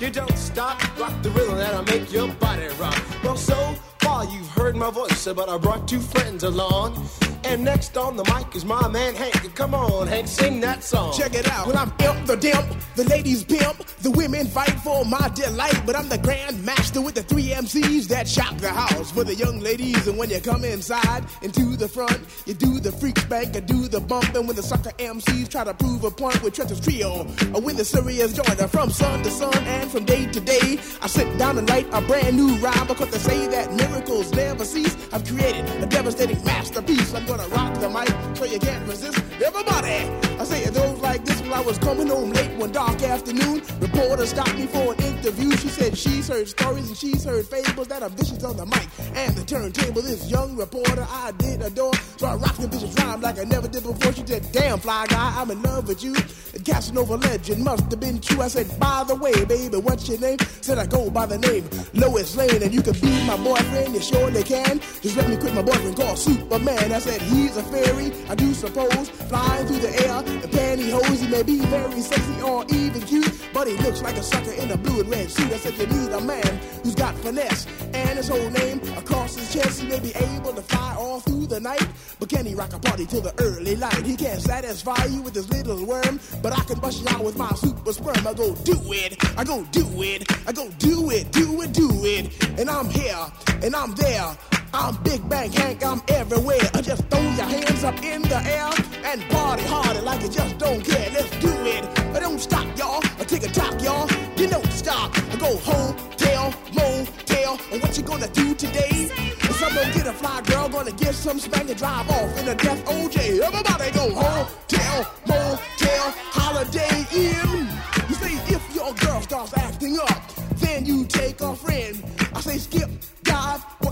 you 0.01 0.09
don't 0.09 0.39
stop. 0.39 0.81
Rock 0.99 1.13
the 1.23 1.31
rhythm 1.31 1.59
that'll 1.59 1.85
make 1.85 2.11
your 2.11 2.29
body 2.29 2.69
rock. 2.81 2.99
Well, 3.23 3.37
so 3.37 3.75
far 3.99 4.25
you've 4.25 4.49
heard 4.49 4.75
my 4.75 4.91
voice, 4.91 5.29
but 5.37 5.51
I 5.51 5.59
brought 5.59 5.87
two 5.87 6.01
friends 6.01 6.45
along. 6.45 7.07
And 7.45 7.65
next 7.65 7.97
on 7.97 8.17
the 8.17 8.25
mic 8.25 8.55
is 8.55 8.65
my 8.65 8.89
man 8.89 9.15
Hank. 9.15 9.55
Come 9.55 9.75
on, 9.75 10.07
Hank, 10.07 10.29
sing 10.29 10.61
that 10.61 10.83
song. 10.83 11.13
Check 11.13 11.35
it 11.35 11.51
out. 11.51 11.67
Well, 11.67 11.77
I'm 11.77 11.93
imp 12.01 12.27
the 12.27 12.37
dimp, 12.37 12.67
the 12.97 13.05
ladies 13.05 13.45
pimp, 13.45 13.85
the 14.03 14.11
women 14.11 14.47
fight 14.47 14.75
for 14.83 15.05
my 15.05 15.29
delight. 15.35 15.81
But 15.87 15.97
I'm 15.97 16.09
the 16.09 16.19
grand 16.19 16.65
master 16.65 17.01
with 17.01 17.15
the 17.15 17.23
three 17.23 17.49
MCs 17.49 18.09
that 18.09 18.29
shock 18.29 18.57
the 18.59 18.71
house 18.71 19.11
for 19.11 19.25
the 19.25 19.35
young 19.35 19.61
ladies. 19.61 20.07
And 20.07 20.19
when 20.19 20.31
you 20.31 20.41
come 20.41 20.65
inside 20.65 21.25
into 21.43 21.77
the 21.77 21.89
front, 21.89 22.19
you 22.47 22.55
do 22.55 22.81
the 22.81 22.93
freak 22.93 23.19
spank, 23.19 23.55
you 23.55 23.61
do 23.61 23.89
the 23.89 24.01
bump. 24.01 24.35
And 24.35 24.47
when 24.47 24.57
the 24.57 24.63
sucker 24.63 24.91
MCs 24.99 25.49
try 25.49 25.65
to 25.65 25.75
prove 25.75 26.05
a 26.05 26.11
point 26.11 26.43
with 26.43 26.55
Trent's 26.55 26.81
trio, 26.81 27.27
or 27.55 27.61
when 27.61 27.77
the 27.77 27.85
serious 27.85 28.33
joiner 28.33 28.69
from 28.69 28.91
sun 28.91 29.23
to 29.23 29.31
sun 29.31 29.55
and 29.65 29.91
from 29.91 30.05
day 30.05 30.27
to 30.27 30.41
day, 30.41 30.79
I 31.01 31.07
sit 31.07 31.39
down 31.39 31.59
and 31.59 31.69
write 31.69 31.87
a 31.93 32.01
brand 32.03 32.37
new 32.37 32.57
rhyme 32.57 32.87
because 32.87 33.11
they 33.11 33.19
say 33.19 33.47
that 33.49 33.73
miracles 33.75 34.33
never 34.33 34.65
cease. 34.65 34.97
I've 35.13 35.27
created 35.27 35.65
a 35.83 35.87
devastating 35.87 36.43
masterpiece. 36.45 37.15
I'm 37.15 37.27
gonna 37.27 37.49
rock 37.49 37.75
the 37.81 37.89
mic 37.89 38.37
so 38.37 38.45
you 38.45 38.59
can't 38.59 38.87
resist. 38.89 39.19
Everybody, 39.45 40.11
I 40.39 40.45
say 40.45 40.65
it 40.65 40.75
goes 40.75 40.99
like 41.01 41.25
this. 41.25 41.41
When 41.43 41.53
I 41.53 41.61
was 41.61 41.79
coming 41.79 42.09
home 42.09 42.31
late 42.31 42.52
one 42.63 42.71
dark 42.71 43.03
afternoon, 43.03 43.61
reporter 43.81 44.25
stopped 44.25 44.55
me 44.55 44.69
for 44.69 44.95
an 44.95 45.03
interview. 45.03 45.51
She 45.57 45.67
said 45.67 45.99
she's 45.99 46.29
heard 46.29 46.47
stories 46.47 46.87
and 46.87 46.97
she's 46.97 47.25
heard 47.25 47.45
fables 47.45 47.89
that 47.89 48.05
are 48.05 48.09
vicious 48.09 48.45
on 48.45 48.57
the 48.57 48.65
mic 48.67 48.87
and 49.17 49.35
the 49.35 49.45
turntable. 49.45 50.01
This 50.01 50.31
young 50.31 50.55
reporter 50.55 51.05
I 51.11 51.33
did 51.39 51.61
adore, 51.61 51.93
so 52.19 52.29
I 52.29 52.37
rocked 52.37 52.61
the 52.61 52.69
vicious 52.69 52.95
rhyme 53.01 53.21
like 53.21 53.41
I 53.41 53.45
never 53.45 53.67
did 53.67 53.83
before. 53.83 54.13
She 54.13 54.25
said, 54.25 54.47
"Damn 54.53 54.79
fly 54.79 55.07
guy, 55.09 55.35
I'm 55.41 55.51
in 55.51 55.61
love 55.63 55.89
with 55.89 56.05
you." 56.05 56.15
The 56.15 56.61
Casanova 56.65 57.17
legend 57.17 57.65
must 57.65 57.91
have 57.91 57.99
been 57.99 58.21
true. 58.21 58.41
I 58.41 58.47
said, 58.47 58.69
"By 58.79 59.03
the 59.09 59.17
way, 59.17 59.45
baby, 59.45 59.79
what's 59.79 60.09
your 60.09 60.21
name?" 60.21 60.39
Said 60.61 60.79
I 60.79 60.87
go 60.87 61.11
by 61.11 61.27
the 61.27 61.39
name 61.39 61.69
Lois 61.95 62.37
Lane, 62.37 62.63
and 62.63 62.73
you 62.73 62.81
can 62.81 62.95
be 63.01 63.11
my 63.27 63.37
boyfriend. 63.39 63.93
You 63.93 64.01
surely 64.01 64.45
can. 64.45 64.81
Just 65.03 65.17
let 65.17 65.29
me 65.29 65.37
quit 65.37 65.53
my 65.53 65.63
boyfriend 65.63 65.97
called 65.97 66.17
Superman. 66.17 66.93
I 66.93 67.01
said 67.01 67.21
he's 67.23 67.57
a 67.57 67.65
fairy, 67.65 68.13
I 68.31 68.37
do 68.37 68.55
suppose, 68.55 69.09
flying 69.29 69.67
through 69.67 69.81
the 69.81 69.93
air 70.07 70.23
in 70.23 70.49
pantyhose. 70.55 71.19
He 71.23 71.27
may 71.27 71.43
be 71.43 71.59
very 71.67 72.01
sexy 72.01 72.41
or 72.53 72.65
even 72.69 73.01
cute, 73.03 73.33
but 73.55 73.67
he 73.67 73.75
looks 73.79 74.03
like 74.03 74.17
a 74.17 74.23
sucker 74.23 74.53
in 74.53 74.71
a 74.71 74.77
blue 74.77 75.01
and 75.01 75.09
red 75.09 75.31
suit. 75.31 75.51
I 75.53 75.57
said 75.57 75.75
you 75.79 75.87
need 75.87 76.13
a 76.13 76.21
man 76.21 76.61
who's 76.83 76.95
got 76.95 77.15
finesse 77.17 77.67
and 77.95 78.19
his 78.19 78.29
whole 78.29 78.51
name 78.51 78.79
across 78.97 79.37
his 79.37 79.53
chest. 79.53 79.81
He 79.81 79.89
may 79.89 80.01
be 80.01 80.13
able 80.15 80.53
to 80.53 80.63
fly 80.63 80.95
all 80.99 81.21
through 81.21 81.47
the 81.47 81.61
night, 81.61 81.87
but 82.21 82.29
can 82.29 82.45
he 82.45 82.55
rock 82.55 82.75
a 82.75 82.79
party 82.79 83.07
till 83.07 83.23
the 83.23 83.35
early 83.39 83.77
light? 83.77 84.05
He 84.05 84.17
can't 84.17 84.41
satisfy 84.41 85.05
you 85.07 85.23
with 85.23 85.35
his 85.35 85.49
little 85.51 85.85
worm, 85.87 86.21
but 86.43 86.53
I 86.53 86.63
can 86.65 86.79
bust 86.79 87.03
you 87.03 87.09
out 87.09 87.25
with 87.25 87.39
my 87.39 87.51
super 87.55 87.93
sperm. 87.93 88.27
I 88.27 88.35
go 88.35 88.55
do 88.55 88.79
it, 88.93 89.17
I 89.39 89.45
go 89.45 89.65
do 89.73 89.87
it, 90.03 90.31
I 90.47 90.53
go 90.53 90.69
do 90.79 91.11
it, 91.11 91.33
do 91.33 91.63
it, 91.63 91.73
do 91.73 91.89
it, 92.05 92.59
and 92.59 92.69
I'm 92.69 92.89
here 92.91 93.27
and 93.63 93.75
I'm 93.75 93.95
there. 93.95 94.37
I'm 94.75 94.97
Big 95.03 95.29
Bang 95.29 95.53
Hank, 95.53 95.85
I'm 95.85 96.01
everywhere. 96.09 96.59
I 96.73 96.81
just 96.81 97.05
throw 97.09 97.21
your 97.21 97.45
hands 97.45 97.85
up 97.85 98.03
in 98.03 98.23
the 98.23 98.37
air 98.37 98.71
and 99.05 99.21
party 99.29 99.65
harder 99.65 100.01
like 100.01 100.23
you 100.23 100.31
just 100.31 100.57
don't 100.57 100.83
care. 100.83 101.11
Let's 101.13 101.31
do 101.41 101.51
it. 101.67 101.85
I 102.17 102.21
don't 102.21 102.39
stop, 102.39 102.67
y'all. 102.79 103.03
I 103.21 103.25
take 103.25 103.45
a 103.45 103.49
top, 103.49 103.81
y'all. 103.83 104.09
You 104.37 104.47
don't 104.49 104.73
stop. 104.73 105.13
I 105.31 105.37
go 105.37 105.59
hotel, 105.59 106.55
motel. 106.73 107.61
And 107.71 107.83
what 107.83 107.99
you 107.99 108.03
gonna 108.03 108.29
do 108.29 108.55
today? 108.55 109.11
Is 109.43 109.57
someone 109.57 109.93
get 109.93 110.07
a 110.07 110.13
fly 110.15 110.41
girl, 110.43 110.71
gonna 110.71 110.93
get 110.93 111.15
some 111.15 111.39
spank 111.39 111.69
and 111.69 111.79
drive 111.79 112.09
off 112.09 112.39
in 112.39 112.49
a 112.49 112.55
death 112.55 112.83
OJ. 112.87 113.41
Everybody 113.41 113.91
go 113.91 114.11
home. 114.15 114.47
hotel, 114.47 115.13
motel, 115.27 116.15
holiday 116.33 117.07
in. 117.13 117.69
You 118.09 118.15
say 118.15 118.35
if 118.55 118.75
your 118.75 118.95
girl 118.95 119.21
starts 119.21 119.53
acting 119.59 119.99
up, 119.99 120.33
then 120.57 120.87
you 120.87 121.05
take 121.05 121.43
a 121.43 121.55
friend. 121.55 122.03
I 122.35 122.41
say 122.41 122.57
skip, 122.57 122.91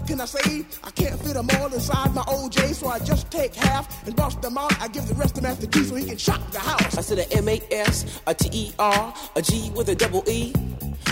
what 0.00 0.08
can 0.08 0.20
I 0.20 0.24
say? 0.24 0.64
I 0.82 0.90
can't 0.90 1.20
fit 1.20 1.34
them 1.34 1.48
all 1.58 1.72
inside 1.72 2.14
my 2.14 2.22
OJ, 2.22 2.74
so 2.74 2.88
I 2.88 2.98
just 3.00 3.30
take 3.30 3.54
half 3.54 4.06
and 4.06 4.16
bust 4.16 4.40
them 4.40 4.56
out. 4.56 4.80
I 4.80 4.88
give 4.88 5.06
the 5.06 5.14
rest 5.14 5.34
to 5.36 5.42
Master 5.42 5.66
G 5.66 5.84
so 5.84 5.94
he 5.94 6.06
can 6.06 6.16
shock 6.16 6.50
the 6.52 6.58
house. 6.58 6.96
I 6.96 7.00
said 7.02 7.18
a 7.18 7.32
M 7.32 7.48
A 7.48 7.60
S, 7.70 8.20
a 8.26 8.34
T 8.34 8.48
E 8.52 8.72
R, 8.78 9.14
a 9.36 9.42
G 9.42 9.70
with 9.74 9.88
a 9.88 9.94
double 9.94 10.24
E. 10.28 10.52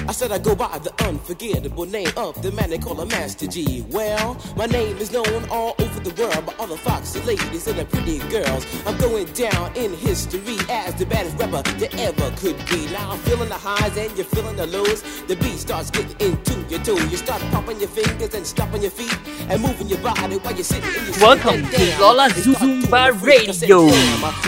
I 0.09 0.13
said 0.13 0.33
I 0.33 0.39
go 0.39 0.55
by 0.55 0.79
the 0.79 0.91
unforgettable 1.05 1.85
name 1.85 2.09
of 2.17 2.41
the 2.41 2.51
man 2.53 2.71
they 2.71 2.79
call 2.79 2.99
a 2.99 3.05
Master 3.05 3.47
G. 3.47 3.85
Well, 3.91 4.41
my 4.57 4.65
name 4.65 4.97
is 4.97 5.13
known 5.13 5.45
all 5.51 5.75
over 5.79 6.01
the 6.01 6.15
world 6.19 6.47
by 6.47 6.55
all 6.59 6.67
the 6.67 6.79
foxy 6.79 7.21
ladies 7.25 7.67
and 7.67 7.79
the 7.79 7.85
pretty 7.85 8.19
girls. 8.31 8.65
I'm 8.87 8.97
going 8.97 9.27
down 9.35 9.77
in 9.77 9.93
history 9.93 10.57
as 10.71 10.95
the 10.95 11.05
baddest 11.05 11.37
rapper 11.37 11.61
that 11.61 11.95
ever 12.01 12.31
could 12.39 12.57
be. 12.71 12.87
Now 12.91 13.11
I'm 13.13 13.19
feeling 13.19 13.51
the 13.51 13.57
highs 13.57 13.99
and 13.99 14.11
you're 14.17 14.25
feeling 14.25 14.57
the 14.57 14.67
lows. 14.69 15.03
The 15.27 15.37
beat 15.37 15.59
starts 15.59 15.91
getting 15.91 16.17
into 16.27 16.59
your 16.71 16.83
toe. 16.83 16.97
You 16.97 17.19
start 17.19 17.43
popping 17.53 17.79
your 17.79 17.91
fingers 17.91 18.33
and 18.33 18.47
stomping 18.47 18.81
your 18.81 18.91
feet 18.91 19.15
and 19.51 19.61
moving 19.61 19.89
your 19.89 19.99
body 19.99 20.39
while 20.39 20.55
you're 20.55 20.65
sitting 20.65 20.89
in 20.89 21.05
your 21.05 21.21
Welcome 21.21 21.69
to 21.69 22.01
Lola 22.01 22.31
Zumba 22.31 23.13
Radio. 23.21 23.81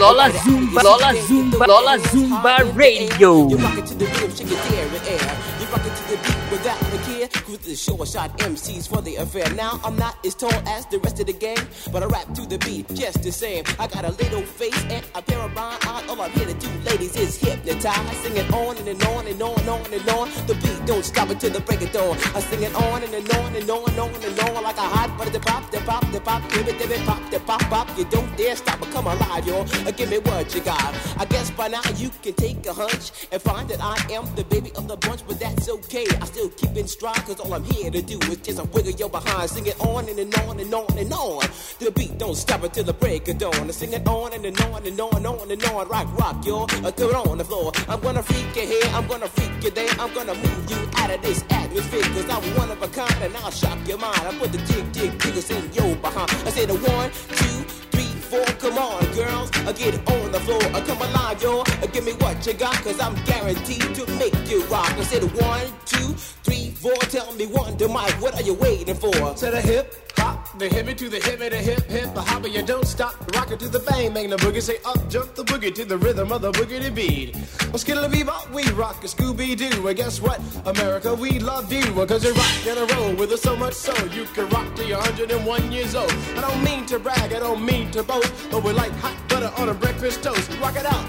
Lola 0.00 0.30
Zumba, 0.30 0.82
Lola 0.82 1.12
Zumba, 1.12 1.66
Lola 1.66 1.98
Zumba 1.98 2.74
Radio 2.74 3.50
like 7.34 7.48
you 7.48 7.49
with 7.50 7.64
the 7.64 7.74
short 7.74 8.06
shot 8.06 8.38
MCs 8.38 8.86
for 8.88 9.02
the 9.02 9.16
affair. 9.16 9.50
Now 9.54 9.80
I'm 9.82 9.96
not 9.96 10.24
as 10.24 10.36
tall 10.36 10.52
as 10.68 10.86
the 10.86 11.00
rest 11.00 11.18
of 11.18 11.26
the 11.26 11.32
gang, 11.32 11.58
but 11.90 12.04
I 12.04 12.06
rap 12.06 12.32
to 12.34 12.46
the 12.46 12.58
beat 12.58 12.86
just 12.94 13.24
the 13.24 13.32
same. 13.32 13.64
I 13.76 13.88
got 13.88 14.04
a 14.04 14.12
little 14.12 14.42
face 14.42 14.80
and 14.84 15.04
a 15.16 15.20
pair 15.22 15.40
of 15.40 15.56
rhyme 15.56 15.76
eyes. 15.84 16.08
All 16.08 16.20
I'm 16.20 16.30
here 16.30 16.46
to 16.46 16.54
do, 16.54 16.68
ladies, 16.84 17.16
is 17.16 17.36
hypnotize. 17.36 18.16
Sing 18.18 18.36
it 18.36 18.52
on 18.54 18.76
and, 18.76 18.86
and 18.86 19.02
on 19.02 19.26
and 19.26 19.42
on 19.42 19.58
and 19.58 19.68
on 19.68 19.92
and 19.92 20.08
on. 20.10 20.28
The 20.46 20.54
beat 20.62 20.86
don't 20.86 21.04
stop 21.04 21.30
until 21.30 21.50
the 21.50 21.60
break 21.60 21.82
of 21.82 21.90
dawn. 21.90 22.16
I 22.36 22.40
sing 22.40 22.62
it 22.62 22.72
on 22.74 23.02
and, 23.02 23.12
and 23.12 23.28
on 23.34 23.56
and 23.56 23.68
on 23.68 23.90
and 23.90 23.98
on 23.98 24.14
and 24.14 24.40
on 24.40 24.62
like 24.62 24.76
a 24.76 24.82
hot 24.82 25.18
butter. 25.18 25.30
The 25.30 25.40
pop, 25.40 25.68
the 25.72 25.78
pop, 25.80 26.08
the 26.12 26.20
pop, 26.20 26.48
give 26.52 26.68
it, 26.68 26.78
give 26.78 26.92
it, 26.92 27.04
pop, 27.04 27.30
the 27.32 27.40
pop, 27.40 27.62
pop. 27.62 27.98
You 27.98 28.04
don't 28.04 28.30
dare 28.36 28.54
stop 28.54 28.80
or 28.80 28.86
come 28.92 29.08
alive, 29.08 29.44
y'all. 29.44 29.66
Uh, 29.86 29.90
Give 29.90 30.08
me 30.08 30.18
what 30.18 30.54
you 30.54 30.60
got. 30.60 30.94
I 31.18 31.24
guess 31.24 31.50
by 31.50 31.66
now 31.66 31.82
you 31.96 32.10
can 32.22 32.34
take 32.34 32.64
a 32.66 32.72
hunch 32.72 33.10
and 33.32 33.42
find 33.42 33.68
that 33.70 33.80
I 33.82 33.96
am 34.12 34.32
the 34.36 34.44
baby 34.44 34.70
of 34.76 34.86
the 34.86 34.96
bunch, 34.96 35.26
but 35.26 35.40
that's 35.40 35.68
okay. 35.68 36.06
I 36.20 36.26
still 36.26 36.48
keep 36.50 36.76
in 36.76 36.86
stride, 36.86 37.16
cause 37.26 37.39
all 37.40 37.54
I'm 37.54 37.64
here 37.64 37.90
to 37.90 38.02
do 38.02 38.18
is 38.30 38.36
just 38.38 38.58
a 38.58 38.64
wiggle 38.64 38.92
your 38.92 39.10
behind. 39.10 39.50
Sing 39.50 39.66
it 39.66 39.80
on 39.80 40.08
and, 40.08 40.18
and 40.18 40.34
on 40.36 40.60
and 40.60 40.72
on 40.74 40.98
and 40.98 41.12
on. 41.12 41.44
The 41.78 41.90
beat 41.90 42.18
don't 42.18 42.36
stop 42.36 42.62
until 42.62 42.84
the 42.84 42.92
break 42.92 43.28
of 43.28 43.38
dawn. 43.38 43.54
I 43.54 43.70
sing 43.70 43.92
it 43.92 44.06
on 44.06 44.32
and, 44.32 44.44
and 44.44 44.60
on 44.60 44.86
and 44.86 45.00
on 45.00 45.16
and 45.16 45.26
on 45.26 45.50
and 45.50 45.64
on. 45.64 45.88
Rock, 45.88 46.18
rock, 46.18 46.46
y'all. 46.46 46.66
Throw 46.66 47.08
it 47.08 47.14
on 47.14 47.38
the 47.38 47.44
floor. 47.44 47.72
I'm 47.88 48.00
gonna 48.00 48.22
freak 48.22 48.54
you 48.56 48.66
here, 48.68 48.90
I'm 48.94 49.06
gonna 49.06 49.28
freak 49.28 49.64
you 49.64 49.70
there. 49.70 49.90
I'm 49.98 50.12
gonna 50.14 50.34
move 50.34 50.70
you 50.70 50.88
out 50.96 51.10
of 51.10 51.22
this 51.22 51.44
atmosphere, 51.50 52.02
cause 52.02 52.28
I'm 52.28 52.42
one 52.56 52.70
of 52.70 52.82
a 52.82 52.88
kind 52.88 53.22
and 53.22 53.36
I'll 53.38 53.50
shock 53.50 53.78
your 53.88 53.98
mind. 53.98 54.20
I 54.20 54.36
put 54.38 54.52
the 54.52 54.58
jig, 54.58 54.92
jig, 54.92 55.18
jiggers 55.20 55.50
in 55.50 55.72
your 55.72 55.96
behind. 55.96 56.30
I 56.46 56.50
say 56.50 56.66
the 56.66 56.74
one, 56.74 57.10
two, 57.10 57.58
three, 57.92 58.09
Come 58.30 58.78
on, 58.78 59.02
girls, 59.12 59.50
uh, 59.66 59.72
get 59.72 59.94
on 60.08 60.30
the 60.30 60.38
floor. 60.38 60.62
Uh, 60.66 60.80
come 60.86 61.02
alive, 61.02 61.42
yo. 61.42 61.62
Uh, 61.62 61.86
give 61.88 62.04
me 62.04 62.12
what 62.12 62.46
you 62.46 62.52
got, 62.52 62.76
cause 62.76 63.00
I'm 63.00 63.16
guaranteed 63.24 63.92
to 63.96 64.06
make 64.20 64.48
you 64.48 64.62
rock. 64.66 64.92
I 64.92 65.02
said 65.02 65.24
one, 65.34 65.66
two, 65.84 66.14
three, 66.44 66.70
four. 66.70 66.94
Tell 67.10 67.32
me 67.32 67.46
one, 67.46 67.76
to 67.78 67.88
Mike, 67.88 68.14
what 68.22 68.36
are 68.36 68.42
you 68.42 68.54
waiting 68.54 68.94
for? 68.94 69.10
To 69.10 69.50
the 69.50 69.60
hip 69.60 70.10
hop, 70.20 70.58
the 70.58 70.68
hippie 70.68 70.96
to 70.96 71.08
the 71.08 71.18
hippie, 71.18 71.50
the 71.50 71.56
hip 71.56 71.82
hip, 71.86 72.14
the 72.14 72.20
hopper, 72.20 72.48
you 72.48 72.62
don't 72.62 72.86
stop. 72.86 73.14
Rock 73.34 73.50
it 73.50 73.60
to 73.60 73.68
the 73.68 73.80
bang, 73.80 74.12
bang 74.12 74.30
the 74.30 74.36
boogie, 74.36 74.62
say 74.62 74.76
up, 74.84 74.98
jump 75.08 75.34
the 75.34 75.44
boogie 75.44 75.74
to 75.74 75.84
the 75.84 75.96
rhythm 75.98 76.30
of 76.30 76.42
the 76.42 76.52
boogity 76.52 76.94
beat. 76.94 77.34
Well, 77.68 77.78
skittle 77.78 78.04
bebop, 78.08 78.50
we 78.52 78.64
rock 78.72 79.02
a 79.02 79.06
Scooby 79.06 79.56
Doo. 79.56 79.88
And 79.88 79.96
guess 79.96 80.20
what? 80.20 80.40
America, 80.66 81.14
we 81.14 81.38
love 81.38 81.72
you. 81.72 81.82
Cause 82.10 82.24
you 82.24 82.32
rock 82.32 82.66
and 82.66 82.78
a 82.78 82.94
roll 82.94 83.14
with 83.14 83.32
us 83.32 83.42
so 83.42 83.56
much 83.56 83.74
so 83.74 83.94
you 84.06 84.24
can 84.34 84.48
rock 84.50 84.74
till 84.74 84.86
you're 84.86 84.98
101 84.98 85.72
years 85.72 85.94
old. 85.94 86.12
I 86.36 86.40
don't 86.40 86.62
mean 86.62 86.86
to 86.86 86.98
brag, 86.98 87.32
I 87.32 87.38
don't 87.38 87.64
mean 87.64 87.90
to 87.92 88.02
boast, 88.02 88.19
but 88.50 88.62
we're 88.62 88.72
like 88.72 88.92
hot 88.92 89.16
butter 89.28 89.52
on 89.56 89.68
a 89.68 89.74
breakfast 89.74 90.22
toast. 90.22 90.50
Rock 90.60 90.76
it 90.76 90.86
out. 90.86 91.06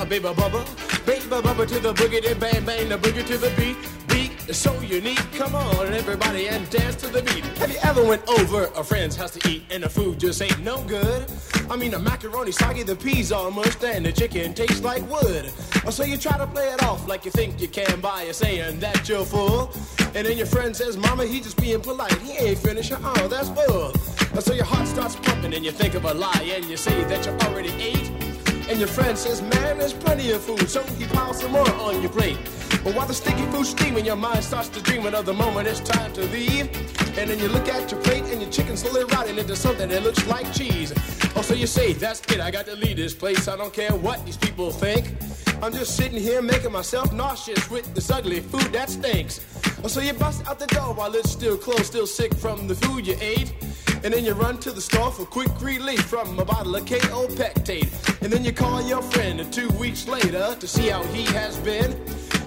A 0.00 0.06
baby 0.06 0.24
bubba, 0.24 0.64
baby 1.04 1.26
bubba 1.26 1.66
to 1.66 1.78
the 1.78 1.92
boogity 1.92 2.38
bang 2.40 2.64
bang, 2.64 2.88
the 2.88 2.96
boogie 2.96 3.26
to 3.26 3.36
the 3.36 3.50
beat. 3.56 3.76
Beat 4.08 4.48
is 4.48 4.56
so 4.56 4.78
unique. 4.80 5.20
Come 5.32 5.54
on, 5.54 5.92
everybody, 5.92 6.48
and 6.48 6.68
dance 6.70 6.96
to 6.96 7.08
the 7.08 7.22
beat. 7.22 7.44
Have 7.58 7.70
you 7.70 7.78
ever 7.82 8.02
went 8.02 8.26
over 8.28 8.70
a 8.76 8.82
friend's 8.82 9.14
house 9.14 9.32
to 9.32 9.48
eat 9.48 9.64
and 9.70 9.82
the 9.82 9.90
food 9.90 10.18
just 10.18 10.40
ain't 10.40 10.58
no 10.64 10.82
good? 10.84 11.30
I 11.70 11.76
mean, 11.76 11.90
the 11.92 11.98
macaroni 11.98 12.50
soggy, 12.50 12.82
the 12.82 12.96
peas 12.96 13.30
all 13.30 13.50
mushed, 13.50 13.84
and 13.84 14.04
the 14.04 14.12
chicken 14.12 14.54
tastes 14.54 14.82
like 14.82 15.08
wood. 15.10 15.52
Oh, 15.86 15.90
so 15.90 16.02
you 16.02 16.16
try 16.16 16.36
to 16.36 16.46
play 16.46 16.68
it 16.68 16.82
off 16.82 17.06
like 17.06 17.24
you 17.24 17.30
think 17.30 17.60
you 17.60 17.68
can 17.68 18.00
by 18.00 18.30
saying 18.32 18.80
that 18.80 19.08
you're 19.08 19.24
full. 19.24 19.72
And 20.14 20.26
then 20.26 20.36
your 20.36 20.46
friend 20.46 20.74
says, 20.74 20.96
Mama, 20.96 21.26
he 21.26 21.40
just 21.40 21.56
being 21.58 21.80
polite. 21.80 22.12
He 22.18 22.32
ain't 22.32 22.58
finished. 22.58 22.92
Oh, 22.92 23.28
that's 23.28 23.48
full. 23.50 23.92
So 24.38 24.54
your 24.54 24.64
heart 24.64 24.88
starts 24.88 25.16
pumping 25.16 25.52
and 25.54 25.64
you 25.64 25.70
think 25.70 25.94
of 25.94 26.04
a 26.04 26.14
lie 26.14 26.54
and 26.54 26.64
you 26.64 26.76
say 26.76 27.04
that 27.04 27.26
you 27.26 27.32
already 27.46 27.72
ate. 27.82 28.10
And 28.70 28.78
your 28.78 28.88
friend 28.88 29.18
says, 29.18 29.42
man, 29.42 29.78
there's 29.78 29.92
plenty 29.92 30.30
of 30.30 30.40
food, 30.42 30.70
so 30.70 30.82
he 30.82 31.04
piles 31.06 31.40
some 31.40 31.50
more 31.52 31.68
on 31.74 32.00
your 32.00 32.10
plate. 32.10 32.38
But 32.84 32.94
while 32.94 33.06
the 33.06 33.12
sticky 33.14 33.44
food's 33.46 33.70
steaming, 33.70 34.06
your 34.06 34.16
mind 34.16 34.44
starts 34.44 34.68
to 34.70 34.80
dreaming 34.80 35.14
of 35.14 35.26
the 35.26 35.34
moment 35.34 35.66
it's 35.66 35.80
time 35.80 36.12
to 36.12 36.22
leave. 36.26 36.68
And 37.18 37.28
then 37.28 37.38
you 37.40 37.48
look 37.48 37.68
at 37.68 37.90
your 37.90 38.00
plate 38.00 38.22
and 38.24 38.40
your 38.40 38.50
chicken 38.50 38.76
slowly 38.76 39.04
rotting 39.12 39.36
into 39.38 39.56
something 39.56 39.88
that 39.88 40.04
looks 40.04 40.24
like 40.26 40.50
cheese. 40.54 40.92
Oh, 41.36 41.42
so 41.42 41.54
you 41.54 41.66
say, 41.66 41.92
that's 41.92 42.20
it, 42.32 42.40
I 42.40 42.50
got 42.52 42.66
to 42.66 42.76
leave 42.76 42.96
this 42.96 43.14
place. 43.14 43.48
I 43.48 43.56
don't 43.56 43.72
care 43.72 43.94
what 43.94 44.24
these 44.24 44.36
people 44.36 44.70
think. 44.70 45.12
I'm 45.62 45.72
just 45.72 45.96
sitting 45.96 46.18
here 46.18 46.40
making 46.40 46.72
myself 46.72 47.12
nauseous 47.12 47.68
with 47.68 47.92
this 47.94 48.10
ugly 48.10 48.40
food 48.40 48.72
that 48.72 48.88
stinks. 48.88 49.44
Oh, 49.84 49.88
So 49.88 50.00
you 50.00 50.12
bust 50.12 50.46
out 50.46 50.58
the 50.60 50.66
door 50.68 50.94
while 50.94 51.14
it's 51.14 51.30
still 51.30 51.58
closed, 51.58 51.86
still 51.86 52.06
sick 52.06 52.32
from 52.34 52.68
the 52.68 52.76
food 52.76 53.06
you 53.06 53.16
ate. 53.20 53.52
And 54.02 54.14
then 54.14 54.24
you 54.24 54.32
run 54.32 54.56
to 54.58 54.70
the 54.70 54.80
store 54.80 55.10
for 55.10 55.26
quick 55.26 55.50
relief 55.60 56.00
from 56.00 56.38
a 56.38 56.44
bottle 56.44 56.74
of 56.74 56.86
KO 56.86 57.26
Pectate. 57.28 58.22
And 58.22 58.32
then 58.32 58.44
you 58.44 58.52
call 58.52 58.80
your 58.80 59.02
friend 59.02 59.52
two 59.52 59.68
weeks 59.70 60.08
later 60.08 60.56
to 60.58 60.66
see 60.66 60.88
how 60.88 61.02
he 61.04 61.24
has 61.34 61.58
been. 61.58 61.92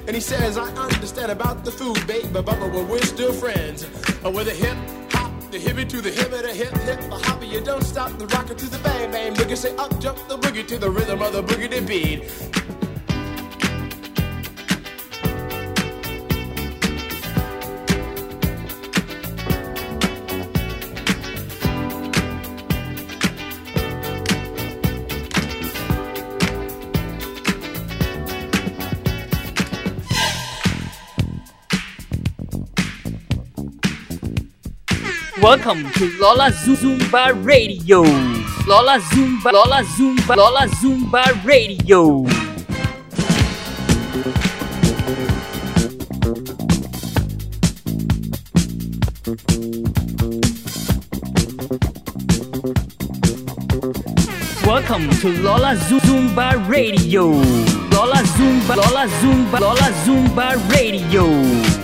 And 0.08 0.16
he 0.16 0.20
says, 0.20 0.58
I 0.58 0.68
understand 0.74 1.32
about 1.32 1.64
the 1.64 1.72
food, 1.72 2.06
babe, 2.08 2.34
but, 2.34 2.46
but, 2.46 2.60
but 2.60 2.88
we're 2.88 3.02
still 3.04 3.32
friends. 3.32 3.86
Uh, 4.26 4.32
with 4.32 4.48
a 4.48 4.52
hip 4.52 4.78
hop, 5.12 5.32
the 5.52 5.60
hippie 5.60 5.88
to 5.90 6.02
the 6.02 6.10
hip, 6.10 6.32
the 6.32 6.54
hip 6.54 6.76
hip, 6.80 7.00
the 7.00 7.18
hopper, 7.18 7.46
you 7.46 7.62
don't 7.62 7.84
stop 7.84 8.18
the 8.18 8.26
rocker 8.28 8.56
to 8.56 8.66
the 8.66 8.80
bang 8.80 9.12
bang. 9.12 9.36
Boogie 9.36 9.56
say 9.56 9.76
up 9.78 9.98
jump 10.00 10.18
the 10.28 10.38
boogie 10.38 10.68
to 10.68 10.80
the 10.80 10.90
rhythm 10.90 11.22
of 11.22 11.34
the 11.34 11.44
boogie 11.44 11.88
beat. 11.88 12.83
Welcome 35.44 35.92
to 35.92 36.10
Lola 36.22 36.52
Zumba 36.52 37.34
Radio. 37.44 38.02
Lola 38.66 38.98
Zumba, 39.12 39.52
Lola 39.52 39.84
Zumba, 39.84 40.38
Lola 40.38 40.68
Zumba 40.80 41.44
Radio. 41.44 42.24
Welcome 54.66 55.10
to 55.20 55.28
Lola 55.44 55.76
Zumba 55.76 56.70
Radio. 56.70 57.28
Lola 57.92 58.24
Zumba, 58.38 58.78
Lola 58.78 59.08
Zumba, 59.20 59.60
Lola 59.60 59.92
Zumba 60.06 60.56
Radio. 60.72 61.83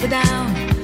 You 0.00 0.08
down. 0.08 0.75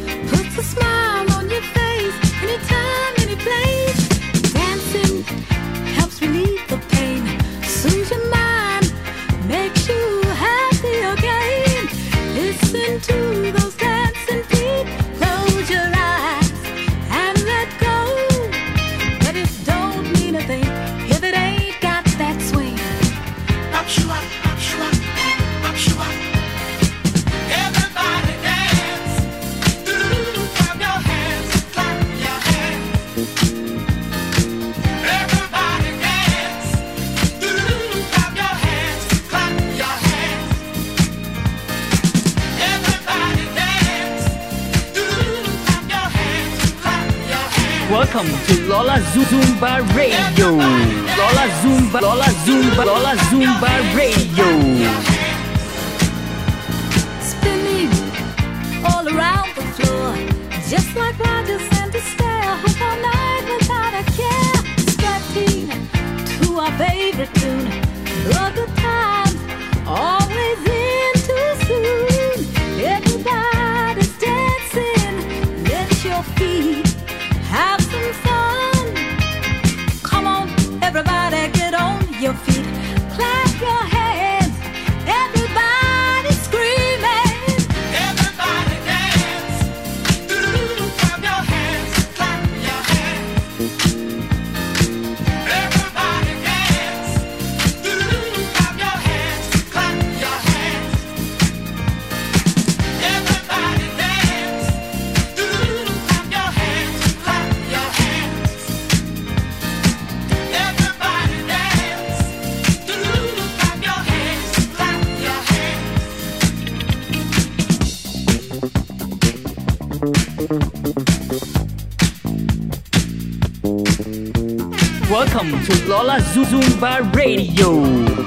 To 125.65 125.89
Lola 125.89 126.19
Zumba 126.21 127.01
Radio. 127.15 127.71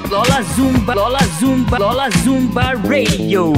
Lola 0.08 0.42
Zumba, 0.54 0.94
Lola 0.94 1.18
Zumba, 1.38 1.78
Lola 1.78 2.08
Zumba 2.24 2.74
Radio. 2.88 3.52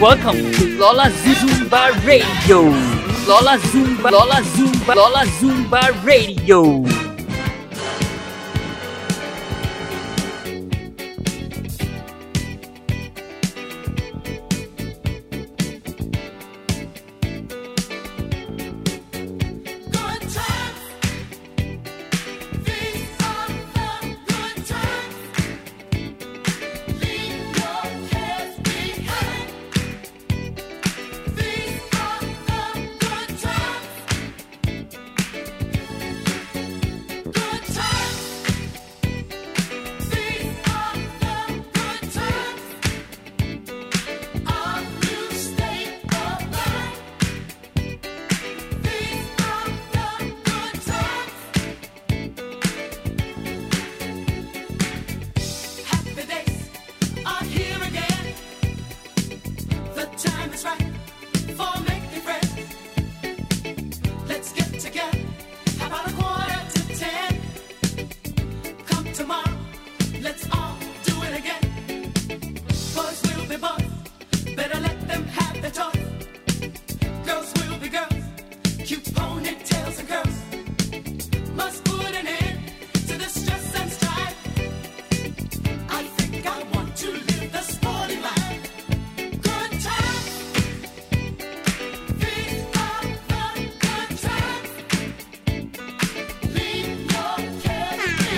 Welcome 0.00 0.52
to 0.52 0.78
Lola 0.78 1.10
Zumba 1.10 1.90
Radio. 2.06 2.62
Lola 3.26 3.58
Zumba, 3.58 4.10
Lola 4.10 4.40
Zumba, 4.54 4.94
Lola 4.94 5.24
Zumba 5.38 6.04
Radio. 6.04 6.97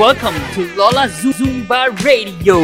Welcome 0.01 0.35
to 0.55 0.63
Lola 0.77 1.09
Zumba 1.09 1.91
Radio. 2.03 2.57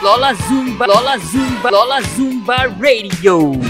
Lola 0.00 0.32
Zumba, 0.46 0.86
Lola 0.86 1.18
Zumba, 1.18 1.72
Lola 1.72 2.00
Zumba 2.14 2.68
Radio. 2.78 3.67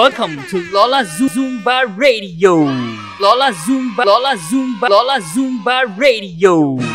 Welcome 0.00 0.42
to 0.46 0.56
Lola 0.72 1.04
Zumba 1.04 1.84
Radio. 1.94 2.64
Lola 3.20 3.52
Zumba, 3.52 4.06
Lola 4.06 4.34
Zumba, 4.34 4.88
Lola 4.88 5.20
Zumba 5.20 5.84
Radio. 5.94 6.89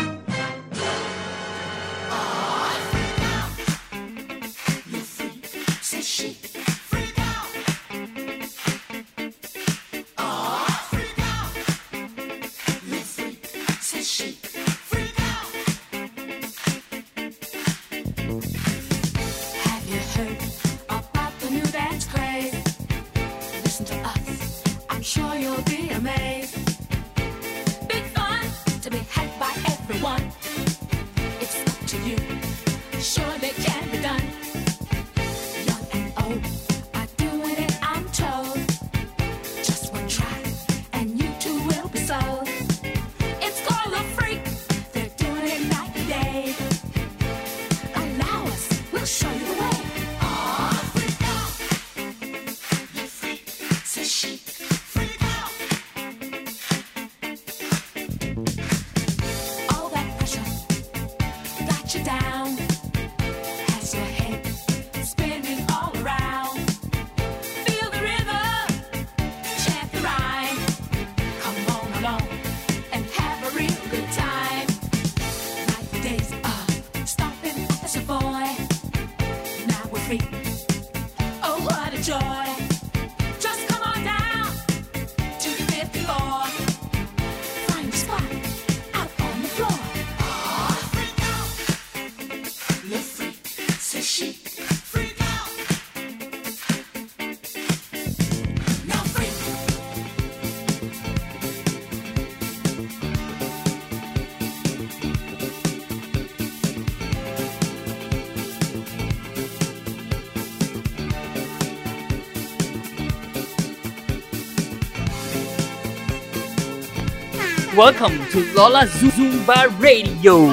Welcome 117.76 118.24
to 118.30 118.38
Lola 118.54 118.86
Zumba 118.86 119.68
Radio. 119.78 120.46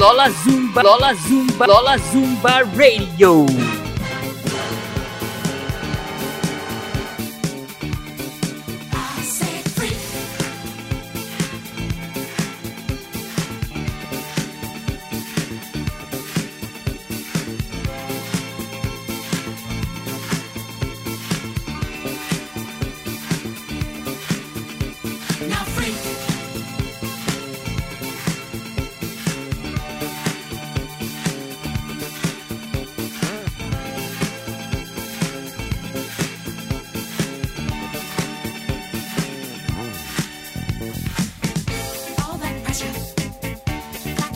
Lola 0.00 0.30
Zumba, 0.30 0.82
Lola 0.82 1.12
Zumba, 1.14 1.66
Lola 1.66 1.98
Zumba 1.98 2.64
Radio. 2.74 3.44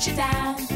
you 0.07 0.15
down. 0.15 0.76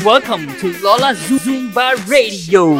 Welcome 0.00 0.48
to 0.64 0.72
Lola 0.80 1.12
Zumba 1.12 1.92
Radio. 2.08 2.72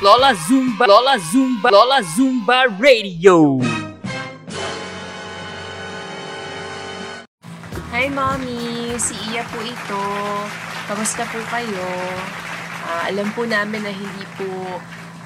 Lola 0.00 0.32
Zumba, 0.32 0.88
Lola 0.88 1.20
Zumba, 1.20 1.68
Lola 1.68 2.00
Zumba 2.00 2.64
Radio. 2.80 3.60
Hi, 7.92 8.08
Mommy! 8.08 8.96
Si 8.96 9.12
Iya 9.28 9.44
po 9.52 9.60
ito. 9.60 10.00
Kamusta 10.88 11.28
po 11.28 11.36
kayo? 11.52 11.88
Ah, 12.88 13.04
alam 13.12 13.28
po 13.36 13.44
namin 13.44 13.84
na 13.84 13.92
hindi 13.92 14.24
po 14.40 14.48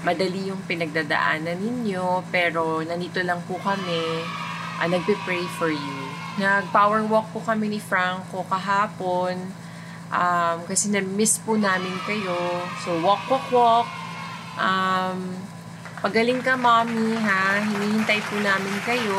madali 0.02 0.50
yung 0.50 0.58
pinagdadaanan 0.66 1.62
ninyo, 1.62 2.26
pero 2.34 2.82
nandito 2.82 3.22
lang 3.22 3.38
po 3.46 3.54
kami. 3.62 4.02
Ah, 4.82 4.90
nagpe-pray 4.90 5.46
for 5.62 5.70
you. 5.70 5.98
Nag-power 6.42 7.06
walk 7.06 7.30
po 7.30 7.38
kami 7.38 7.70
ni 7.70 7.78
Franco 7.78 8.42
kahapon 8.50 9.65
um, 10.10 10.56
kasi 10.66 10.90
na-miss 10.92 11.38
po 11.42 11.58
namin 11.58 11.94
kayo. 12.06 12.36
So, 12.82 12.98
walk, 13.02 13.26
walk, 13.30 13.46
walk. 13.50 13.88
Um, 14.56 15.34
pagaling 16.02 16.42
ka, 16.42 16.54
Mommy, 16.54 17.16
ha? 17.18 17.62
Hinihintay 17.62 18.20
po 18.26 18.38
namin 18.38 18.76
kayo. 18.86 19.18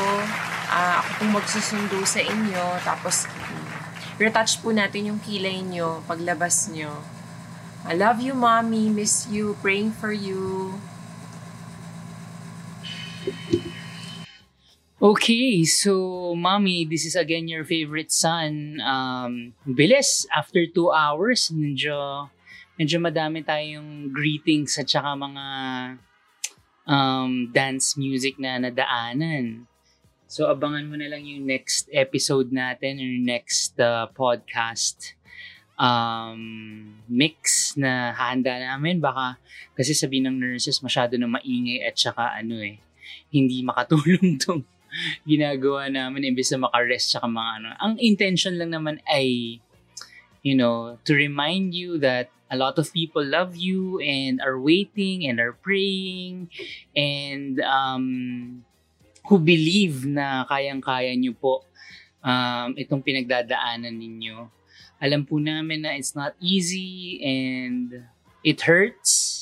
Ah, 0.68 1.00
ako 1.00 1.08
pong 1.24 1.32
magsusundo 1.40 1.98
sa 2.04 2.20
inyo. 2.20 2.64
Tapos, 2.84 3.24
retouch 4.20 4.60
po 4.60 4.74
natin 4.74 5.14
yung 5.14 5.20
kilay 5.22 5.64
nyo 5.64 6.04
paglabas 6.04 6.68
nyo. 6.74 6.92
I 7.88 7.96
love 7.96 8.20
you, 8.20 8.36
Mommy. 8.36 8.92
Miss 8.92 9.30
you. 9.32 9.56
Praying 9.64 9.96
for 9.96 10.12
you. 10.12 10.76
Okay, 14.98 15.62
so 15.62 16.34
mommy, 16.34 16.82
this 16.82 17.06
is 17.06 17.14
again 17.14 17.46
your 17.46 17.62
favorite 17.62 18.10
son. 18.10 18.82
Um, 18.82 19.54
bilis, 19.62 20.26
after 20.34 20.66
two 20.66 20.90
hours, 20.90 21.54
medyo, 21.54 22.26
medyo 22.74 22.98
madami 22.98 23.46
tayong 23.46 24.10
greetings 24.10 24.74
at 24.74 24.90
saka 24.90 25.14
mga 25.14 25.46
um, 26.82 27.46
dance 27.54 27.94
music 27.94 28.42
na 28.42 28.58
nadaanan. 28.58 29.70
So 30.26 30.50
abangan 30.50 30.90
mo 30.90 30.98
na 30.98 31.06
lang 31.06 31.30
yung 31.30 31.46
next 31.46 31.86
episode 31.94 32.50
natin 32.50 32.98
or 32.98 33.14
next 33.22 33.78
uh, 33.78 34.10
podcast 34.10 35.14
um, 35.78 36.98
mix 37.06 37.70
na 37.78 38.10
handa 38.18 38.50
namin. 38.50 38.98
Baka 38.98 39.38
kasi 39.78 39.94
sabi 39.94 40.26
ng 40.26 40.42
nurses 40.42 40.82
masyado 40.82 41.14
na 41.14 41.30
maingay 41.30 41.86
at 41.86 41.94
saka 41.94 42.34
ano 42.34 42.58
eh, 42.58 42.82
hindi 43.30 43.62
makatulong 43.62 44.34
tong 44.42 44.66
ginagawa 45.24 45.88
namin 45.90 46.28
imbes 46.34 46.50
na 46.52 46.66
makarest 46.66 47.12
tsaka 47.12 47.28
mga 47.28 47.50
ano. 47.60 47.68
Ang 47.78 47.94
intention 48.00 48.56
lang 48.56 48.72
naman 48.72 48.98
ay, 49.08 49.60
you 50.42 50.54
know, 50.54 50.96
to 51.04 51.12
remind 51.14 51.74
you 51.74 51.98
that 52.00 52.30
a 52.50 52.56
lot 52.56 52.78
of 52.80 52.92
people 52.92 53.20
love 53.20 53.56
you 53.56 54.00
and 54.00 54.40
are 54.40 54.56
waiting 54.56 55.28
and 55.28 55.36
are 55.40 55.52
praying 55.52 56.48
and 56.96 57.60
um, 57.60 58.64
who 59.28 59.36
believe 59.36 60.08
na 60.08 60.48
kayang-kaya 60.48 61.12
nyo 61.12 61.36
po 61.36 61.68
um, 62.24 62.72
itong 62.74 63.04
pinagdadaanan 63.04 63.92
ninyo. 63.92 64.48
Alam 64.98 65.28
po 65.28 65.38
namin 65.38 65.84
na 65.84 65.94
it's 65.94 66.16
not 66.16 66.34
easy 66.40 67.20
and 67.22 68.08
it 68.42 68.64
hurts. 68.64 69.37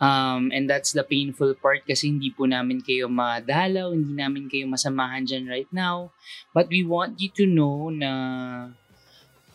Um, 0.00 0.48
and 0.48 0.64
that's 0.64 0.96
the 0.96 1.04
painful 1.04 1.52
part 1.60 1.84
kasi 1.84 2.08
hindi 2.08 2.32
po 2.32 2.48
namin 2.48 2.80
kayo 2.80 3.04
madalaw, 3.12 3.92
hindi 3.92 4.16
namin 4.16 4.48
kayo 4.48 4.64
masamahan 4.64 5.28
dyan 5.28 5.44
right 5.44 5.68
now. 5.68 6.08
But 6.56 6.72
we 6.72 6.80
want 6.88 7.20
you 7.20 7.28
to 7.36 7.44
know 7.44 7.92
na 7.92 8.12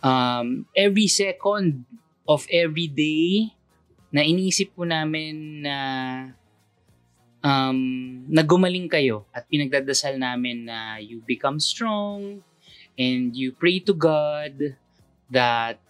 um, 0.05 0.69
every 0.77 1.09
second 1.09 1.89
of 2.29 2.45
every 2.53 2.85
day 2.85 3.57
na 4.13 4.21
iniisip 4.21 4.77
po 4.77 4.85
namin 4.85 5.65
na 5.65 5.77
um, 7.41 7.79
na 8.29 8.45
gumaling 8.45 8.85
kayo 8.85 9.25
at 9.33 9.49
pinagdadasal 9.49 10.13
namin 10.21 10.69
na 10.69 11.01
you 11.01 11.25
become 11.25 11.57
strong 11.57 12.45
and 13.01 13.33
you 13.33 13.49
pray 13.49 13.81
to 13.81 13.97
God 13.97 14.77
that 15.33 15.81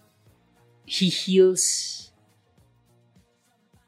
He 0.88 1.12
heals 1.12 2.05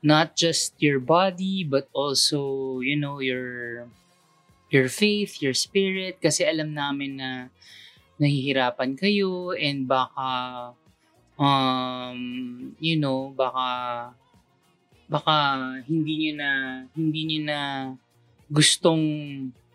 not 0.03 0.39
just 0.39 0.79
your 0.79 1.03
body 1.03 1.67
but 1.67 1.91
also 1.91 2.79
you 2.81 2.95
know 2.95 3.19
your 3.19 3.87
your 4.69 4.89
faith, 4.93 5.41
your 5.41 5.57
spirit 5.57 6.21
kasi 6.21 6.45
alam 6.45 6.77
namin 6.77 7.17
na 7.17 7.31
nahihirapan 8.21 8.99
kayo 8.99 9.57
and 9.57 9.89
baka 9.89 10.31
um 11.39 12.21
you 12.83 12.99
know 12.99 13.33
baka 13.33 13.69
baka 15.09 15.35
hindi 15.89 16.13
niyo 16.21 16.33
na 16.37 16.51
hindi 16.93 17.21
niyo 17.25 17.41
na 17.49 17.61
gustong 18.53 19.05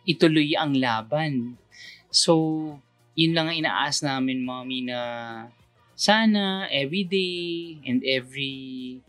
ituloy 0.03 0.53
ang 0.53 0.77
laban. 0.77 1.57
So, 2.13 2.33
yun 3.17 3.33
lang 3.33 3.49
ang 3.49 3.57
inaas 3.57 4.05
namin, 4.05 4.45
mommy, 4.45 4.85
na 4.85 4.99
sana 5.97 6.67
every 6.69 7.05
day 7.05 7.77
and 7.85 8.01
every 8.05 8.99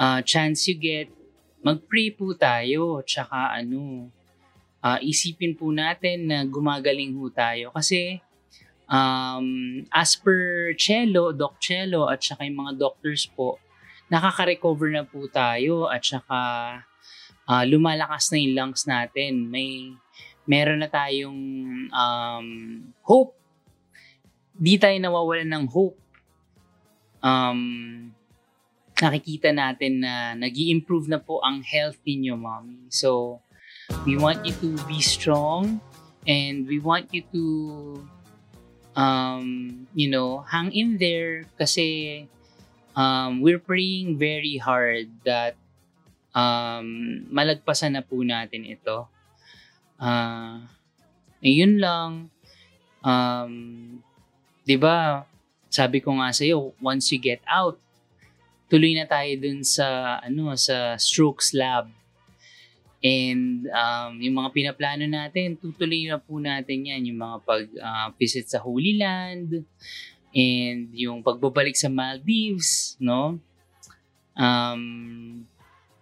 uh, 0.00 0.24
chance 0.24 0.64
you 0.64 0.80
get, 0.80 1.12
mag-pray 1.60 2.08
po 2.08 2.32
tayo. 2.32 3.04
Tsaka 3.04 3.52
ano, 3.52 4.08
uh, 4.80 4.98
isipin 5.04 5.52
po 5.52 5.68
natin 5.68 6.24
na 6.24 6.40
gumagaling 6.48 7.12
ho 7.20 7.28
tayo. 7.28 7.68
Kasi 7.76 8.24
um, 8.88 9.84
as 9.92 10.16
per 10.16 10.72
Cello, 10.80 11.36
Doc 11.36 11.60
Cello, 11.60 12.08
at 12.08 12.24
saka 12.24 12.48
yung 12.48 12.64
mga 12.64 12.80
doctors 12.80 13.28
po, 13.28 13.60
nakaka-recover 14.10 14.90
na 14.90 15.04
po 15.06 15.28
tayo 15.30 15.86
at 15.86 16.02
saka 16.02 16.40
uh, 17.46 17.64
lumalakas 17.68 18.32
na 18.32 18.42
yung 18.42 18.54
lungs 18.56 18.88
natin. 18.88 19.46
May 19.46 19.94
meron 20.48 20.82
na 20.82 20.90
tayong 20.90 21.40
um, 21.94 22.48
hope. 23.06 23.36
Di 24.60 24.76
tayo 24.76 24.98
nawawalan 24.98 25.46
ng 25.46 25.66
hope. 25.70 25.96
Um, 27.20 28.10
nakikita 29.00 29.50
natin 29.50 30.04
na 30.04 30.36
nag 30.36 30.52
improve 30.52 31.08
na 31.08 31.18
po 31.18 31.40
ang 31.40 31.64
health 31.64 31.98
ninyo, 32.04 32.36
mommy. 32.36 32.86
So, 32.92 33.40
we 34.04 34.20
want 34.20 34.44
you 34.44 34.54
to 34.60 34.76
be 34.86 35.00
strong 35.00 35.80
and 36.28 36.68
we 36.68 36.78
want 36.78 37.10
you 37.10 37.24
to 37.32 37.42
um, 38.94 39.86
you 39.94 40.10
know, 40.10 40.44
hang 40.46 40.72
in 40.72 40.98
there 40.98 41.46
kasi 41.58 42.26
um, 42.96 43.40
we're 43.40 43.62
praying 43.62 44.18
very 44.18 44.58
hard 44.58 45.08
that 45.24 45.54
um, 46.34 47.26
malagpasan 47.30 47.94
na 47.94 48.02
po 48.02 48.22
natin 48.22 48.66
ito. 48.66 49.06
Uh, 50.00 50.64
yun 51.40 51.80
lang. 51.80 52.28
Um, 53.00 53.54
'di 54.64 54.76
ba? 54.76 55.24
Sabi 55.70 56.02
ko 56.02 56.18
nga 56.18 56.34
sa 56.34 56.42
iyo, 56.42 56.74
once 56.82 57.14
you 57.14 57.20
get 57.22 57.40
out, 57.46 57.78
tuloy 58.70 58.94
na 58.94 59.04
tayo 59.04 59.34
dun 59.42 59.66
sa 59.66 60.18
ano 60.22 60.54
sa 60.54 60.94
strokes 60.94 61.52
lab. 61.52 61.90
And 63.00 63.66
um, 63.72 64.20
yung 64.20 64.36
mga 64.38 64.52
pinaplano 64.52 65.04
natin, 65.08 65.56
tutuloy 65.56 66.06
na 66.06 66.20
po 66.20 66.38
natin 66.38 66.84
yan. 66.84 67.10
Yung 67.10 67.18
mga 67.18 67.36
pag-visit 67.42 68.46
sa 68.46 68.60
Holy 68.60 69.00
Land, 69.00 69.64
and 70.30 70.94
yung 70.94 71.26
pagbabalik 71.26 71.74
sa 71.74 71.90
Maldives, 71.90 72.94
no? 73.02 73.42
Um, 74.38 75.42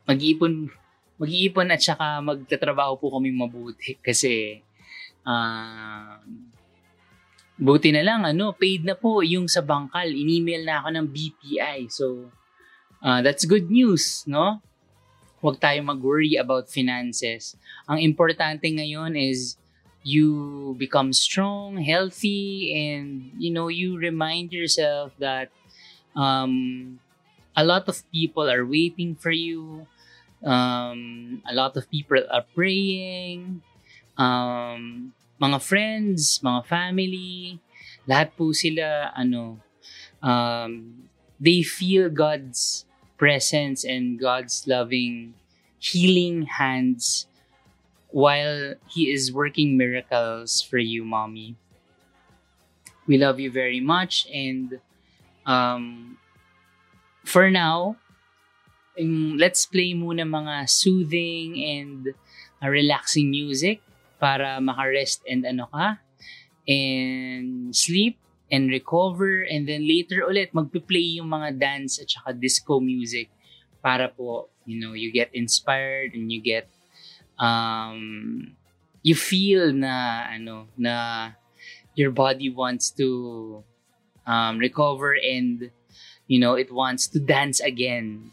mag-iipon, 0.04 0.68
mag-iipon 1.16 1.72
at 1.72 1.80
saka 1.80 2.20
magtatrabaho 2.20 3.00
po 3.00 3.16
kami 3.16 3.32
mabuti 3.32 3.96
kasi 4.06 4.60
um, 5.24 6.52
buti 7.56 7.90
na 7.90 8.04
lang, 8.04 8.22
ano, 8.28 8.54
paid 8.54 8.84
na 8.84 8.94
po 8.94 9.24
yung 9.24 9.48
sa 9.48 9.64
bangkal. 9.64 10.12
In-email 10.12 10.62
na 10.62 10.84
ako 10.84 10.88
ng 10.94 11.06
BPI. 11.08 11.78
So, 11.90 12.30
uh, 13.02 13.22
that's 13.22 13.44
good 13.44 13.70
news, 13.70 14.24
no? 14.26 14.62
Huwag 15.42 15.62
tayo 15.62 15.78
mag-worry 15.86 16.34
about 16.34 16.66
finances. 16.66 17.54
Ang 17.86 18.02
importante 18.02 18.66
ngayon 18.66 19.14
is 19.14 19.54
you 20.02 20.74
become 20.78 21.12
strong, 21.12 21.78
healthy, 21.78 22.74
and, 22.74 23.30
you 23.38 23.50
know, 23.54 23.68
you 23.68 23.94
remind 23.98 24.50
yourself 24.50 25.12
that 25.18 25.50
um, 26.16 26.98
a 27.54 27.62
lot 27.62 27.86
of 27.86 28.02
people 28.10 28.50
are 28.50 28.66
waiting 28.66 29.14
for 29.14 29.30
you. 29.30 29.86
Um, 30.42 31.42
a 31.46 31.54
lot 31.54 31.76
of 31.76 31.90
people 31.90 32.18
are 32.30 32.46
praying. 32.54 33.62
Um, 34.18 35.14
mga 35.38 35.62
friends, 35.62 36.42
mga 36.42 36.66
family, 36.66 37.62
lahat 38.08 38.34
po 38.34 38.50
sila, 38.50 39.14
ano, 39.14 39.62
um, 40.18 41.06
they 41.38 41.62
feel 41.62 42.10
God's 42.10 42.87
presence 43.18 43.84
and 43.84 44.18
God's 44.18 44.64
loving, 44.66 45.34
healing 45.78 46.46
hands 46.46 47.26
while 48.08 48.74
He 48.88 49.10
is 49.10 49.34
working 49.34 49.76
miracles 49.76 50.62
for 50.62 50.78
you, 50.78 51.04
mommy. 51.04 51.56
We 53.06 53.18
love 53.18 53.40
you 53.40 53.50
very 53.50 53.80
much, 53.80 54.28
and 54.32 54.80
um, 55.44 56.18
for 57.24 57.50
now, 57.50 57.96
um, 59.00 59.36
let's 59.36 59.66
play 59.66 59.92
muna 59.94 60.28
mga 60.28 60.68
soothing 60.68 61.56
and 61.58 62.14
uh, 62.62 62.68
relaxing 62.68 63.30
music 63.30 63.80
para 64.20 64.60
makarest 64.60 65.24
and 65.24 65.44
ano 65.48 65.72
ka, 65.72 65.98
and 66.68 67.72
sleep 67.74 68.20
and 68.48 68.72
recover 68.72 69.44
and 69.44 69.68
then 69.68 69.84
later 69.84 70.24
ulit 70.24 70.52
magpe-play 70.56 71.20
yung 71.20 71.28
mga 71.28 71.60
dance 71.60 72.00
at 72.00 72.08
saka 72.08 72.32
disco 72.32 72.80
music 72.80 73.28
para 73.84 74.08
po 74.08 74.48
you 74.64 74.80
know 74.80 74.96
you 74.96 75.12
get 75.12 75.28
inspired 75.36 76.16
and 76.16 76.32
you 76.32 76.40
get 76.40 76.68
um 77.38 78.56
you 79.02 79.14
feel 79.14 79.72
na 79.72 80.26
ano 80.28 80.66
na 80.76 81.30
your 81.94 82.10
body 82.10 82.50
wants 82.50 82.90
to 82.90 83.64
um, 84.26 84.58
recover 84.58 85.16
and 85.16 85.70
you 86.26 86.38
know 86.38 86.54
it 86.54 86.70
wants 86.70 87.08
to 87.08 87.18
dance 87.18 87.58
again. 87.60 88.30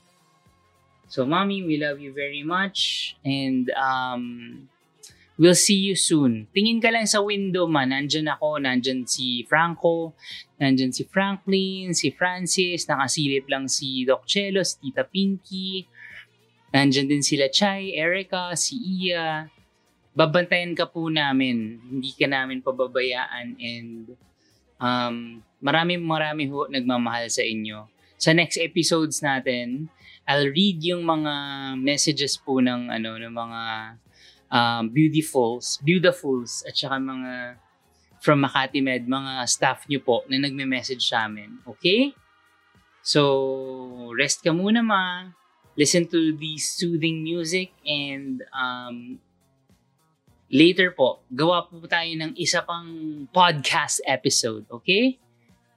So 1.07 1.25
mommy 1.25 1.63
we 1.63 1.77
love 1.77 1.99
you 1.99 2.13
very 2.13 2.43
much 2.43 3.15
and 3.23 3.69
um 3.71 4.67
We'll 5.35 5.57
see 5.57 5.75
you 5.75 5.99
soon. 5.99 6.47
Tingin 6.55 6.79
ka 6.79 6.87
lang 6.87 7.03
sa 7.11 7.19
window 7.19 7.67
man. 7.67 7.91
Nandyan 7.91 8.31
ako, 8.31 8.55
nandyan 8.63 9.03
si 9.03 9.43
Franco, 9.43 10.15
nandyan 10.63 10.95
si 10.95 11.03
Franklin, 11.03 11.91
si 11.91 12.15
Francis, 12.15 12.87
nakasilip 12.87 13.43
lang 13.51 13.67
si 13.67 14.07
Doc 14.07 14.23
Chelo, 14.23 14.63
si 14.63 14.79
Tita 14.79 15.03
Pinky. 15.03 15.83
Nandyan 16.71 17.11
din 17.11 17.19
sila 17.19 17.51
Chai, 17.51 17.91
Erica, 17.91 18.55
si 18.55 18.79
Iya. 18.79 19.51
Babantayan 20.15 20.71
ka 20.71 20.87
po 20.87 21.11
namin. 21.11 21.83
Hindi 21.83 22.15
ka 22.15 22.31
namin 22.31 22.63
pababayaan 22.63 23.59
and 23.59 24.15
um, 24.79 25.43
marami 25.59 25.99
marami 25.99 26.47
ho 26.47 26.71
nagmamahal 26.71 27.27
sa 27.27 27.43
inyo. 27.43 27.91
Sa 28.15 28.31
next 28.31 28.55
episodes 28.55 29.19
natin, 29.19 29.91
I'll 30.23 30.47
read 30.47 30.79
yung 30.79 31.03
mga 31.03 31.33
messages 31.75 32.39
po 32.39 32.63
ng 32.63 32.87
ano 32.87 33.19
ng 33.19 33.35
mga 33.35 33.61
um, 34.51 34.89
beautifuls, 34.89 35.81
beautifuls 35.81 36.65
at 36.67 36.77
saka 36.77 36.97
mga 36.97 37.59
from 38.26 38.41
Makati 38.41 38.81
Med, 38.81 39.05
mga 39.05 39.45
staff 39.45 39.85
nyo 39.85 40.01
po 40.01 40.26
na 40.26 40.41
nagme-message 40.41 41.05
sa 41.05 41.30
amin. 41.30 41.61
Okay? 41.69 42.17
So, 43.05 44.09
rest 44.17 44.41
ka 44.41 44.49
muna 44.49 44.81
ma. 44.81 45.30
Listen 45.77 46.09
to 46.09 46.34
the 46.34 46.57
soothing 46.57 47.22
music 47.22 47.76
and 47.85 48.41
um, 48.49 49.22
later 50.49 50.89
po, 50.89 51.22
gawa 51.30 51.69
po 51.69 51.85
tayo 51.85 52.09
ng 52.17 52.34
isa 52.34 52.65
pang 52.65 52.89
podcast 53.30 54.01
episode. 54.09 54.65
Okay? 54.72 55.22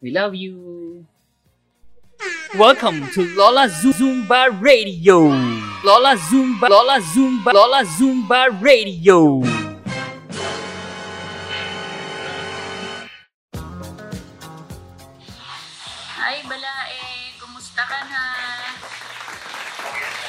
We 0.00 0.14
love 0.14 0.32
you. 0.32 1.04
Welcome 2.56 3.06
to 3.12 3.22
Lola 3.36 3.68
Zumba 3.68 4.48
Radio. 4.60 5.28
Lola 5.84 6.16
Zumba, 6.16 6.68
Lola 6.68 6.98
Zumba, 7.00 7.52
Lola 7.52 7.84
Zumba 7.84 8.48
Radio. 8.60 9.42
Ay, 16.18 16.42
Balae, 16.44 17.32
kumusta 17.38 17.86
ka 17.86 18.00
na? 18.10 18.22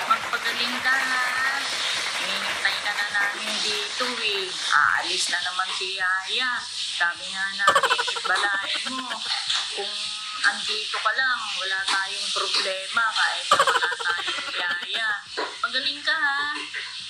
Magpagaling 0.07 0.77
ka 0.85 0.93
ha. 0.93 1.23
Hinihintay 2.21 2.77
ka 2.85 2.91
na 2.93 3.05
namin 3.17 3.49
dito 3.65 4.05
eh. 4.21 4.47
Aalis 4.71 5.25
na 5.33 5.39
naman 5.41 5.69
si 5.75 5.97
Yaya. 5.97 6.51
Sabi 6.99 7.25
nga 7.33 7.45
namin, 7.57 7.97
Balae 8.23 8.77
mo, 8.93 9.09
kung 9.75 9.93
andito 10.47 10.97
ka 11.01 11.11
lang, 11.15 11.41
wala 11.59 11.79
tayong 11.83 12.29
problema 12.31 13.03
kahit 13.11 13.45
na 13.51 13.61
wala 13.67 13.91
tayong 13.99 14.49
Yaya. 14.55 15.11
Magaling 15.59 16.01
ka 16.03 16.15
ha. 16.15 16.39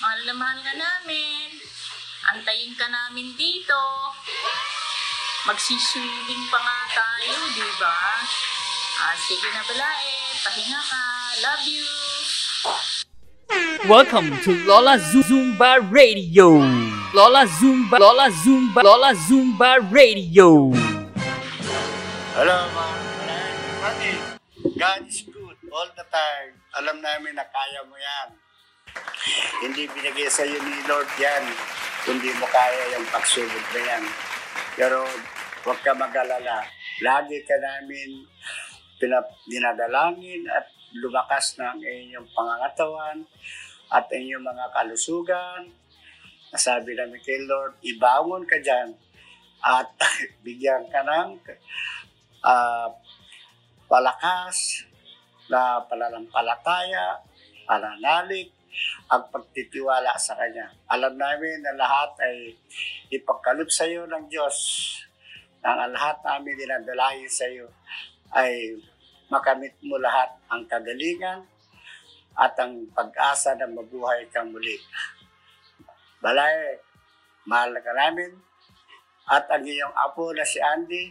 Mahal 0.00 0.20
na 0.26 0.34
mahal 0.34 0.58
ka 0.64 0.72
namin. 0.74 1.48
Antayin 2.34 2.72
ka 2.74 2.86
namin 2.90 3.34
dito. 3.38 3.80
Magsiswimming 5.46 6.44
pa 6.52 6.58
nga 6.60 6.78
tayo, 6.92 7.36
di 7.54 7.64
ba? 7.80 7.96
Ah, 9.00 9.16
sige 9.16 9.48
na 9.54 9.62
balae. 9.64 10.14
Pahinga 10.44 10.80
ka. 10.84 11.04
Love 11.40 11.64
you. 11.68 11.86
Welcome 13.88 14.38
to 14.44 14.52
Lola 14.68 15.00
Zumba 15.00 15.80
Radio. 15.90 16.60
Lola 17.16 17.48
Zumba, 17.48 17.98
Lola 17.98 18.28
Zumba, 18.30 18.84
Lola 18.84 19.10
Zumba 19.16 19.80
Radio. 19.90 20.70
Hello, 22.36 22.58
mga 22.70 22.99
Buddy, 23.90 24.14
God 24.78 25.02
is 25.10 25.26
good 25.26 25.58
all 25.66 25.90
the 25.98 26.06
time. 26.14 26.54
Alam 26.78 27.02
namin 27.02 27.34
na 27.34 27.42
kaya 27.42 27.82
mo 27.90 27.98
yan. 27.98 28.28
Hindi 29.66 29.90
binigay 29.90 30.30
sa 30.30 30.46
iyo 30.46 30.62
ni 30.62 30.78
Lord 30.86 31.10
yan, 31.18 31.42
kundi 32.06 32.30
mo 32.38 32.46
kaya 32.46 32.94
yung 32.94 33.02
pagsubok 33.10 33.66
na 33.74 33.82
yan. 33.82 34.04
Pero 34.78 35.02
huwag 35.66 35.82
ka 35.82 35.90
mag-alala. 35.90 36.62
Lagi 37.02 37.42
ka 37.42 37.58
namin 37.58 38.30
pinap- 39.02 39.42
dinadalangin 39.50 40.46
at 40.46 40.70
lumakas 40.94 41.58
ng 41.58 41.82
inyong 41.82 42.30
pangangatawan 42.30 43.26
at 43.90 44.06
inyong 44.06 44.46
mga 44.46 44.70
kalusugan. 44.70 45.66
Nasabi 46.54 46.94
namin 46.94 47.18
kay 47.26 47.42
Lord, 47.42 47.82
ibangon 47.82 48.46
ka 48.46 48.54
dyan 48.62 48.94
at 49.66 49.90
bigyan 50.46 50.86
ka 50.94 51.02
ng 51.02 51.42
ah, 52.46 52.99
palakas 53.90 54.86
na 55.50 55.82
pananampalataya, 55.82 57.18
pananalig, 57.66 58.54
ang 59.10 59.26
pagtitiwala 59.34 60.14
sa 60.14 60.38
Kanya. 60.38 60.70
Alam 60.86 61.18
namin 61.18 61.58
na 61.58 61.74
lahat 61.74 62.14
ay 62.22 62.54
ipagkaloob 63.10 63.66
sa 63.66 63.90
iyo 63.90 64.06
ng 64.06 64.30
Diyos. 64.30 64.56
Nang 65.66 65.90
ang 65.90 65.92
lahat 65.92 66.22
namin 66.22 66.54
dinadalahin 66.54 67.26
sa 67.26 67.50
iyo 67.50 67.66
ay 68.30 68.78
makamit 69.26 69.74
mo 69.82 69.98
lahat 69.98 70.38
ang 70.46 70.62
kagalingan 70.70 71.42
at 72.38 72.54
ang 72.62 72.86
pag-asa 72.94 73.58
na 73.58 73.66
mabuhay 73.66 74.30
kang 74.30 74.54
muli. 74.54 74.78
Balay, 76.22 76.78
mahal 77.50 77.74
ka 77.82 77.90
namin. 77.90 78.38
At 79.26 79.50
ang 79.50 79.66
iyong 79.66 79.94
apo 79.98 80.30
na 80.30 80.46
si 80.46 80.62
Andy, 80.62 81.10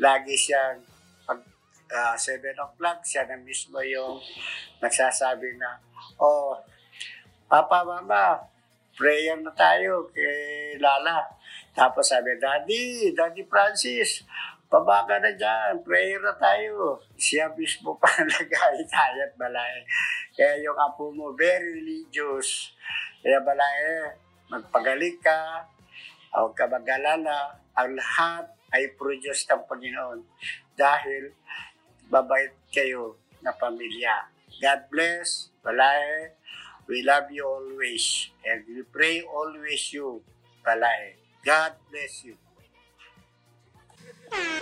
lagi 0.00 0.36
siyang 0.36 0.93
pag 1.84 2.14
ah, 2.14 2.16
7 2.16 2.40
o'clock, 2.56 3.04
siya 3.04 3.28
na 3.28 3.36
mismo 3.38 3.78
yung 3.84 4.16
nagsasabi 4.80 5.60
na, 5.60 5.78
oh, 6.18 6.56
Papa, 7.44 7.84
Mama, 7.84 8.40
prayer 8.96 9.36
na 9.38 9.52
tayo 9.52 10.08
kay 10.10 10.74
Lala. 10.80 11.22
Tapos 11.76 12.08
sabi, 12.08 12.34
Daddy, 12.40 13.12
Daddy 13.12 13.44
Francis, 13.46 14.24
Baba 14.74 15.06
na 15.06 15.30
dyan, 15.30 15.86
prayer 15.86 16.18
na 16.18 16.34
tayo. 16.34 16.98
Siya 17.14 17.46
mismo 17.54 17.94
pa 17.94 18.10
nag-ayat 18.26 19.38
balay. 19.38 19.86
Kaya 20.34 20.66
yung 20.66 20.74
apo 20.74 21.14
mo, 21.14 21.30
very 21.38 21.78
religious. 21.78 22.74
Kaya 23.22 23.38
balay, 23.38 24.10
magpagaling 24.50 25.22
ka, 25.22 25.62
huwag 26.34 26.58
ka 26.58 26.66
mag-alala. 26.66 27.54
Ang 27.78 27.94
lahat 27.94 28.50
ay 28.74 28.90
produce 28.98 29.46
ng 29.46 29.62
Panginoon. 29.62 30.26
Dahil 30.74 31.30
babait 32.10 32.52
kayo 32.72 33.16
na 33.42 33.52
pamilya. 33.52 34.28
God 34.60 34.80
bless, 34.90 35.50
balay. 35.64 36.32
We 36.86 37.02
love 37.02 37.32
you 37.32 37.44
always. 37.46 38.30
And 38.44 38.64
we 38.68 38.82
pray 38.84 39.24
always 39.24 39.92
you, 39.92 40.20
balay. 40.64 41.16
God 41.44 41.72
bless 41.90 42.24
you. 42.24 42.36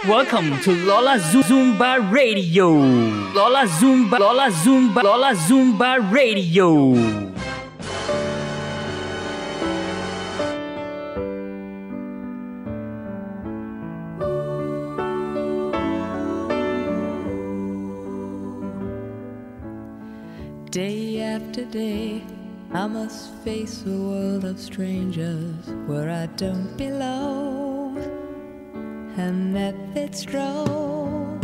Welcome 0.07 0.61
to 0.67 0.73
Lola 0.85 1.19
Zumba 1.19 1.99
Radio. 2.13 2.69
Lola 3.33 3.65
Zumba, 3.67 4.19
Lola 4.19 4.51
Zumba, 4.51 5.03
Lola 5.03 5.33
Zumba 5.35 5.99
Radio. 6.13 7.32
Day 21.53 21.61
after 21.61 21.71
day, 21.71 22.25
I 22.73 22.87
must 22.87 23.35
face 23.45 23.85
a 23.85 23.91
world 23.91 24.47
of 24.47 24.59
strangers 24.59 25.69
where 25.87 26.09
I 26.09 26.25
don't 26.37 26.75
belong. 26.79 27.99
And 29.19 29.55
that 29.55 29.75
it's 29.95 30.27
wrong. 30.33 31.39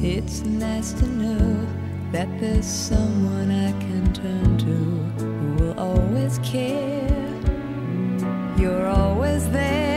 It's 0.00 0.42
nice 0.42 0.92
to 0.92 1.06
know 1.06 1.66
that 2.12 2.28
there's 2.38 2.66
someone 2.66 3.50
I 3.50 3.72
can 3.80 4.12
turn 4.12 4.58
to 4.58 5.24
who 5.24 5.54
will 5.56 5.80
always 5.80 6.38
care. 6.44 7.34
You're 8.56 8.86
always 8.86 9.50
there 9.50 9.87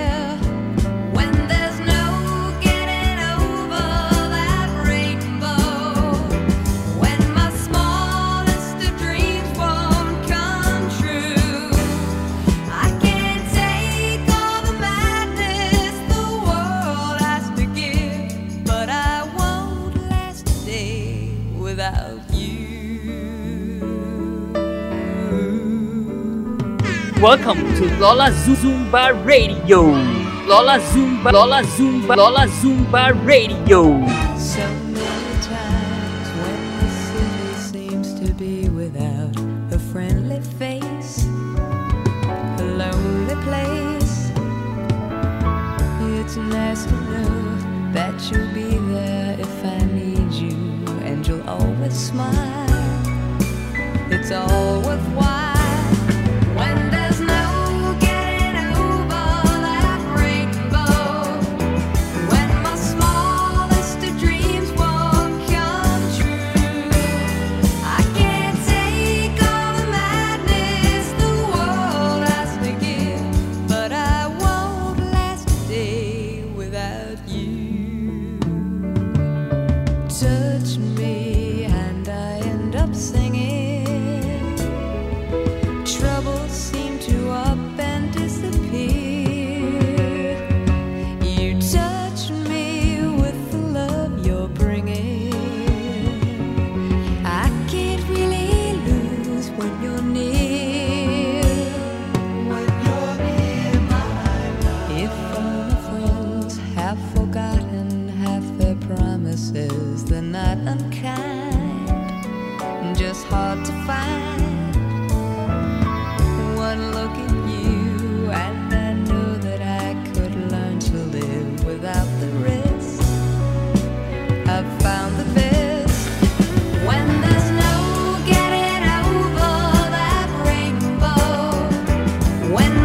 Welcome 27.21 27.59
to 27.75 27.85
Lola 27.99 28.31
Zumba 28.31 29.13
Radio. 29.23 29.81
Lola 30.47 30.79
Zumba, 30.79 31.31
Lola 31.31 31.61
Zumba, 31.61 32.15
Lola 32.17 32.47
Zumba 32.47 33.13
Radio. 33.23 33.83
So 34.39 34.67
many 34.89 35.41
times 35.43 36.27
when 36.41 36.79
the 36.79 36.89
city 36.89 37.89
seems 37.89 38.19
to 38.19 38.33
be 38.33 38.69
without 38.69 39.37
a 39.71 39.77
friendly 39.77 40.41
face, 40.57 41.25
a 42.57 42.63
lonely 42.63 43.35
place. 43.43 44.31
It's 46.17 46.37
nice 46.37 46.85
to 46.85 46.95
know 47.11 47.93
that 47.93 48.19
you'll 48.31 48.51
be 48.55 48.77
there 48.93 49.39
if 49.39 49.63
I 49.63 49.77
need 49.93 50.31
you, 50.33 50.57
and 51.05 51.27
you'll 51.27 51.47
always 51.47 51.93
smile. 51.93 52.67
It's 54.09 54.31
all 54.31 54.81
worthwhile 54.81 55.40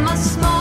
I'm 0.06 0.12
a 0.12 0.16
small 0.16 0.55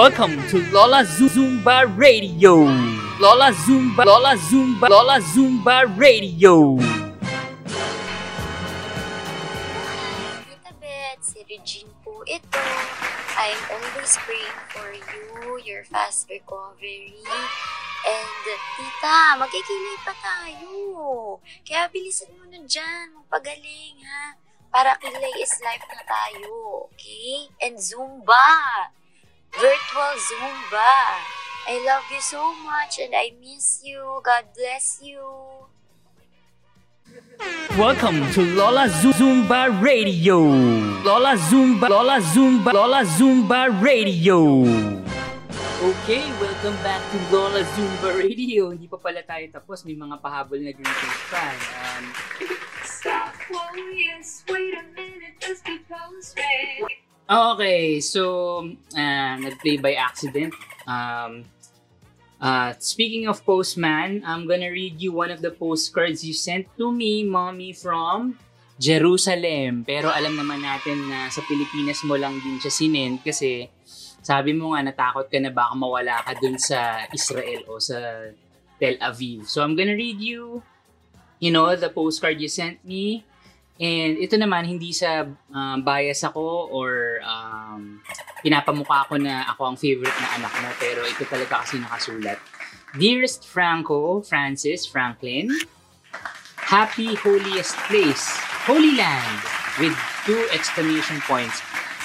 Welcome 0.00 0.40
to 0.48 0.64
Lola 0.72 1.04
Zumba 1.04 1.84
Radio. 1.84 2.64
Lola 3.20 3.52
Zumba, 3.52 4.00
Lola 4.08 4.32
Zumba, 4.32 4.88
Lola 4.88 5.20
Zumba 5.20 5.84
Radio. 5.92 6.80
Tita 10.48 10.72
Beth, 10.80 11.20
si 11.20 11.44
Regine 11.44 11.92
po 12.00 12.24
ito. 12.24 12.64
I'm 13.36 13.60
always 13.76 14.16
praying 14.24 14.60
for 14.72 14.88
you, 14.88 15.60
your 15.68 15.84
fast 15.84 16.32
recovery. 16.32 17.20
And, 18.08 18.44
tita, 18.80 19.36
magkikilay 19.36 20.00
pa 20.00 20.16
tayo. 20.16 21.44
Kaya 21.68 21.92
bilisan 21.92 22.32
mo 22.40 22.48
na 22.48 22.56
dyan, 22.64 23.20
magpagaling, 23.20 24.00
ha? 24.00 24.32
Para 24.72 24.96
kilay 24.96 25.44
is 25.44 25.52
life 25.60 25.84
na 25.92 26.00
tayo, 26.08 26.88
okay? 26.88 27.52
And 27.60 27.76
Zumba! 27.76 28.96
Virtual 29.52 30.14
Zumba! 30.30 30.94
I 31.66 31.82
love 31.86 32.06
you 32.10 32.20
so 32.20 32.54
much 32.62 32.98
and 32.98 33.14
I 33.14 33.32
miss 33.40 33.82
you. 33.84 34.20
God 34.22 34.44
bless 34.54 35.00
you. 35.02 35.22
Welcome 37.76 38.30
to 38.32 38.42
Lola 38.54 38.86
Zumba 38.88 39.68
Radio. 39.82 40.38
Lola 41.02 41.34
Zumba, 41.36 41.88
Lola 41.88 42.20
Zumba, 42.22 42.72
Lola 42.72 43.02
Zumba 43.04 43.66
Radio. 43.82 44.62
Okay, 45.80 46.24
welcome 46.38 46.76
back 46.86 47.02
to 47.10 47.18
Lola 47.34 47.64
Zumba 47.74 48.14
Radio. 48.14 48.70
Hindi 48.70 48.86
pa 48.86 48.98
pala 49.02 49.22
tayo 49.26 49.50
tapos, 49.50 49.82
may 49.82 49.98
mga 49.98 50.20
pahabol 50.22 50.62
na 50.62 50.70
greetings 50.70 51.20
pa. 51.32 51.50
Um, 51.82 52.04
Stop, 52.86 53.32
oh 53.50 53.72
yes, 53.96 54.44
wait 54.46 54.76
a 54.76 54.84
minute, 54.92 55.40
just 55.40 55.64
because 55.64 56.36
red. 56.36 57.09
Okay, 57.30 58.02
so 58.02 58.66
uh, 58.90 59.34
nag-play 59.38 59.78
by 59.78 59.94
accident. 59.94 60.50
Um, 60.82 61.46
uh, 62.42 62.74
speaking 62.82 63.30
of 63.30 63.46
postman, 63.46 64.26
I'm 64.26 64.50
gonna 64.50 64.66
read 64.66 64.98
you 64.98 65.14
one 65.14 65.30
of 65.30 65.38
the 65.38 65.54
postcards 65.54 66.26
you 66.26 66.34
sent 66.34 66.66
to 66.74 66.90
me, 66.90 67.22
mommy, 67.22 67.70
from 67.70 68.34
Jerusalem. 68.82 69.86
Pero 69.86 70.10
alam 70.10 70.34
naman 70.34 70.58
natin 70.58 71.06
na 71.06 71.30
sa 71.30 71.38
Pilipinas 71.46 72.02
mo 72.02 72.18
lang 72.18 72.34
din 72.42 72.58
siya 72.58 72.74
sinend 72.74 73.22
kasi 73.22 73.70
sabi 74.26 74.50
mo 74.50 74.74
nga 74.74 74.90
natakot 74.90 75.30
ka 75.30 75.38
na 75.38 75.54
baka 75.54 75.78
mawala 75.78 76.26
ka 76.26 76.34
dun 76.34 76.58
sa 76.58 77.06
Israel 77.14 77.62
o 77.70 77.78
sa 77.78 78.26
Tel 78.82 78.98
Aviv. 78.98 79.46
So 79.46 79.62
I'm 79.62 79.78
gonna 79.78 79.94
read 79.94 80.18
you, 80.18 80.66
you 81.38 81.54
know, 81.54 81.78
the 81.78 81.94
postcard 81.94 82.42
you 82.42 82.50
sent 82.50 82.82
me. 82.82 83.22
And 83.80 84.20
ito 84.20 84.36
naman, 84.36 84.68
hindi 84.68 84.92
sa 84.92 85.24
um, 85.24 85.78
bias 85.80 86.20
ako 86.20 86.68
or 86.68 87.24
um, 87.24 88.04
pinapamukha 88.44 89.08
ko 89.08 89.16
na 89.16 89.48
ako 89.48 89.72
ang 89.72 89.76
favorite 89.80 90.12
na 90.20 90.36
anak 90.36 90.52
mo. 90.60 90.68
Pero 90.76 91.00
ito 91.08 91.24
talaga 91.24 91.64
kasi 91.64 91.80
nakasulat. 91.80 92.36
Dearest 93.00 93.48
Franco, 93.48 94.20
Francis, 94.20 94.84
Franklin, 94.84 95.48
Happy 96.70 97.18
holiest 97.18 97.74
place, 97.90 98.30
Holy 98.62 98.94
Land, 98.94 99.42
with 99.82 99.96
two 100.22 100.38
exclamation 100.54 101.18
points. 101.26 101.58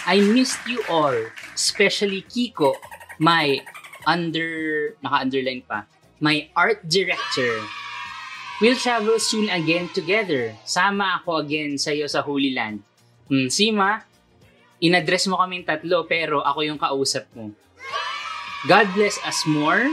I 0.10 0.26
missed 0.26 0.58
you 0.66 0.82
all, 0.90 1.14
especially 1.54 2.26
Kiko, 2.26 2.74
my 3.22 3.62
under, 4.10 4.98
naka-underline 5.06 5.62
pa, 5.70 5.86
my 6.18 6.50
art 6.58 6.82
director. 6.90 7.62
We'll 8.64 8.80
travel 8.80 9.20
soon 9.20 9.52
again 9.52 9.92
together. 9.92 10.56
Sama 10.64 11.20
ako 11.20 11.44
again 11.44 11.76
sa 11.76 11.92
iyo 11.92 12.08
sa 12.08 12.24
Holy 12.24 12.56
Land. 12.56 12.80
Hmm, 13.28 13.52
Sima, 13.52 14.08
inaddress 14.80 15.28
mo 15.28 15.36
kaming 15.36 15.68
tatlo 15.68 16.08
pero 16.08 16.40
ako 16.40 16.64
yung 16.64 16.80
kausap 16.80 17.28
mo. 17.36 17.52
God 18.66 18.88
bless 18.96 19.20
us 19.28 19.44
more. 19.44 19.84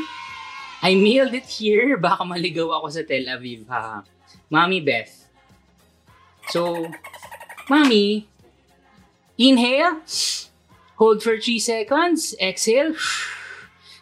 I 0.78 0.94
mailed 0.94 1.34
it 1.34 1.50
here. 1.50 1.94
Baka 2.06 2.22
maligaw 2.22 2.70
ako 2.78 2.86
sa 2.94 3.02
Tel 3.02 3.26
Aviv. 3.26 3.66
Ha. 3.66 4.06
Mami 4.46 4.78
Beth. 4.78 5.26
So, 6.54 6.86
Mami, 7.66 8.30
inhale. 9.38 10.02
Hold 11.02 11.18
for 11.18 11.34
3 11.34 11.58
seconds. 11.58 12.38
Exhale. 12.38 12.94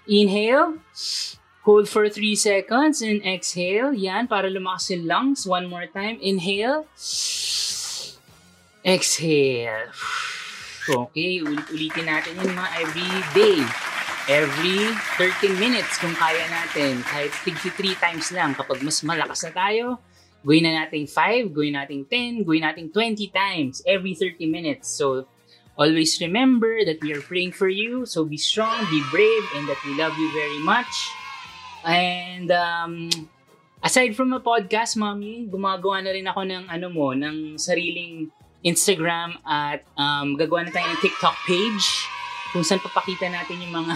Inhale. 0.04 0.84
Hold 1.68 1.92
for 1.92 2.08
3 2.08 2.32
seconds 2.40 3.04
and 3.04 3.20
exhale. 3.20 3.92
Yan, 3.92 4.24
para 4.32 4.48
lumakas 4.48 4.96
yung 4.96 5.04
lungs. 5.04 5.44
One 5.44 5.68
more 5.68 5.84
time. 5.92 6.16
Inhale. 6.24 6.88
Exhale. 8.80 9.92
Okay, 10.88 11.44
ulit-ulitin 11.44 12.08
natin 12.08 12.40
yun 12.40 12.56
mga 12.56 12.70
every 12.80 13.12
day. 13.36 13.60
Every 14.24 14.88
13 15.20 15.60
minutes 15.60 16.00
kung 16.00 16.16
kaya 16.16 16.40
natin. 16.48 17.04
Kahit 17.04 17.28
53 17.44 17.92
times 18.00 18.32
lang. 18.32 18.56
Kapag 18.56 18.80
mas 18.80 19.04
malakas 19.04 19.44
na 19.44 19.52
tayo, 19.52 20.00
gawin 20.40 20.64
na 20.64 20.88
natin 20.88 21.04
5, 21.04 21.52
gawin 21.52 21.76
natin 21.76 22.08
10, 22.08 22.48
gawin 22.48 22.64
natin 22.64 22.88
20 22.88 23.28
times 23.28 23.84
every 23.84 24.16
30 24.16 24.48
minutes. 24.48 24.88
So, 24.88 25.28
always 25.76 26.16
remember 26.24 26.88
that 26.88 27.04
we 27.04 27.12
are 27.12 27.20
praying 27.20 27.52
for 27.52 27.68
you. 27.68 28.08
So, 28.08 28.24
be 28.24 28.40
strong, 28.40 28.88
be 28.88 29.04
brave, 29.12 29.44
and 29.60 29.68
that 29.68 29.80
we 29.84 29.92
love 30.00 30.16
you 30.16 30.32
very 30.32 30.64
much. 30.64 30.88
And 31.84 32.48
um, 32.52 33.10
aside 33.80 34.16
from 34.16 34.32
a 34.36 34.40
podcast, 34.40 34.96
Mommy, 34.96 35.48
gumagawa 35.48 36.04
na 36.04 36.12
rin 36.12 36.28
ako 36.28 36.44
ng 36.44 36.64
ano 36.68 36.86
mo, 36.92 37.16
ng 37.16 37.56
sariling 37.56 38.28
Instagram 38.60 39.40
at 39.44 39.80
um, 39.96 40.36
gagawa 40.36 40.68
na 40.68 40.72
tayo 40.72 40.84
ng 40.92 41.00
TikTok 41.00 41.36
page 41.48 41.86
kung 42.52 42.60
saan 42.60 42.82
papakita 42.82 43.30
natin 43.32 43.56
yung 43.64 43.72
mga 43.72 43.94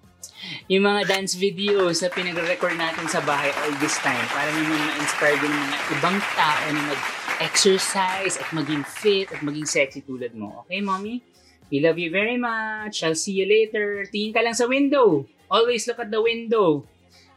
yung 0.72 0.82
mga 0.82 1.06
dance 1.06 1.38
videos 1.38 2.02
na 2.02 2.10
pinagre-record 2.10 2.74
natin 2.74 3.06
sa 3.06 3.22
bahay 3.22 3.50
all 3.62 3.74
this 3.78 3.94
time 4.02 4.20
para 4.34 4.50
naman 4.50 4.74
ma-inspire 4.74 5.38
din 5.38 5.52
mga 5.54 5.78
ibang 5.98 6.18
tao 6.34 6.66
na 6.74 6.82
mag-exercise 6.90 8.34
at 8.42 8.48
maging 8.50 8.82
fit 8.82 9.30
at 9.30 9.40
maging 9.46 9.66
sexy 9.66 10.02
tulad 10.02 10.34
mo. 10.34 10.66
Okay, 10.66 10.82
Mommy? 10.82 11.22
We 11.70 11.82
love 11.82 11.98
you 11.98 12.10
very 12.14 12.38
much. 12.38 13.02
I'll 13.02 13.18
see 13.18 13.38
you 13.38 13.46
later. 13.46 14.06
Tingin 14.06 14.34
ka 14.34 14.42
lang 14.42 14.54
sa 14.54 14.70
window. 14.70 15.26
Always 15.50 15.86
look 15.86 15.98
at 15.98 16.10
the 16.10 16.22
window. 16.22 16.86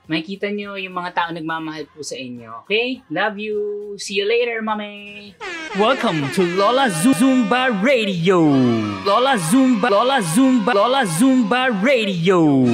Makikita 0.09 0.49
nyo 0.49 0.73
yung 0.73 0.97
mga 0.97 1.13
tao 1.13 1.29
nagmamahal 1.29 1.85
po 1.93 2.01
sa 2.01 2.17
inyo. 2.17 2.65
Okay? 2.65 3.05
Love 3.13 3.37
you. 3.37 3.57
See 4.01 4.17
you 4.17 4.25
later, 4.25 4.57
Mommy. 4.65 5.37
Welcome 5.77 6.33
to 6.33 6.41
Lola 6.57 6.89
Zumba 6.89 7.69
Radio. 7.77 8.41
Lola 9.05 9.37
Zumba, 9.37 9.93
Lola 9.93 10.17
Zumba, 10.25 10.73
Lola 10.73 11.05
Zumba 11.05 11.69
Radio. 11.85 12.65